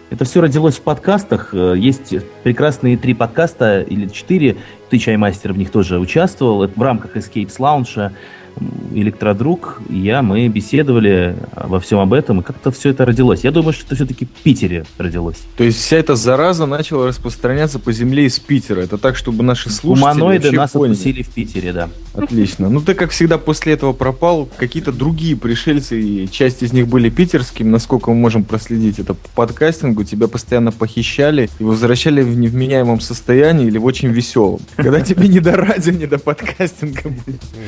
Это 0.09 0.25
все 0.25 0.41
родилось 0.41 0.75
в 0.75 0.81
подкастах. 0.81 1.53
Есть 1.53 2.15
прекрасные 2.43 2.97
три 2.97 3.13
подкаста 3.13 3.81
или 3.81 4.07
четыре. 4.07 4.57
Ты, 4.89 4.97
Чаймастер, 4.97 5.53
в 5.53 5.57
них 5.57 5.69
тоже 5.69 5.99
участвовал. 5.99 6.63
Это 6.63 6.73
в 6.77 6.81
рамках 6.81 7.15
Escapes 7.15 7.57
Lounge 7.59 8.11
электродруг, 8.93 9.81
и 9.89 9.97
я, 9.97 10.21
мы 10.21 10.47
беседовали 10.47 11.35
во 11.55 11.79
всем 11.79 11.99
об 11.99 12.13
этом, 12.13 12.41
и 12.41 12.43
как-то 12.43 12.71
все 12.71 12.89
это 12.89 13.05
родилось. 13.05 13.43
Я 13.43 13.51
думаю, 13.51 13.73
что 13.73 13.85
это 13.85 13.95
все-таки 13.95 14.25
в 14.25 14.29
Питере 14.29 14.85
родилось. 14.97 15.37
То 15.57 15.63
есть 15.63 15.79
вся 15.79 15.97
эта 15.97 16.15
зараза 16.15 16.65
начала 16.65 17.07
распространяться 17.07 17.79
по 17.79 17.91
земле 17.91 18.25
из 18.25 18.39
Питера. 18.39 18.81
Это 18.81 18.97
так, 18.97 19.15
чтобы 19.15 19.43
наши 19.43 19.69
слушатели 19.69 20.11
Гуманоиды 20.11 20.51
нас 20.51 20.71
поняли. 20.71 20.91
отпустили 20.91 21.23
в 21.23 21.29
Питере, 21.29 21.73
да. 21.73 21.89
Отлично. 22.13 22.69
Ну 22.69 22.81
ты, 22.81 22.93
как 22.93 23.11
всегда, 23.11 23.37
после 23.37 23.73
этого 23.73 23.93
пропал. 23.93 24.49
Какие-то 24.57 24.91
другие 24.91 25.35
пришельцы, 25.35 26.01
и 26.01 26.29
часть 26.29 26.63
из 26.63 26.73
них 26.73 26.87
были 26.87 27.09
питерскими, 27.09 27.69
насколько 27.69 28.09
мы 28.11 28.17
можем 28.17 28.43
проследить 28.43 28.99
это 28.99 29.13
по 29.13 29.29
подкастингу, 29.35 30.03
тебя 30.03 30.27
постоянно 30.27 30.71
похищали 30.71 31.49
и 31.59 31.63
возвращали 31.63 32.21
в 32.21 32.37
невменяемом 32.37 32.99
состоянии 32.99 33.67
или 33.67 33.77
в 33.77 33.85
очень 33.85 34.09
веселом. 34.09 34.59
Когда 34.75 35.01
тебе 35.01 35.27
не 35.27 35.39
до 35.39 35.55
радио, 35.55 35.91
не 35.91 36.05
до 36.05 36.19
подкастинга. 36.19 37.01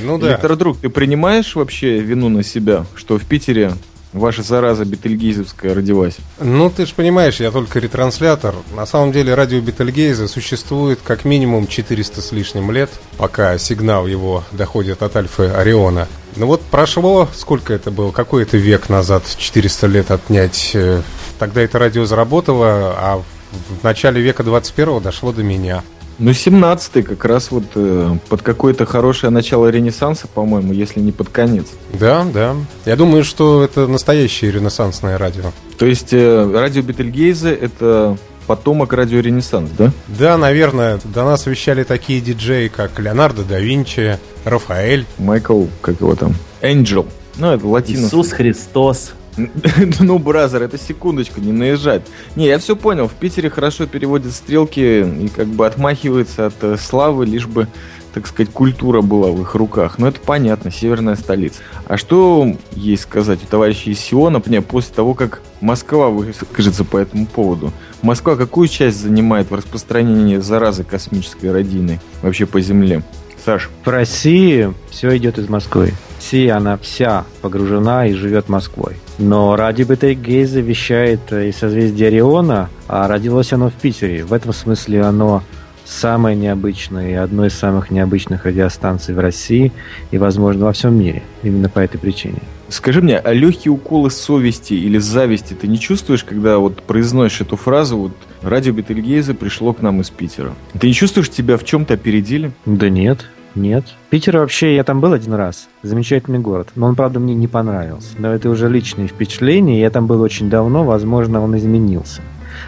Ну 0.03 0.17
да. 0.17 0.29
Электродруг, 0.32 0.80
ты 0.82 0.89
принимаешь 0.89 1.55
вообще 1.55 1.99
вину 1.99 2.29
на 2.29 2.43
себя, 2.43 2.86
что 2.95 3.17
в 3.17 3.25
Питере 3.25 3.73
ваша 4.13 4.41
зараза 4.43 4.84
Бетельгейзовская 4.84 5.73
родилась? 5.73 6.17
Ну, 6.39 6.69
ты 6.69 6.86
же 6.86 6.93
понимаешь, 6.95 7.39
я 7.39 7.51
только 7.51 7.79
ретранслятор. 7.79 8.55
На 8.75 8.86
самом 8.86 9.11
деле 9.11 9.34
радио 9.34 9.61
Бетельгейза 9.61 10.27
существует 10.27 10.99
как 11.03 11.23
минимум 11.23 11.67
400 11.67 12.21
с 12.21 12.32
лишним 12.32 12.71
лет, 12.71 12.89
пока 13.17 13.57
сигнал 13.57 14.07
его 14.07 14.43
доходит 14.51 15.03
от 15.03 15.15
Альфы 15.15 15.43
Ориона. 15.43 16.07
Ну 16.36 16.47
вот 16.47 16.61
прошло, 16.61 17.27
сколько 17.36 17.73
это 17.73 17.91
было, 17.91 18.11
какой 18.11 18.43
это 18.43 18.57
век 18.57 18.89
назад, 18.89 19.23
400 19.38 19.88
лет 19.88 20.11
отнять. 20.11 20.71
Э, 20.73 21.01
тогда 21.39 21.61
это 21.61 21.77
радио 21.77 22.05
заработало, 22.05 22.95
а 22.97 23.23
в 23.51 23.84
начале 23.84 24.21
века 24.21 24.43
21 24.43 25.01
дошло 25.01 25.32
до 25.34 25.43
меня. 25.43 25.84
Ну, 26.20 26.32
17-й 26.32 27.03
как 27.03 27.26
раз 27.26 27.51
вот 27.51 27.64
э, 27.76 28.16
под 28.30 28.41
какое-то 28.41 28.86
хорошее 28.86 29.32
начало 29.32 29.70
Ренессанса, 29.70 30.28
по-моему, 30.28 30.74
если 30.74 30.99
не 30.99 31.12
под 31.12 31.30
конец. 31.30 31.68
Да, 31.93 32.26
да. 32.32 32.55
Я 32.86 32.95
думаю, 32.95 33.24
что 33.24 33.64
это 33.64 33.88
настоящее 33.88 34.51
ренессансное 34.51 35.18
радио. 35.18 35.51
То 35.78 35.86
есть 35.86 36.14
э, 36.14 36.51
радио 36.53 36.84
Бетельгейзе 36.84 37.53
это 37.53 38.18
потомок 38.47 38.93
радио 38.93 39.20
Ренессанс, 39.20 39.70
да? 39.78 39.91
Да, 40.07 40.38
наверное. 40.38 40.99
До 41.03 41.24
нас 41.24 41.45
вещали 41.45 41.84
такие 41.84 42.22
диджеи, 42.22 42.68
как 42.68 42.99
Леонардо 42.99 43.43
да 43.43 43.59
Винчи, 43.59 44.20
Рафаэль. 44.45 45.05
Майкл, 45.18 45.66
как 45.82 46.01
его 46.01 46.16
там? 46.16 46.36
Энджел. 46.62 47.07
Ну, 47.38 47.51
это 47.51 47.66
латино. 47.66 48.05
Иисус 48.05 48.32
Христос. 48.32 49.14
Ну, 49.99 50.19
бразер, 50.19 50.63
это 50.63 50.77
секундочку, 50.77 51.41
не 51.41 51.51
наезжать. 51.51 52.03
Не, 52.36 52.47
я 52.47 52.59
все 52.59 52.75
понял. 52.75 53.07
В 53.07 53.13
Питере 53.13 53.49
хорошо 53.49 53.86
переводят 53.88 54.34
стрелки 54.34 54.79
и 54.79 55.29
как 55.29 55.47
бы 55.47 55.65
отмахиваются 55.65 56.47
от 56.47 56.55
э, 56.61 56.77
славы, 56.77 57.25
лишь 57.25 57.47
бы, 57.47 57.67
так 58.13 58.27
сказать, 58.27 58.51
культура 58.51 59.01
была 59.01 59.32
в 59.32 59.41
их 59.41 59.55
руках. 59.55 59.97
Но 59.97 60.07
это 60.07 60.19
понятно, 60.19 60.71
северная 60.71 61.15
столица. 61.15 61.61
А 61.86 61.97
что 61.97 62.55
есть 62.71 63.03
сказать 63.03 63.43
у 63.43 63.47
товарища 63.47 63.93
Сиона, 63.93 64.41
мне 64.45 64.61
после 64.61 64.93
того, 64.95 65.13
как 65.13 65.41
Москва 65.61 66.09
выскажется 66.09 66.84
по 66.84 66.97
этому 66.97 67.25
поводу? 67.25 67.71
Москва 68.01 68.36
какую 68.36 68.67
часть 68.67 68.99
занимает 68.99 69.51
в 69.51 69.55
распространении 69.55 70.38
заразы 70.38 70.84
космической 70.84 71.51
родины 71.51 71.99
вообще 72.21 72.45
по 72.45 72.59
Земле? 72.61 73.03
Саш, 73.43 73.69
В 73.84 73.89
России 73.89 74.71
все 74.91 75.17
идет 75.17 75.39
из 75.39 75.49
Москвы. 75.49 75.93
Россия, 76.22 76.55
она 76.55 76.78
вся 76.78 77.26
погружена 77.41 78.05
и 78.05 78.13
живет 78.13 78.47
Москвой. 78.47 78.93
Но 79.17 79.55
ради 79.55 79.82
Бетельгейзе 79.82 80.61
вещает 80.61 81.19
э, 81.32 81.49
из 81.49 81.57
созвездия 81.57 82.07
Ориона, 82.07 82.69
а 82.88 83.07
родилось 83.07 83.51
оно 83.53 83.72
в 83.72 83.74
Питере. 83.74 84.24
В 84.24 84.32
этом 84.32 84.53
смысле 84.53 85.01
оно 85.01 85.41
самое 85.84 86.38
необычное 86.38 87.09
и 87.09 87.13
одно 87.13 87.47
из 87.47 87.53
самых 87.53 87.89
необычных 87.89 88.45
радиостанций 88.45 89.15
в 89.15 89.19
России 89.19 89.74
и, 90.11 90.19
возможно, 90.19 90.65
во 90.65 90.74
всем 90.74 90.93
мире. 90.93 91.24
Именно 91.41 91.69
по 91.69 91.80
этой 91.80 91.97
причине. 91.97 92.38
Скажи 92.69 93.01
мне, 93.01 93.17
а 93.17 93.34
легкие 93.34 93.72
уколы 93.72 94.11
совести 94.11 94.76
или 94.76 94.99
зависти 94.99 95.55
ты 95.55 95.67
не 95.67 95.80
чувствуешь, 95.80 96.24
когда 96.24 96.59
вот 96.59 96.84
произносишь 96.84 97.41
эту 97.41 97.55
фразу, 97.57 97.97
вот 97.97 98.11
радио 98.43 98.74
Бетельгейзе 98.74 99.34
пришло 99.34 99.74
к 99.74 99.82
нам 99.82 100.01
из 100.01 100.11
Питера? 100.11 100.53
Ты 100.80 100.86
не 100.86 100.93
чувствуешь 100.93 101.32
тебя 101.32 101.57
в 101.57 101.65
чем-то 101.65 101.95
опередили? 101.95 102.51
Да 102.67 102.89
нет, 102.89 103.26
нет. 103.56 103.86
Питер 104.10 104.38
вообще, 104.38 104.76
я 104.76 104.84
там 104.84 104.99
был 105.02 105.14
один 105.14 105.34
раз. 105.34 105.68
Замечательный 105.84 106.39
город. 106.39 106.70
Но 106.76 106.88
он, 106.88 106.95
правда, 106.95 107.20
мне 107.20 107.34
не 107.36 107.47
понравился. 107.47 108.10
Но 108.18 108.34
это 108.34 108.49
уже 108.49 108.70
личные 108.70 109.08
впечатления. 109.08 109.80
Я 109.80 109.89
там 109.89 110.08
был 110.08 110.22
очень 110.22 110.49
давно. 110.49 110.84
Возможно, 110.84 111.41
он 111.41 111.58
изменился. 111.58 112.22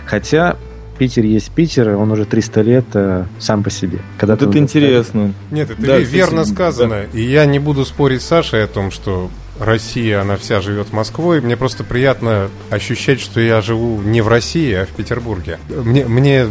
Хотя 0.06 0.58
Питер 0.98 1.24
есть 1.26 1.52
Питер, 1.52 1.90
он 1.96 2.12
уже 2.12 2.26
300 2.26 2.62
лет 2.62 2.86
э, 2.94 3.26
сам 3.40 3.64
по 3.64 3.70
себе. 3.70 4.00
Когда 4.18 4.36
Вот 4.36 4.44
это 4.50 4.58
интересно. 4.60 5.34
Нет, 5.52 5.72
это 5.72 5.82
Да, 5.82 6.00
ве- 6.00 6.04
верно 6.04 6.42
кстати, 6.44 6.56
сказано. 6.56 7.06
И 7.14 7.22
я 7.22 7.46
не 7.46 7.60
буду 7.60 7.84
спорить 7.86 8.22
с 8.22 8.26
Сашей 8.26 8.64
о 8.64 8.68
том, 8.68 8.92
что 8.92 9.30
Россия, 9.60 10.22
она 10.22 10.38
вся 10.38 10.62
живет 10.62 10.94
Москвой. 10.94 11.42
Мне 11.42 11.58
просто 11.58 11.84
приятно 11.84 12.50
ощущать, 12.70 13.20
что 13.20 13.40
я 13.40 13.62
живу 13.62 14.02
не 14.02 14.22
в 14.22 14.28
России, 14.28 14.74
а 14.74 14.86
в 14.86 14.90
Петербурге. 14.90 15.60
Мне, 15.70 16.06
мне 16.06 16.48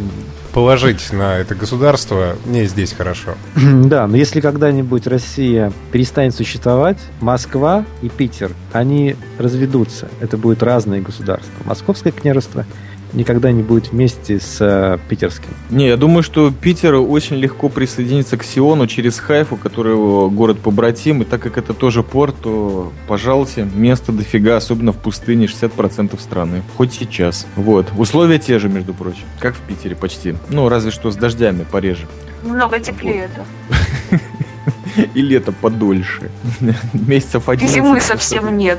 положить 0.52 1.12
на 1.12 1.38
это 1.38 1.54
государство, 1.54 2.36
мне 2.44 2.66
здесь 2.66 2.92
хорошо. 2.92 3.34
Да, 3.56 4.06
но 4.06 4.16
если 4.16 4.40
когда-нибудь 4.40 5.06
Россия 5.06 5.72
перестанет 5.90 6.34
существовать, 6.34 6.98
Москва 7.20 7.84
и 8.00 8.08
Питер, 8.08 8.52
они 8.72 9.16
разведутся. 9.38 10.08
Это 10.20 10.36
будут 10.36 10.62
разные 10.62 11.00
государства. 11.00 11.52
Московское 11.64 12.12
княжество 12.12 12.64
никогда 13.12 13.52
не 13.52 13.62
будет 13.62 13.92
вместе 13.92 14.40
с 14.40 14.58
э, 14.60 14.98
питерским. 15.08 15.50
Не, 15.70 15.88
я 15.88 15.96
думаю, 15.96 16.22
что 16.22 16.50
Питер 16.50 16.94
очень 16.94 17.36
легко 17.36 17.68
присоединится 17.68 18.36
к 18.36 18.44
Сиону 18.44 18.86
через 18.86 19.18
Хайфу, 19.18 19.56
который 19.56 19.96
город 20.30 20.58
побратим, 20.58 21.22
и 21.22 21.24
так 21.24 21.40
как 21.42 21.58
это 21.58 21.74
тоже 21.74 22.02
порт, 22.02 22.36
то, 22.42 22.92
пожалуйста, 23.06 23.62
места 23.74 24.12
дофига, 24.12 24.56
особенно 24.56 24.92
в 24.92 24.98
пустыне, 24.98 25.46
60% 25.46 26.18
страны. 26.20 26.62
Хоть 26.76 26.92
сейчас. 26.94 27.46
Вот. 27.56 27.92
Условия 27.96 28.38
те 28.38 28.58
же, 28.58 28.68
между 28.68 28.94
прочим. 28.94 29.24
Как 29.38 29.54
в 29.54 29.60
Питере 29.60 29.96
почти. 29.96 30.34
Ну, 30.48 30.68
разве 30.68 30.90
что 30.90 31.10
с 31.10 31.16
дождями 31.16 31.64
пореже. 31.70 32.06
Немного 32.44 32.80
теплее, 32.80 33.28
да. 33.36 34.18
И 35.14 35.22
лето 35.22 35.52
подольше. 35.52 36.30
Месяцев 36.92 37.48
11. 37.48 37.74
зимы 37.74 38.00
совсем 38.00 38.56
нет. 38.56 38.78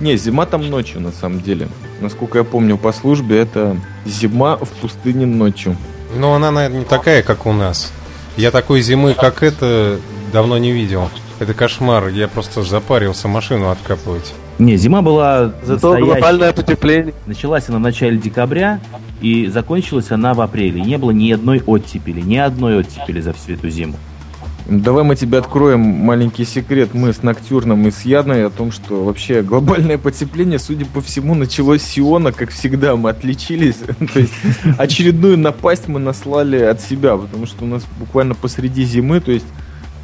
Не, 0.00 0.16
зима 0.16 0.46
там 0.46 0.68
ночью, 0.68 1.00
на 1.00 1.12
самом 1.12 1.40
деле. 1.40 1.68
Насколько 2.00 2.38
я 2.38 2.44
помню 2.44 2.76
по 2.76 2.92
службе, 2.92 3.38
это 3.38 3.76
зима 4.04 4.56
в 4.56 4.68
пустыне 4.68 5.26
ночью. 5.26 5.76
Но 6.16 6.34
она, 6.34 6.50
наверное, 6.50 6.80
не 6.80 6.84
такая, 6.84 7.22
как 7.22 7.46
у 7.46 7.52
нас. 7.52 7.92
Я 8.36 8.50
такой 8.50 8.80
зимы, 8.82 9.14
как 9.14 9.42
это, 9.42 9.98
давно 10.32 10.58
не 10.58 10.72
видел. 10.72 11.08
Это 11.38 11.54
кошмар. 11.54 12.08
Я 12.08 12.28
просто 12.28 12.62
запарился 12.62 13.28
машину 13.28 13.70
откапывать. 13.70 14.32
Не, 14.58 14.76
зима 14.76 15.02
была 15.02 15.52
Зато 15.64 15.72
настоящая. 15.90 16.04
глобальное 16.04 16.52
потепление. 16.52 17.14
Началась 17.26 17.68
она 17.68 17.78
в 17.78 17.80
начале 17.80 18.18
декабря, 18.18 18.80
и 19.20 19.46
закончилась 19.46 20.10
она 20.10 20.34
в 20.34 20.40
апреле. 20.40 20.80
Не 20.80 20.96
было 20.96 21.10
ни 21.10 21.32
одной 21.32 21.62
оттепели, 21.64 22.20
ни 22.20 22.36
одной 22.36 22.78
оттепели 22.80 23.20
за 23.20 23.32
всю 23.32 23.54
эту 23.54 23.68
зиму. 23.68 23.96
Давай 24.66 25.04
мы 25.04 25.14
тебе 25.14 25.38
откроем 25.38 25.80
маленький 25.80 26.46
секрет. 26.46 26.94
Мы 26.94 27.12
с 27.12 27.22
Ноктюрном 27.22 27.86
и 27.86 27.90
с 27.90 28.02
Яной 28.02 28.46
о 28.46 28.50
том, 28.50 28.72
что 28.72 29.04
вообще 29.04 29.42
глобальное 29.42 29.98
потепление, 29.98 30.58
судя 30.58 30.86
по 30.86 31.02
всему, 31.02 31.34
началось 31.34 31.82
с 31.82 31.86
Сиона, 31.86 32.32
как 32.32 32.50
всегда. 32.50 32.96
Мы 32.96 33.10
отличились. 33.10 33.76
То 34.14 34.20
есть 34.20 34.32
очередную 34.78 35.36
напасть 35.36 35.86
мы 35.86 36.00
наслали 36.00 36.56
от 36.56 36.80
себя, 36.80 37.16
потому 37.16 37.44
что 37.46 37.64
у 37.64 37.66
нас 37.66 37.84
буквально 37.98 38.34
посреди 38.34 38.84
зимы, 38.84 39.20
то 39.20 39.32
есть 39.32 39.46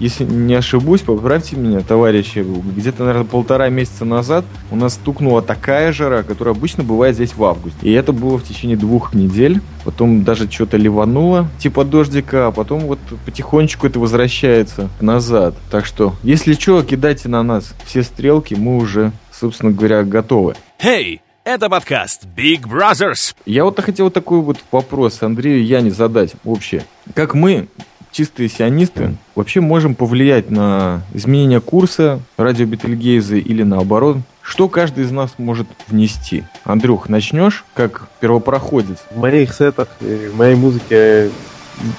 если 0.00 0.24
не 0.24 0.54
ошибусь, 0.54 1.02
поправьте 1.02 1.56
меня, 1.56 1.80
товарищи, 1.80 2.44
где-то, 2.76 3.04
наверное, 3.04 3.26
полтора 3.26 3.68
месяца 3.68 4.04
назад 4.04 4.44
у 4.70 4.76
нас 4.76 4.94
стукнула 4.94 5.42
такая 5.42 5.92
жара, 5.92 6.22
которая 6.22 6.54
обычно 6.54 6.82
бывает 6.82 7.14
здесь 7.14 7.36
в 7.36 7.44
августе. 7.44 7.78
И 7.82 7.92
это 7.92 8.12
было 8.12 8.38
в 8.38 8.44
течение 8.44 8.76
двух 8.76 9.14
недель. 9.14 9.60
Потом 9.84 10.24
даже 10.24 10.50
что-то 10.50 10.76
ливануло, 10.76 11.48
типа 11.58 11.84
дождика, 11.84 12.48
а 12.48 12.50
потом 12.50 12.80
вот 12.80 12.98
потихонечку 13.24 13.86
это 13.86 14.00
возвращается 14.00 14.88
назад. 15.00 15.54
Так 15.70 15.84
что, 15.86 16.14
если 16.22 16.54
что, 16.54 16.82
кидайте 16.82 17.28
на 17.28 17.42
нас 17.42 17.74
все 17.84 18.02
стрелки, 18.02 18.54
мы 18.54 18.78
уже, 18.78 19.12
собственно 19.30 19.70
говоря, 19.70 20.02
готовы. 20.02 20.54
Hey, 20.82 21.20
это 21.44 21.68
подкаст 21.68 22.26
Big 22.36 22.62
Brothers. 22.62 23.34
Я 23.46 23.64
вот 23.64 23.80
хотел 23.80 24.10
такой 24.10 24.40
вот 24.40 24.58
вопрос 24.70 25.22
Андрею 25.22 25.64
Яне 25.64 25.90
задать 25.90 26.32
вообще. 26.44 26.84
Как 27.14 27.34
мы, 27.34 27.68
чистые 28.12 28.48
сионисты, 28.48 29.16
вообще 29.34 29.60
можем 29.60 29.94
повлиять 29.94 30.50
на 30.50 31.02
изменение 31.14 31.60
курса 31.60 32.20
радио 32.36 32.66
Бетельгейзе 32.66 33.38
или 33.38 33.62
наоборот? 33.62 34.18
Что 34.42 34.68
каждый 34.68 35.04
из 35.04 35.10
нас 35.10 35.34
может 35.38 35.68
внести? 35.88 36.44
Андрюх, 36.64 37.08
начнешь 37.08 37.64
как 37.74 38.08
первопроходец? 38.20 38.98
В 39.10 39.18
моих 39.18 39.54
сетах, 39.54 39.88
в 40.00 40.36
моей 40.36 40.56
музыке 40.56 41.30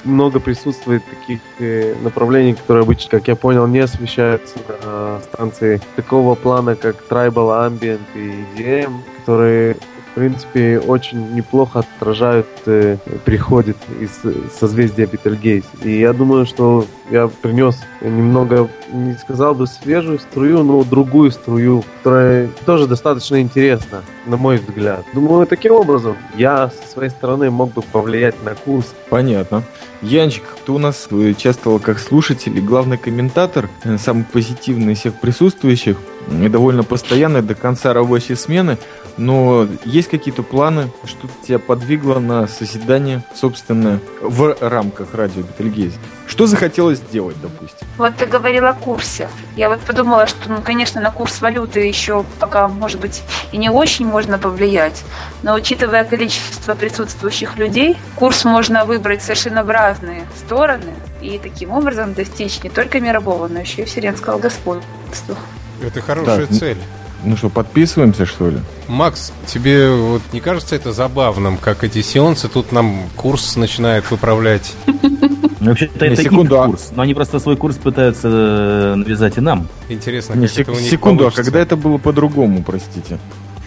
много 0.04 0.40
присутствует 0.40 1.02
таких 1.04 1.40
э, 1.58 1.94
направлений, 2.02 2.54
которые 2.54 2.82
обычно, 2.82 3.10
как 3.10 3.28
я 3.28 3.36
понял, 3.36 3.66
не 3.66 3.80
освещаются 3.80 4.56
на 4.84 5.20
станции 5.20 5.80
такого 5.96 6.34
плана, 6.34 6.76
как 6.76 6.96
Tribal 7.08 7.68
Ambient 7.68 8.00
и 8.14 8.60
EDM, 8.60 8.92
которые 9.18 9.76
в 10.12 10.14
принципе, 10.14 10.78
очень 10.78 11.34
неплохо 11.34 11.80
отражают 11.80 12.46
э, 12.66 12.98
приходит 13.24 13.78
из 13.98 14.20
созвездия 14.52 15.06
Бетельгейз. 15.06 15.64
И 15.82 16.00
я 16.00 16.12
думаю, 16.12 16.44
что 16.44 16.84
я 17.10 17.28
принес 17.28 17.80
немного, 18.02 18.68
не 18.92 19.14
сказал 19.14 19.54
бы 19.54 19.66
свежую 19.66 20.18
струю, 20.18 20.62
но 20.62 20.84
другую 20.84 21.30
струю, 21.30 21.84
которая 21.98 22.48
тоже 22.66 22.86
достаточно 22.86 23.40
интересна, 23.40 24.02
на 24.26 24.36
мой 24.36 24.58
взгляд. 24.58 25.04
Думаю, 25.14 25.46
таким 25.46 25.72
образом 25.72 26.16
я 26.36 26.70
со 26.70 26.92
своей 26.92 27.10
стороны 27.10 27.50
мог 27.50 27.72
бы 27.72 27.82
повлиять 27.82 28.42
на 28.44 28.54
курс. 28.54 28.94
Понятно. 29.08 29.62
Янчик, 30.02 30.44
ты 30.66 30.72
у 30.72 30.78
нас 30.78 31.06
э, 31.10 31.34
часто 31.36 31.78
как 31.78 31.98
слушатель 31.98 32.56
и 32.56 32.60
главный 32.60 32.98
комментатор, 32.98 33.68
э, 33.84 33.98
самый 33.98 34.24
позитивный 34.24 34.94
из 34.94 34.98
всех 34.98 35.14
присутствующих, 35.14 35.96
и 36.30 36.48
довольно 36.48 36.84
постоянный 36.84 37.42
до 37.42 37.54
конца 37.54 37.92
рабочей 37.92 38.34
смены. 38.34 38.78
Но 39.18 39.68
есть 39.84 40.08
какие-то 40.08 40.42
планы, 40.42 40.90
что 41.04 41.28
тебя 41.46 41.58
подвигло 41.58 42.18
на 42.18 42.48
созидание, 42.48 43.22
собственно, 43.34 44.00
в 44.22 44.56
рамках 44.60 45.14
радио 45.14 45.42
Бетельгейзе? 45.42 45.98
Что 46.26 46.46
захотелось 46.46 46.98
сделать, 46.98 47.36
допустим? 47.42 47.86
Вот 47.98 48.16
ты 48.16 48.24
говорила 48.24 48.74
курсе. 48.82 49.28
Я 49.56 49.68
вот 49.68 49.80
подумала, 49.80 50.26
что, 50.26 50.48
ну, 50.48 50.60
конечно, 50.62 51.00
на 51.00 51.10
курс 51.10 51.40
валюты 51.40 51.80
еще 51.80 52.24
пока, 52.40 52.68
может 52.68 53.00
быть, 53.00 53.22
и 53.52 53.56
не 53.56 53.70
очень 53.70 54.06
можно 54.06 54.38
повлиять. 54.38 55.02
Но 55.42 55.54
учитывая 55.54 56.04
количество 56.04 56.74
присутствующих 56.74 57.56
людей, 57.56 57.96
курс 58.16 58.44
можно 58.44 58.84
выбрать 58.84 59.22
совершенно 59.22 59.62
в 59.62 59.70
разные 59.70 60.26
стороны 60.36 60.92
и 61.20 61.38
таким 61.38 61.70
образом 61.70 62.14
достичь 62.14 62.62
не 62.62 62.70
только 62.70 63.00
мирового, 63.00 63.48
но 63.48 63.60
еще 63.60 63.82
и 63.82 63.84
вселенского 63.84 64.38
господства. 64.38 65.36
Это 65.82 66.00
хорошая 66.00 66.46
Так, 66.46 66.58
цель. 66.58 66.78
Ну 67.24 67.36
что, 67.36 67.48
подписываемся, 67.48 68.26
что 68.26 68.50
ли? 68.50 68.58
Макс, 68.88 69.32
тебе 69.46 69.90
вот 69.90 70.22
не 70.32 70.40
кажется 70.40 70.74
это 70.74 70.92
забавным, 70.92 71.56
как 71.56 71.84
эти 71.84 72.02
сеансы 72.02 72.48
тут 72.48 72.72
нам 72.72 73.08
курс 73.16 73.56
начинают 73.56 74.10
выправлять? 74.10 74.74
Ну, 74.86 75.68
Вообще-то 75.68 76.04
Не, 76.06 76.14
это 76.14 76.22
секунду, 76.24 76.56
их 76.56 76.60
а- 76.60 76.66
курс, 76.66 76.90
но 76.96 77.02
они 77.02 77.14
просто 77.14 77.38
свой 77.38 77.56
курс 77.56 77.76
пытаются 77.76 78.28
э, 78.28 78.94
навязать 78.96 79.38
и 79.38 79.40
нам. 79.40 79.68
Интересно, 79.88 80.34
Не, 80.34 80.48
как 80.48 80.56
сек- 80.56 80.68
это 80.68 80.76
у 80.76 80.80
них 80.80 80.90
секунду, 80.90 81.22
а 81.22 81.24
получится. 81.26 81.42
когда 81.44 81.60
это 81.60 81.76
было 81.76 81.98
по-другому, 81.98 82.64
простите? 82.64 83.20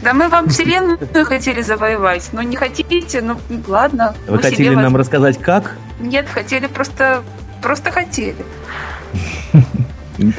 Да 0.04 0.14
мы 0.14 0.28
вам 0.28 0.50
вселенную 0.50 1.00
хотели 1.26 1.62
завоевать. 1.62 2.30
Ну 2.34 2.42
не 2.42 2.58
хотите, 2.58 3.22
ну 3.22 3.38
ладно. 3.68 4.14
Вы 4.28 4.40
хотели 4.40 4.76
нам 4.76 4.96
рассказать, 4.98 5.40
как? 5.42 5.78
Нет, 6.00 6.28
хотели 6.28 6.68
просто... 6.68 7.24
Просто 7.62 7.90
хотели. 7.92 8.36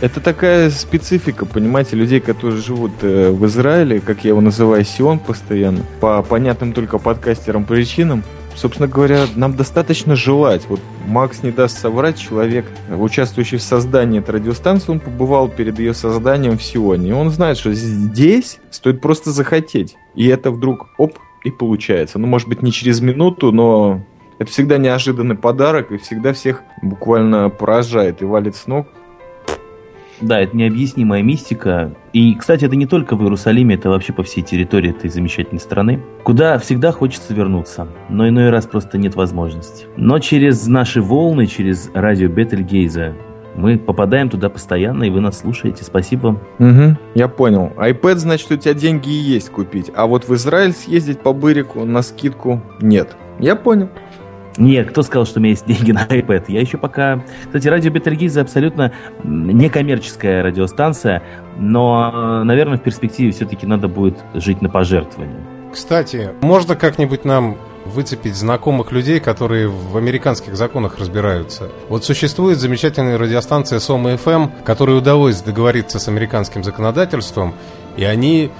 Это 0.00 0.20
такая 0.20 0.70
специфика, 0.70 1.44
понимаете, 1.44 1.96
людей, 1.96 2.20
которые 2.20 2.60
живут 2.60 2.92
э, 3.02 3.30
в 3.30 3.44
Израиле, 3.46 4.00
как 4.00 4.24
я 4.24 4.30
его 4.30 4.40
называю, 4.40 4.84
Сион 4.84 5.18
постоянно, 5.18 5.80
по 6.00 6.22
понятным 6.22 6.72
только 6.72 6.98
подкастерам 6.98 7.64
причинам. 7.64 8.22
Собственно 8.54 8.88
говоря, 8.88 9.26
нам 9.34 9.54
достаточно 9.54 10.16
желать. 10.16 10.62
Вот 10.70 10.80
Макс 11.06 11.42
не 11.42 11.50
даст 11.50 11.78
соврать, 11.78 12.18
человек, 12.18 12.64
участвующий 12.88 13.58
в 13.58 13.62
создании 13.62 14.20
этой 14.20 14.36
радиостанции, 14.36 14.92
он 14.92 15.00
побывал 15.00 15.48
перед 15.48 15.78
ее 15.78 15.92
созданием 15.92 16.56
в 16.56 16.62
Сионе. 16.62 17.10
И 17.10 17.12
он 17.12 17.28
знает, 17.30 17.58
что 17.58 17.74
здесь 17.74 18.58
стоит 18.70 19.02
просто 19.02 19.30
захотеть. 19.30 19.96
И 20.14 20.26
это 20.26 20.50
вдруг, 20.50 20.86
оп, 20.96 21.18
и 21.44 21.50
получается. 21.50 22.18
Ну, 22.18 22.26
может 22.26 22.48
быть, 22.48 22.62
не 22.62 22.72
через 22.72 23.02
минуту, 23.02 23.52
но 23.52 24.00
это 24.38 24.50
всегда 24.50 24.78
неожиданный 24.78 25.36
подарок, 25.36 25.92
и 25.92 25.98
всегда 25.98 26.32
всех 26.32 26.62
буквально 26.80 27.50
поражает 27.50 28.22
и 28.22 28.24
валит 28.24 28.56
с 28.56 28.66
ног. 28.66 28.86
Да, 30.20 30.40
это 30.40 30.56
необъяснимая 30.56 31.22
мистика. 31.22 31.94
И, 32.12 32.34
кстати, 32.34 32.64
это 32.64 32.76
не 32.76 32.86
только 32.86 33.16
в 33.16 33.22
Иерусалиме, 33.22 33.74
это 33.74 33.90
вообще 33.90 34.12
по 34.12 34.22
всей 34.22 34.42
территории 34.42 34.90
этой 34.90 35.10
замечательной 35.10 35.60
страны, 35.60 36.02
куда 36.24 36.58
всегда 36.58 36.92
хочется 36.92 37.34
вернуться, 37.34 37.88
но 38.08 38.28
иной 38.28 38.50
раз 38.50 38.66
просто 38.66 38.98
нет 38.98 39.14
возможности. 39.14 39.86
Но 39.96 40.18
через 40.18 40.66
наши 40.66 41.02
волны, 41.02 41.46
через 41.46 41.90
радио 41.92 42.28
Бетельгейза, 42.28 43.14
мы 43.56 43.78
попадаем 43.78 44.28
туда 44.28 44.50
постоянно, 44.50 45.04
и 45.04 45.10
вы 45.10 45.20
нас 45.20 45.38
слушаете. 45.38 45.82
Спасибо. 45.82 46.40
Угу, 46.58 46.96
я 47.14 47.28
понял. 47.28 47.72
iPad, 47.76 48.16
значит, 48.16 48.50
у 48.50 48.56
тебя 48.56 48.74
деньги 48.74 49.08
и 49.08 49.12
есть 49.12 49.50
купить. 49.50 49.90
А 49.94 50.06
вот 50.06 50.28
в 50.28 50.34
Израиль 50.34 50.72
съездить 50.72 51.20
по 51.20 51.32
бырику 51.32 51.84
на 51.84 52.02
скидку 52.02 52.60
нет. 52.80 53.16
Я 53.38 53.56
понял. 53.56 53.88
Нет, 54.58 54.90
кто 54.90 55.02
сказал, 55.02 55.26
что 55.26 55.38
у 55.38 55.42
меня 55.42 55.50
есть 55.50 55.66
деньги 55.66 55.92
на 55.92 56.06
iPad? 56.06 56.44
Я 56.48 56.60
еще 56.60 56.78
пока... 56.78 57.22
Кстати, 57.46 57.68
радио 57.68 57.90
Бетельгейза 57.90 58.40
абсолютно 58.40 58.92
некоммерческая 59.24 60.42
радиостанция, 60.42 61.22
но, 61.58 62.42
наверное, 62.44 62.78
в 62.78 62.82
перспективе 62.82 63.32
все-таки 63.32 63.66
надо 63.66 63.88
будет 63.88 64.18
жить 64.34 64.62
на 64.62 64.68
пожертвования. 64.68 65.40
Кстати, 65.72 66.30
можно 66.40 66.74
как-нибудь 66.74 67.24
нам 67.24 67.56
выцепить 67.84 68.34
знакомых 68.34 68.92
людей, 68.92 69.20
которые 69.20 69.68
в 69.68 69.96
американских 69.96 70.56
законах 70.56 70.98
разбираются. 70.98 71.68
Вот 71.88 72.04
существует 72.04 72.58
замечательная 72.58 73.18
радиостанция 73.18 73.78
Сома 73.78 74.14
FM, 74.14 74.64
которой 74.64 74.98
удалось 74.98 75.40
договориться 75.42 75.98
с 75.98 76.08
американским 76.08 76.64
законодательством, 76.64 77.54
и 77.96 78.04
они 78.04 78.50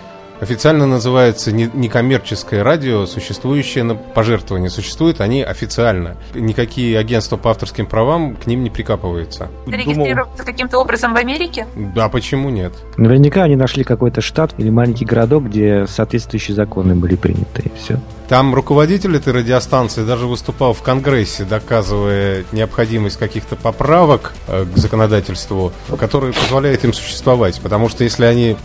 официально 0.41 0.87
называются 0.87 1.53
не- 1.53 1.71
некоммерческое 1.73 2.63
радио, 2.63 3.07
существующее 3.07 3.85
на 3.85 3.95
пожертвование. 3.95 4.71
Существуют 4.71 5.21
они 5.21 5.43
официально. 5.43 6.17
Никакие 6.35 6.99
агентства 6.99 7.37
по 7.37 7.51
авторским 7.51 7.87
правам 7.87 8.37
к 8.37 8.47
ним 8.47 8.63
не 8.63 8.71
прикапываются. 8.71 9.49
Зарегистрироваться 9.67 10.45
каким-то 10.45 10.79
образом 10.79 11.15
в 11.15 11.17
Америке? 11.17 11.67
Да, 11.95 12.09
почему 12.09 12.51
нет? 12.51 12.73
Наверняка 12.97 13.45
они 13.45 13.57
нашли 13.57 13.85
какой-то 13.85 14.21
штат 14.21 14.55
или 14.59 14.71
маленький 14.71 15.05
городок, 15.05 15.45
где 15.45 15.87
соответствующие 15.87 16.55
законы 16.55 16.95
были 16.95 17.17
приняты, 17.17 17.63
и 17.65 17.73
все. 17.77 18.01
Там 18.29 18.55
руководитель 18.55 19.17
этой 19.17 19.33
радиостанции 19.33 20.05
даже 20.05 20.27
выступал 20.27 20.73
в 20.73 20.83
Конгрессе, 20.83 21.45
доказывая 21.45 22.45
необходимость 22.51 23.19
каких-то 23.19 23.55
поправок 23.55 24.33
э, 24.49 24.65
к 24.65 24.77
законодательству, 24.77 25.73
которые 25.99 26.33
позволяют 26.33 26.85
им 26.85 26.93
существовать. 26.93 27.61
Потому 27.61 27.89
что 27.89 28.03
если 28.03 28.25
они 28.25 28.57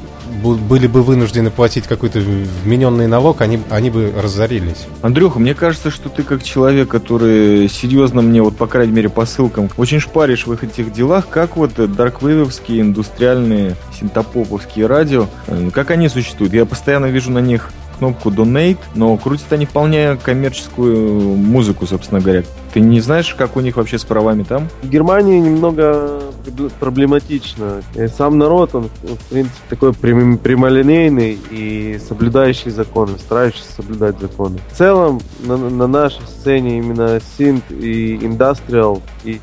были 0.43 0.87
бы 0.87 1.03
вынуждены 1.03 1.51
платить 1.51 1.87
какой-то 1.87 2.19
вмененный 2.19 3.07
налог, 3.07 3.41
они, 3.41 3.59
они 3.69 3.89
бы 3.89 4.13
разорились. 4.15 4.87
Андрюха, 5.01 5.39
мне 5.39 5.53
кажется, 5.53 5.91
что 5.91 6.09
ты 6.09 6.23
как 6.23 6.43
человек, 6.43 6.89
который 6.89 7.69
серьезно 7.69 8.21
мне, 8.21 8.41
вот 8.41 8.57
по 8.57 8.67
крайней 8.67 8.93
мере 8.93 9.09
по 9.09 9.25
ссылкам, 9.25 9.69
очень 9.77 9.99
шпаришь 9.99 10.47
в 10.47 10.53
их 10.53 10.63
этих 10.63 10.91
делах, 10.91 11.27
как 11.29 11.57
вот 11.57 11.73
дарквейвовские, 11.75 12.81
индустриальные, 12.81 13.75
синтопоповские 13.99 14.87
радио, 14.87 15.27
э, 15.47 15.69
как 15.73 15.91
они 15.91 16.09
существуют? 16.09 16.53
Я 16.53 16.65
постоянно 16.65 17.07
вижу 17.07 17.31
на 17.31 17.39
них 17.39 17.69
кнопку 18.01 18.29
Donate, 18.31 18.79
но 18.95 19.15
крутят 19.15 19.53
они 19.53 19.67
вполне 19.67 20.15
коммерческую 20.15 21.35
музыку, 21.37 21.85
собственно 21.85 22.19
говоря. 22.19 22.41
Ты 22.73 22.79
не 22.79 22.99
знаешь, 22.99 23.35
как 23.35 23.55
у 23.55 23.59
них 23.59 23.77
вообще 23.77 23.99
с 23.99 24.03
правами 24.05 24.41
там? 24.41 24.69
В 24.81 24.89
Германии 24.89 25.37
немного 25.39 26.19
пробл- 26.43 26.71
проблематично. 26.79 27.83
Э, 27.93 28.07
Сам 28.07 28.39
народ, 28.39 28.73
он, 28.73 28.89
в 29.03 29.29
принципе, 29.29 29.55
такой 29.69 29.93
прям- 29.93 30.39
прямолинейный 30.39 31.37
и 31.51 31.99
соблюдающий 32.07 32.71
законы, 32.71 33.19
старающийся 33.19 33.71
соблюдать 33.73 34.19
законы. 34.19 34.57
В 34.71 34.77
целом, 34.77 35.19
на, 35.45 35.57
на 35.57 35.85
нашей 35.85 36.25
сцене 36.25 36.79
именно 36.79 37.19
синт 37.37 37.63
и 37.69 38.15
индастриал 38.15 39.03
и 39.23 39.39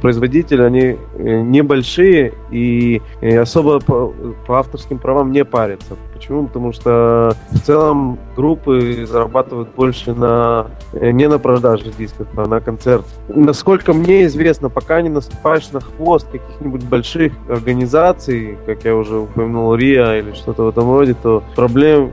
производители, 0.00 0.60
они 0.60 0.80
э, 0.80 0.96
небольшие 1.40 2.34
и 2.50 3.00
особо 3.22 3.80
по, 3.80 4.12
по 4.46 4.58
авторским 4.58 4.98
правам 4.98 5.32
не 5.32 5.46
парятся. 5.46 5.96
Почему? 6.22 6.46
Потому 6.46 6.72
что 6.72 7.36
в 7.50 7.58
целом 7.62 8.16
группы 8.36 9.04
зарабатывают 9.06 9.70
больше 9.74 10.14
на 10.14 10.68
э, 10.92 11.10
не 11.10 11.26
на 11.26 11.40
продаже 11.40 11.90
дисков, 11.98 12.28
а 12.36 12.46
на 12.46 12.60
концерт. 12.60 13.04
Насколько 13.26 13.92
мне 13.92 14.26
известно, 14.26 14.68
пока 14.68 15.02
не 15.02 15.08
наступаешь 15.08 15.68
на 15.72 15.80
хвост 15.80 16.28
каких-нибудь 16.30 16.84
больших 16.84 17.32
организаций, 17.48 18.56
как 18.66 18.84
я 18.84 18.94
уже 18.94 19.16
упомянул, 19.16 19.74
РИА 19.74 20.20
или 20.20 20.32
что-то 20.34 20.62
в 20.62 20.68
этом 20.68 20.92
роде, 20.92 21.16
то 21.20 21.42
проблем 21.56 22.12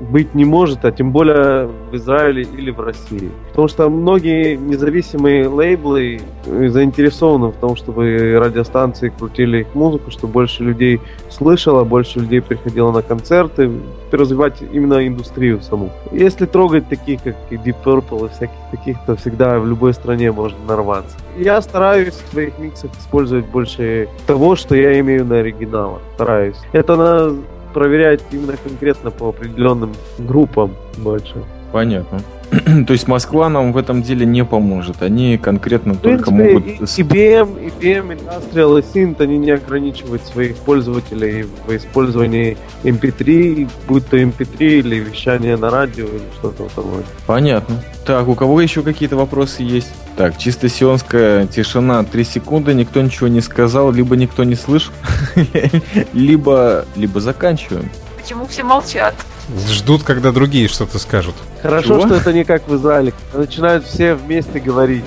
быть 0.00 0.34
не 0.34 0.44
может, 0.44 0.84
а 0.84 0.92
тем 0.92 1.12
более 1.12 1.66
в 1.66 1.94
Израиле 1.94 2.42
или 2.42 2.70
в 2.70 2.80
России. 2.80 3.30
Потому 3.48 3.68
что 3.68 3.88
многие 3.88 4.56
независимые 4.56 5.46
лейблы 5.48 6.20
заинтересованы 6.44 7.48
в 7.48 7.56
том, 7.56 7.76
чтобы 7.76 8.38
радиостанции 8.38 9.12
крутили 9.16 9.58
их 9.60 9.74
музыку, 9.74 10.10
чтобы 10.10 10.32
больше 10.32 10.64
людей 10.64 11.00
слышало, 11.28 11.84
больше 11.84 12.20
людей 12.20 12.40
приходило 12.40 12.92
на 12.92 13.02
концерты, 13.02 13.70
развивать 14.10 14.62
именно 14.72 15.06
индустрию 15.06 15.60
саму. 15.60 15.90
Если 16.12 16.46
трогать 16.46 16.88
таких, 16.88 17.22
как 17.22 17.36
Deep 17.50 17.76
Purple 17.84 18.26
и 18.26 18.28
всяких 18.30 18.56
таких, 18.70 18.96
то 19.06 19.16
всегда 19.16 19.58
в 19.58 19.66
любой 19.66 19.94
стране 19.94 20.32
можно 20.32 20.58
нарваться. 20.66 21.16
Я 21.38 21.60
стараюсь 21.60 22.14
в 22.14 22.32
своих 22.32 22.58
миксах 22.58 22.90
использовать 22.98 23.46
больше 23.46 24.08
того, 24.26 24.56
что 24.56 24.74
я 24.74 24.98
имею 25.00 25.24
на 25.24 25.38
оригиналах. 25.38 26.00
Стараюсь. 26.14 26.56
Это 26.72 26.96
надо 26.96 27.36
проверять 27.72 28.22
именно 28.32 28.56
конкретно 28.56 29.10
по 29.10 29.28
определенным 29.28 29.92
группам 30.18 30.74
больше. 30.98 31.42
Понятно. 31.72 32.20
То 32.86 32.92
есть 32.92 33.06
Москва 33.06 33.48
нам 33.48 33.72
в 33.72 33.76
этом 33.76 34.02
деле 34.02 34.26
не 34.26 34.44
поможет. 34.44 35.02
Они 35.02 35.38
конкретно 35.38 35.94
В 35.94 35.98
только 35.98 36.30
принципе, 36.30 36.52
могут... 36.54 36.66
и- 36.66 37.02
IBM, 37.02 37.72
IBM, 37.80 38.18
Industrial 38.18 38.78
и 38.80 38.82
Synth, 38.82 39.22
они 39.22 39.38
не 39.38 39.52
ограничивают 39.52 40.24
своих 40.24 40.56
пользователей 40.56 41.46
в 41.66 41.76
использовании 41.76 42.56
MP3, 42.82 43.68
будь 43.86 44.06
то 44.08 44.16
MP3 44.18 44.80
или 44.80 44.96
вещание 44.96 45.56
на 45.56 45.70
радио 45.70 46.06
или 46.06 46.22
что-то 46.38 46.64
в 46.64 46.76
роде. 46.94 47.06
Понятно. 47.26 47.76
Так, 48.04 48.26
у 48.28 48.34
кого 48.34 48.60
еще 48.60 48.82
какие-то 48.82 49.16
вопросы 49.16 49.62
есть? 49.62 49.92
Так, 50.16 50.36
чисто 50.36 50.68
сионская 50.68 51.46
тишина, 51.46 52.02
3 52.02 52.24
секунды, 52.24 52.74
никто 52.74 53.00
ничего 53.00 53.28
не 53.28 53.40
сказал, 53.40 53.92
либо 53.92 54.16
никто 54.16 54.42
не 54.44 54.56
слышал, 54.56 54.92
либо, 56.12 56.84
либо 56.96 57.20
заканчиваем. 57.20 57.88
Почему 58.20 58.46
все 58.46 58.64
молчат? 58.64 59.14
Ждут, 59.68 60.02
когда 60.02 60.32
другие 60.32 60.68
что-то 60.68 60.98
скажут. 60.98 61.34
Хорошо, 61.62 61.98
Чего? 61.98 62.06
что 62.06 62.14
это 62.16 62.32
не 62.32 62.44
как 62.44 62.68
в 62.68 62.76
Израиле. 62.76 63.12
Начинают 63.34 63.84
все 63.84 64.14
вместе 64.14 64.60
говорить. 64.60 65.04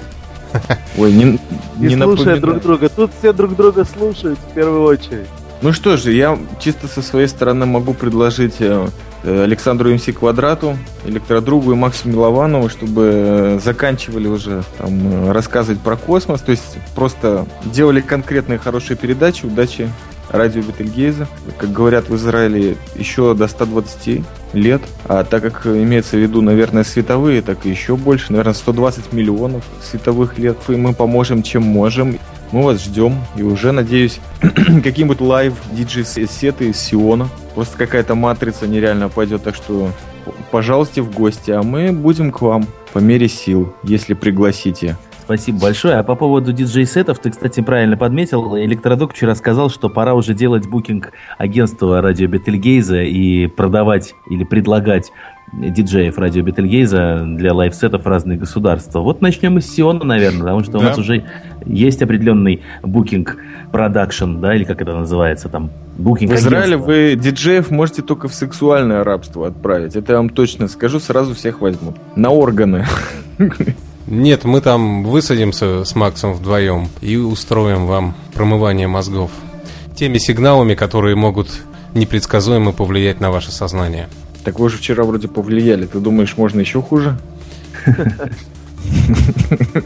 Ой, 0.98 1.12
не, 1.12 1.40
Не 1.78 1.96
не 1.96 2.02
слушая 2.02 2.40
друг 2.40 2.62
друга. 2.62 2.90
Тут 2.90 3.12
все 3.18 3.34
друг 3.34 3.56
друга 3.56 3.86
слушают 3.86 4.40
в 4.40 4.54
первую 4.54 4.84
очередь. 4.84 5.28
Ну 5.64 5.72
что 5.72 5.96
же, 5.96 6.12
я 6.12 6.38
чисто 6.60 6.88
со 6.90 7.02
своей 7.02 7.28
стороны 7.28 7.66
могу 7.66 7.94
предложить 7.94 8.56
э, 8.60 8.86
э, 9.24 9.44
Александру 9.44 9.94
МС 9.94 10.04
Квадрату, 10.04 10.78
Электродругу 11.06 11.72
и 11.72 11.76
Максу 11.76 12.10
Милованову, 12.10 12.68
чтобы 12.68 13.12
э, 13.14 13.60
заканчивали 13.64 14.28
уже 14.28 14.64
там, 14.78 15.32
рассказывать 15.32 15.80
про 15.80 15.96
космос, 15.96 16.42
то 16.42 16.52
есть 16.52 16.78
просто 16.96 17.46
делали 17.64 18.02
конкретные 18.02 18.60
хорошие 18.60 18.98
передачи, 18.98 19.46
удачи 19.46 19.90
радио 20.34 20.62
Бетельгейза. 20.62 21.28
Как 21.58 21.72
говорят 21.72 22.10
в 22.10 22.16
Израиле, 22.16 22.76
еще 22.96 23.34
до 23.34 23.48
120 23.48 24.22
лет, 24.54 24.82
а 25.06 25.24
так 25.24 25.44
как 25.44 25.68
имеется 25.68 26.18
в 26.18 26.20
виду, 26.20 26.42
наверное, 26.42 26.84
световые, 26.84 27.42
так 27.42 27.66
и 27.66 27.70
еще 27.70 27.96
больше, 27.96 28.32
наверное, 28.32 28.54
120 28.54 29.14
миллионов 29.14 29.64
световых 29.82 30.38
лет, 30.38 30.58
и 30.68 30.76
мы 30.76 30.94
поможем, 30.94 31.44
чем 31.44 31.64
можем. 31.64 32.20
Мы 32.52 32.64
вас 32.64 32.84
ждем. 32.84 33.16
И 33.36 33.42
уже, 33.42 33.72
надеюсь, 33.72 34.20
какие-нибудь 34.42 35.22
live 35.22 35.56
диджей-сеты 35.72 36.70
из 36.70 36.78
Сиона. 36.78 37.28
Просто 37.56 37.78
какая-то 37.80 38.14
матрица 38.14 38.68
нереально 38.68 39.10
пойдет. 39.10 39.42
Так 39.44 39.56
что, 39.56 39.90
пожалуйста, 40.52 41.02
в 41.02 41.12
гости. 41.12 41.50
А 41.50 41.64
мы 41.64 41.92
будем 41.92 42.32
к 42.32 42.42
вам 42.44 42.68
по 42.94 43.00
мере 43.00 43.28
сил, 43.28 43.74
если 43.82 44.14
пригласите. 44.14 44.98
Спасибо 45.24 45.60
большое. 45.60 45.96
А 45.96 46.04
по 46.04 46.16
поводу 46.16 46.52
диджей-сетов, 46.52 47.20
ты, 47.20 47.32
кстати, 47.32 47.62
правильно 47.62 47.96
подметил. 47.96 48.58
Электродок 48.58 49.14
вчера 49.14 49.36
сказал, 49.36 49.70
что 49.70 49.90
пора 49.90 50.16
уже 50.16 50.34
делать 50.34 50.68
booking 50.68 51.12
агентства 51.38 52.02
радио 52.02 52.28
Бетельгейза 52.28 53.04
и 53.04 53.48
продавать 53.48 54.16
или 54.30 54.44
предлагать 54.44 55.12
диджеев 55.54 56.18
радио 56.18 56.44
Бетельгейза 56.44 57.24
для 57.26 57.54
live 57.54 57.77
set 57.77 57.94
ов 57.94 58.06
разных 58.06 58.40
государств. 58.40 58.94
Вот 58.96 59.22
начнем 59.22 59.58
из 59.60 59.74
Сиона, 59.74 60.04
наверное, 60.04 60.42
потому 60.42 60.64
что 60.64 60.74
да. 60.74 60.80
у 60.80 60.82
нас 60.82 60.98
уже 60.98 61.24
есть 61.66 62.02
определенный 62.02 62.62
букинг 62.82 63.38
продакшн, 63.72 64.40
да, 64.40 64.56
или 64.56 64.66
как 64.66 64.82
это 64.82 64.94
называется 64.94 65.48
там, 65.48 65.70
букинг 65.98 66.32
В 66.32 66.36
Израиле 66.36 66.76
вы 66.76 67.16
диджеев 67.16 67.72
можете 67.72 68.02
только 68.02 68.28
в 68.28 68.34
сексуальное 68.34 69.04
рабство 69.04 69.48
отправить. 69.48 69.96
Это 69.96 70.14
я 70.14 70.18
вам 70.18 70.30
точно 70.30 70.68
скажу, 70.68 71.00
сразу 71.00 71.34
всех 71.34 71.62
возьму. 71.62 71.94
На 72.16 72.30
органы. 72.32 72.86
Нет, 74.08 74.44
мы 74.44 74.62
там 74.62 75.04
высадимся 75.04 75.86
с 75.86 75.96
Максом 75.96 76.34
вдвоем 76.34 76.90
и 77.02 77.16
устроим 77.16 77.86
вам 77.86 78.16
промывание 78.34 78.88
мозгов 78.88 79.32
теми 79.96 80.18
сигналами, 80.18 80.76
которые 80.76 81.16
могут 81.16 81.48
непредсказуемо 81.94 82.72
повлиять 82.72 83.20
на 83.22 83.32
ваше 83.32 83.52
сознание. 83.52 84.10
Так 84.44 84.60
вы 84.60 84.70
же 84.70 84.78
вчера 84.78 85.04
вроде 85.04 85.28
повлияли. 85.28 85.86
Ты 85.86 86.00
думаешь, 86.00 86.36
можно 86.36 86.60
еще 86.60 86.82
хуже? 86.82 87.18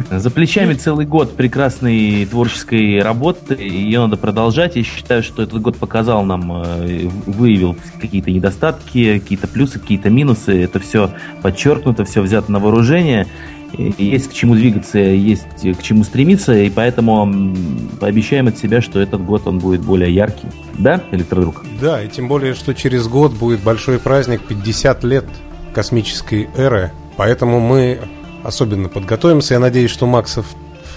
За 0.10 0.32
плечами 0.32 0.74
целый 0.74 1.06
год 1.06 1.36
прекрасной 1.36 2.26
творческой 2.26 3.02
работы, 3.02 3.54
ее 3.54 4.00
надо 4.00 4.18
продолжать. 4.18 4.76
Я 4.76 4.84
считаю, 4.84 5.22
что 5.22 5.44
этот 5.44 5.62
год 5.62 5.78
показал 5.78 6.24
нам, 6.24 6.64
э, 6.64 7.08
выявил 7.28 7.76
какие-то 8.02 8.32
недостатки, 8.32 9.20
какие-то 9.20 9.48
плюсы, 9.48 9.80
какие-то 9.80 10.10
минусы. 10.10 10.64
Это 10.64 10.80
все 10.80 11.12
подчеркнуто, 11.42 12.06
все 12.06 12.22
взято 12.22 12.52
на 12.52 12.60
вооружение 12.60 13.28
есть 13.74 14.30
к 14.30 14.34
чему 14.34 14.56
двигаться, 14.56 15.00
есть 15.00 15.48
к 15.78 15.82
чему 15.82 16.04
стремиться, 16.04 16.56
и 16.58 16.70
поэтому 16.70 17.56
пообещаем 18.00 18.48
от 18.48 18.58
себя, 18.58 18.82
что 18.82 19.00
этот 19.00 19.24
год 19.24 19.48
он 19.48 19.60
будет 19.60 19.82
более 19.82 20.14
яркий. 20.14 20.48
Да, 20.78 21.02
электродруг? 21.12 21.66
Да, 21.82 22.02
и 22.02 22.08
тем 22.08 22.28
более, 22.28 22.54
что 22.54 22.74
через 22.74 23.08
год 23.08 23.34
будет 23.34 23.62
большой 23.62 24.00
праздник 24.00 24.42
50 24.48 25.04
лет 25.04 25.26
космической 25.74 26.50
эры, 26.56 26.92
поэтому 27.18 27.60
мы 27.60 28.00
особенно 28.44 28.90
подготовимся. 28.90 29.56
Я 29.56 29.60
надеюсь, 29.60 29.92
что 29.92 30.06
Максов 30.06 30.46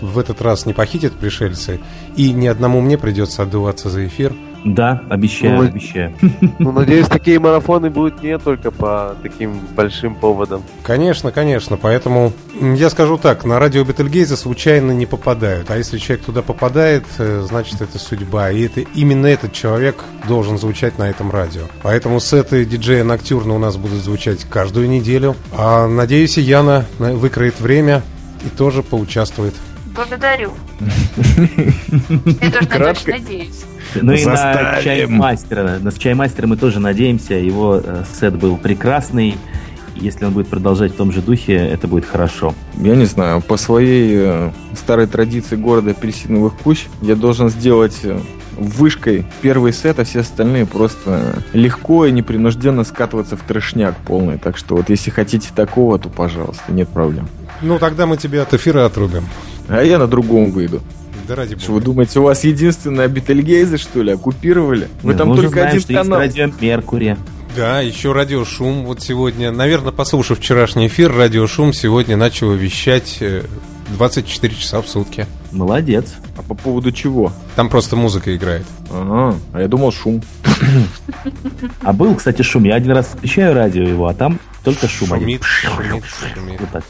в 0.00 0.18
этот 0.18 0.40
раз 0.40 0.64
не 0.66 0.72
похитит 0.72 1.12
пришельцы, 1.12 1.80
и 2.16 2.32
ни 2.32 2.46
одному 2.46 2.80
мне 2.80 2.96
придется 2.96 3.42
отдуваться 3.42 3.90
за 3.90 4.06
эфир– 4.06 4.34
да, 4.64 5.02
обещаю, 5.08 5.56
ну, 5.56 5.68
обещаю. 5.68 6.14
Ну, 6.58 6.72
надеюсь, 6.72 7.06
такие 7.06 7.38
марафоны 7.38 7.88
будут 7.88 8.22
не 8.22 8.38
только 8.38 8.70
по 8.70 9.16
таким 9.22 9.58
большим 9.74 10.14
поводам. 10.14 10.62
Конечно, 10.82 11.32
конечно. 11.32 11.76
Поэтому 11.76 12.32
я 12.60 12.90
скажу 12.90 13.16
так, 13.16 13.44
на 13.44 13.58
радио 13.58 13.84
Бетельгейза 13.84 14.36
случайно 14.36 14.92
не 14.92 15.06
попадают. 15.06 15.70
А 15.70 15.78
если 15.78 15.98
человек 15.98 16.26
туда 16.26 16.42
попадает, 16.42 17.04
э, 17.18 17.44
значит, 17.48 17.80
это 17.80 17.98
судьба. 17.98 18.50
И 18.50 18.62
это 18.62 18.80
именно 18.80 19.26
этот 19.26 19.52
человек 19.52 20.04
должен 20.28 20.58
звучать 20.58 20.98
на 20.98 21.08
этом 21.08 21.30
радио. 21.30 21.62
Поэтому 21.82 22.20
сеты 22.20 22.64
диджея 22.64 23.04
Ноктюрна 23.04 23.54
у 23.54 23.58
нас 23.58 23.76
будут 23.76 24.02
звучать 24.02 24.44
каждую 24.44 24.88
неделю. 24.88 25.36
А 25.56 25.86
надеюсь, 25.86 26.36
и 26.36 26.42
Яна 26.42 26.84
выкроет 26.98 27.60
время 27.60 28.02
и 28.44 28.48
тоже 28.50 28.82
поучаствует. 28.82 29.54
Благодарю. 29.94 30.52
Я 32.40 32.66
тоже 32.66 33.00
надеюсь. 33.06 33.64
Ну 33.94 34.12
и 34.12 34.24
на 34.24 34.80
чаймастера. 34.82 35.78
На 35.80 35.92
чаймастера 35.92 36.46
мы 36.46 36.56
тоже 36.56 36.80
надеемся. 36.80 37.34
Его 37.34 37.80
э, 37.82 38.04
сет 38.18 38.36
был 38.36 38.56
прекрасный. 38.56 39.36
Если 39.96 40.24
он 40.24 40.32
будет 40.32 40.48
продолжать 40.48 40.92
в 40.92 40.96
том 40.96 41.12
же 41.12 41.20
духе, 41.20 41.54
это 41.54 41.86
будет 41.86 42.06
хорошо. 42.06 42.54
Я 42.76 42.94
не 42.94 43.04
знаю, 43.04 43.42
по 43.42 43.56
своей 43.56 44.16
э, 44.16 44.50
старой 44.74 45.06
традиции 45.06 45.56
города 45.56 45.90
апельсиновых 45.90 46.54
кущ 46.54 46.86
я 47.02 47.16
должен 47.16 47.50
сделать 47.50 47.98
э, 48.04 48.18
вышкой 48.56 49.26
первый 49.42 49.72
сет, 49.72 49.98
а 49.98 50.04
все 50.04 50.20
остальные 50.20 50.66
просто 50.66 51.42
легко 51.52 52.06
и 52.06 52.12
непринужденно 52.12 52.84
скатываться 52.84 53.36
в 53.36 53.42
трешняк 53.42 53.96
полный. 54.06 54.38
Так 54.38 54.56
что 54.56 54.76
вот 54.76 54.88
если 54.88 55.10
хотите 55.10 55.48
такого, 55.54 55.98
то 55.98 56.08
пожалуйста, 56.08 56.72
нет 56.72 56.88
проблем. 56.88 57.28
Ну 57.62 57.78
тогда 57.78 58.06
мы 58.06 58.16
тебе 58.16 58.40
от 58.40 58.54
эфира 58.54 58.86
отрубим. 58.86 59.26
А 59.68 59.82
я 59.82 59.98
на 59.98 60.06
другом 60.06 60.50
выйду. 60.50 60.80
Да 61.30 61.36
ради 61.36 61.54
бога. 61.54 61.62
Что 61.62 61.72
вы 61.74 61.80
думаете, 61.80 62.18
у 62.18 62.24
вас 62.24 62.42
единственная 62.42 63.06
Бетельгейза, 63.06 63.78
что 63.78 64.02
ли, 64.02 64.10
оккупировали? 64.10 64.88
Вы 65.04 65.14
там 65.14 65.36
только 65.36 65.50
знаем, 65.50 65.68
один 65.68 65.80
что 65.80 65.94
канал. 65.94 66.22
Есть 66.22 66.36
радио 66.36 66.54
Меркурия. 66.60 67.18
Да, 67.56 67.80
еще 67.80 68.10
радиошум. 68.10 68.84
Вот 68.84 69.00
сегодня, 69.00 69.52
наверное, 69.52 69.92
послушав 69.92 70.40
вчерашний 70.40 70.88
эфир, 70.88 71.14
радиошум 71.14 71.72
сегодня 71.72 72.16
начал 72.16 72.52
вещать 72.52 73.22
24 73.90 74.52
э, 74.52 74.56
часа 74.56 74.82
в 74.82 74.88
сутки. 74.88 75.28
Молодец. 75.52 76.14
А 76.36 76.42
по 76.42 76.54
поводу 76.54 76.90
чего? 76.90 77.32
Там 77.54 77.68
просто 77.68 77.94
музыка 77.94 78.34
играет. 78.34 78.66
Ага, 78.90 79.38
а 79.52 79.60
я 79.60 79.68
думал 79.68 79.92
шум. 79.92 80.24
А 81.82 81.92
был, 81.92 82.16
кстати, 82.16 82.42
шум. 82.42 82.64
Я 82.64 82.74
один 82.74 82.90
раз 82.90 83.06
включаю 83.06 83.54
радио 83.54 83.84
его, 83.84 84.08
а 84.08 84.14
там 84.14 84.40
только 84.64 84.88
шум. 84.88 85.08
Шумит, 85.10 85.44
шумит, 85.44 86.04
шумит. 86.04 86.60
Вот 86.60 86.70
так. 86.70 86.84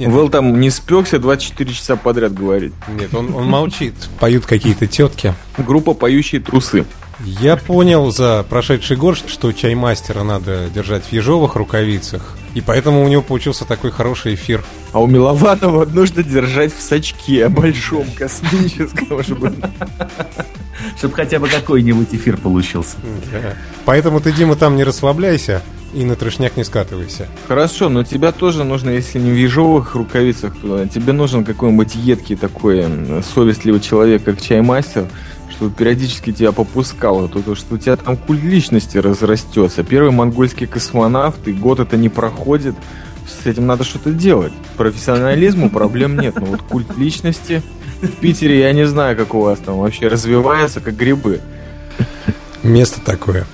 Нет, 0.00 0.10
Вэл 0.10 0.30
там 0.30 0.58
не 0.58 0.70
спекся 0.70 1.18
24 1.18 1.74
часа 1.74 1.94
подряд 1.94 2.32
говорит. 2.32 2.72
Нет, 2.88 3.14
он, 3.14 3.34
он 3.34 3.44
молчит. 3.44 3.94
Поют 4.18 4.46
какие-то 4.46 4.86
тетки. 4.86 5.34
Группа 5.58 5.92
«Поющие 5.92 6.40
трусы». 6.40 6.86
Я 7.22 7.58
понял 7.58 8.10
за 8.10 8.46
прошедший 8.48 8.96
год, 8.96 9.18
что 9.18 9.52
чаймастера 9.52 10.22
надо 10.22 10.70
держать 10.74 11.04
в 11.04 11.12
ежовых 11.12 11.54
рукавицах. 11.54 12.34
И 12.54 12.62
поэтому 12.62 13.04
у 13.04 13.08
него 13.08 13.20
получился 13.20 13.66
такой 13.66 13.90
хороший 13.90 14.34
эфир. 14.34 14.64
А 14.92 15.00
у 15.00 15.06
Милованова 15.06 15.84
нужно 15.84 16.22
держать 16.22 16.74
в 16.74 16.80
сачке 16.80 17.48
большом, 17.48 18.06
космическом, 18.16 19.22
чтобы... 19.22 19.54
Чтобы 20.96 21.14
хотя 21.14 21.38
бы 21.38 21.46
какой-нибудь 21.46 22.08
эфир 22.12 22.38
получился. 22.38 22.96
Поэтому 23.84 24.18
ты, 24.20 24.32
Дима, 24.32 24.56
там 24.56 24.76
не 24.76 24.84
расслабляйся. 24.84 25.62
И 25.92 26.04
на 26.04 26.14
трешняк 26.14 26.56
не 26.56 26.64
скатывайся. 26.64 27.26
Хорошо, 27.48 27.88
но 27.88 28.04
тебя 28.04 28.30
тоже 28.30 28.62
нужно, 28.62 28.90
если 28.90 29.18
не 29.18 29.32
в 29.32 29.34
ежовых 29.34 29.96
рукавицах, 29.96 30.56
то 30.60 30.86
тебе 30.86 31.12
нужен 31.12 31.44
какой-нибудь 31.44 31.96
едкий 31.96 32.36
такой 32.36 32.84
совестливый 33.34 33.80
человек, 33.80 34.22
как 34.22 34.40
чаймастер, 34.40 35.06
чтобы 35.50 35.74
периодически 35.74 36.32
тебя 36.32 36.52
попускало, 36.52 37.28
то, 37.28 37.42
то 37.42 37.56
что 37.56 37.74
у 37.74 37.78
тебя 37.78 37.96
там 37.96 38.16
культ 38.16 38.42
личности 38.42 38.98
разрастется. 38.98 39.82
Первый 39.82 40.12
монгольский 40.12 40.68
космонавт, 40.68 41.48
и 41.48 41.52
год 41.52 41.80
это 41.80 41.96
не 41.96 42.08
проходит. 42.08 42.76
С 43.26 43.46
этим 43.46 43.66
надо 43.66 43.82
что-то 43.82 44.12
делать. 44.12 44.52
Профессионализму 44.76 45.70
проблем 45.70 46.18
нет, 46.18 46.36
но 46.40 46.46
вот 46.46 46.62
культ 46.62 46.96
личности 46.96 47.62
в 48.00 48.12
Питере 48.12 48.60
я 48.60 48.72
не 48.72 48.86
знаю, 48.86 49.16
как 49.16 49.34
у 49.34 49.40
вас 49.40 49.58
там 49.58 49.78
вообще 49.78 50.06
развивается, 50.08 50.80
как 50.80 50.96
грибы. 50.96 51.40
Место 52.62 53.00
такое. 53.04 53.46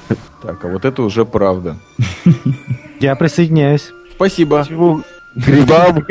Так, 0.42 0.64
а 0.64 0.68
вот 0.68 0.84
это 0.84 1.02
уже 1.02 1.24
правда. 1.24 1.76
Я 3.00 3.14
присоединяюсь. 3.16 3.90
Спасибо. 4.14 4.62
Почему? 4.62 5.02
Грибам? 5.34 6.06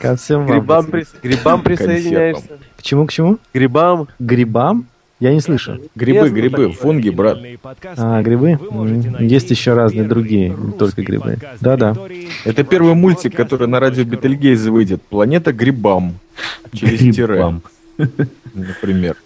Ко 0.00 0.16
всем 0.16 0.46
грибам, 0.46 0.86
при... 0.86 1.06
грибам 1.22 1.62
присоединяешься. 1.62 2.58
К 2.76 2.82
чему, 2.82 3.06
к 3.06 3.12
чему? 3.12 3.38
Грибам. 3.54 4.08
Грибам? 4.18 4.86
Я 5.20 5.32
не 5.32 5.40
слышу. 5.40 5.80
Грибы, 5.94 6.30
грибы, 6.30 6.72
фунги, 6.72 7.08
брат. 7.08 7.38
А, 7.96 8.22
грибы? 8.22 8.58
Есть 9.20 9.50
еще 9.50 9.74
разные 9.74 10.08
другие, 10.08 10.48
не 10.50 10.72
только 10.72 11.02
грибы. 11.02 11.38
Да-да. 11.60 11.96
Это 12.44 12.64
первый 12.64 12.94
мультик, 12.94 13.36
который 13.36 13.68
на 13.68 13.78
радио 13.78 14.04
Бетельгейзе 14.04 14.70
выйдет. 14.70 15.00
Планета 15.02 15.52
грибам. 15.52 16.14
Через 16.72 17.14
тире. 17.14 17.60
Например. 18.52 19.16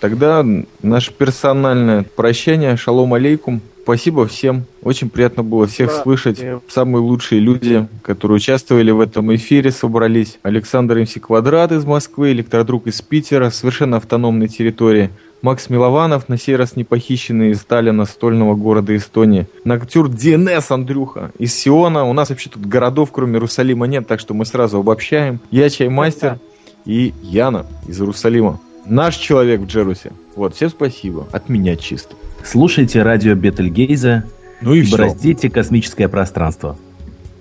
Тогда 0.00 0.44
наше 0.82 1.12
персональное 1.12 2.04
прощание. 2.16 2.76
Шалом 2.76 3.14
алейкум. 3.14 3.60
Спасибо 3.82 4.26
всем. 4.26 4.64
Очень 4.82 5.08
приятно 5.08 5.44
было 5.44 5.68
всех 5.68 5.90
да, 5.90 6.02
слышать. 6.02 6.44
Самые 6.68 7.02
лучшие 7.02 7.40
люди, 7.40 7.86
которые 8.02 8.36
участвовали 8.36 8.90
в 8.90 8.98
этом 8.98 9.32
эфире, 9.36 9.70
собрались. 9.70 10.40
Александр 10.42 10.98
МС 10.98 11.14
Квадрат 11.20 11.70
из 11.70 11.84
Москвы, 11.84 12.32
Электродруг 12.32 12.88
из 12.88 13.00
Питера, 13.00 13.50
совершенно 13.50 13.98
автономной 13.98 14.48
территории. 14.48 15.10
Макс 15.40 15.70
Милованов, 15.70 16.28
на 16.28 16.36
сей 16.36 16.56
раз 16.56 16.74
не 16.74 16.82
похищенный 16.82 17.50
из 17.50 17.60
Сталина, 17.60 18.06
стольного 18.06 18.56
города 18.56 18.96
Эстонии. 18.96 19.46
Ноктюр 19.64 20.08
ДНС, 20.08 20.72
Андрюха, 20.72 21.30
из 21.38 21.54
Сиона. 21.54 22.04
У 22.06 22.12
нас 22.12 22.30
вообще 22.30 22.50
тут 22.50 22.66
городов, 22.66 23.10
кроме 23.12 23.34
Иерусалима, 23.34 23.86
нет, 23.86 24.08
так 24.08 24.18
что 24.18 24.34
мы 24.34 24.46
сразу 24.46 24.78
обобщаем. 24.78 25.38
Я 25.52 25.70
Чаймастер 25.70 26.40
и 26.86 27.14
Яна 27.22 27.66
из 27.86 28.00
Иерусалима. 28.00 28.58
Наш 28.86 29.16
человек 29.16 29.60
в 29.60 29.66
Джерусе. 29.66 30.12
Вот, 30.36 30.54
всем 30.54 30.70
спасибо. 30.70 31.26
От 31.32 31.48
меня 31.48 31.76
чисто. 31.76 32.14
Слушайте 32.44 33.02
радио 33.02 33.34
Бетельгейза. 33.34 34.24
Ну 34.60 34.74
и 34.74 34.88
Бороздите 34.88 35.50
космическое 35.50 36.08
пространство. 36.08 36.76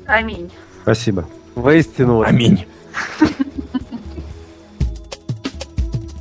Аминь. 0.05 0.49
Спасибо. 0.81 1.27
Воистину. 1.55 2.21
Аминь. 2.21 2.65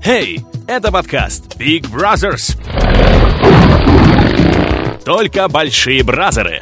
Hey, 0.04 0.42
это 0.66 0.92
подкаст 0.92 1.56
Big 1.58 1.90
Brothers. 1.90 2.58
Только 5.02 5.48
большие 5.48 6.04
бразеры. 6.04 6.60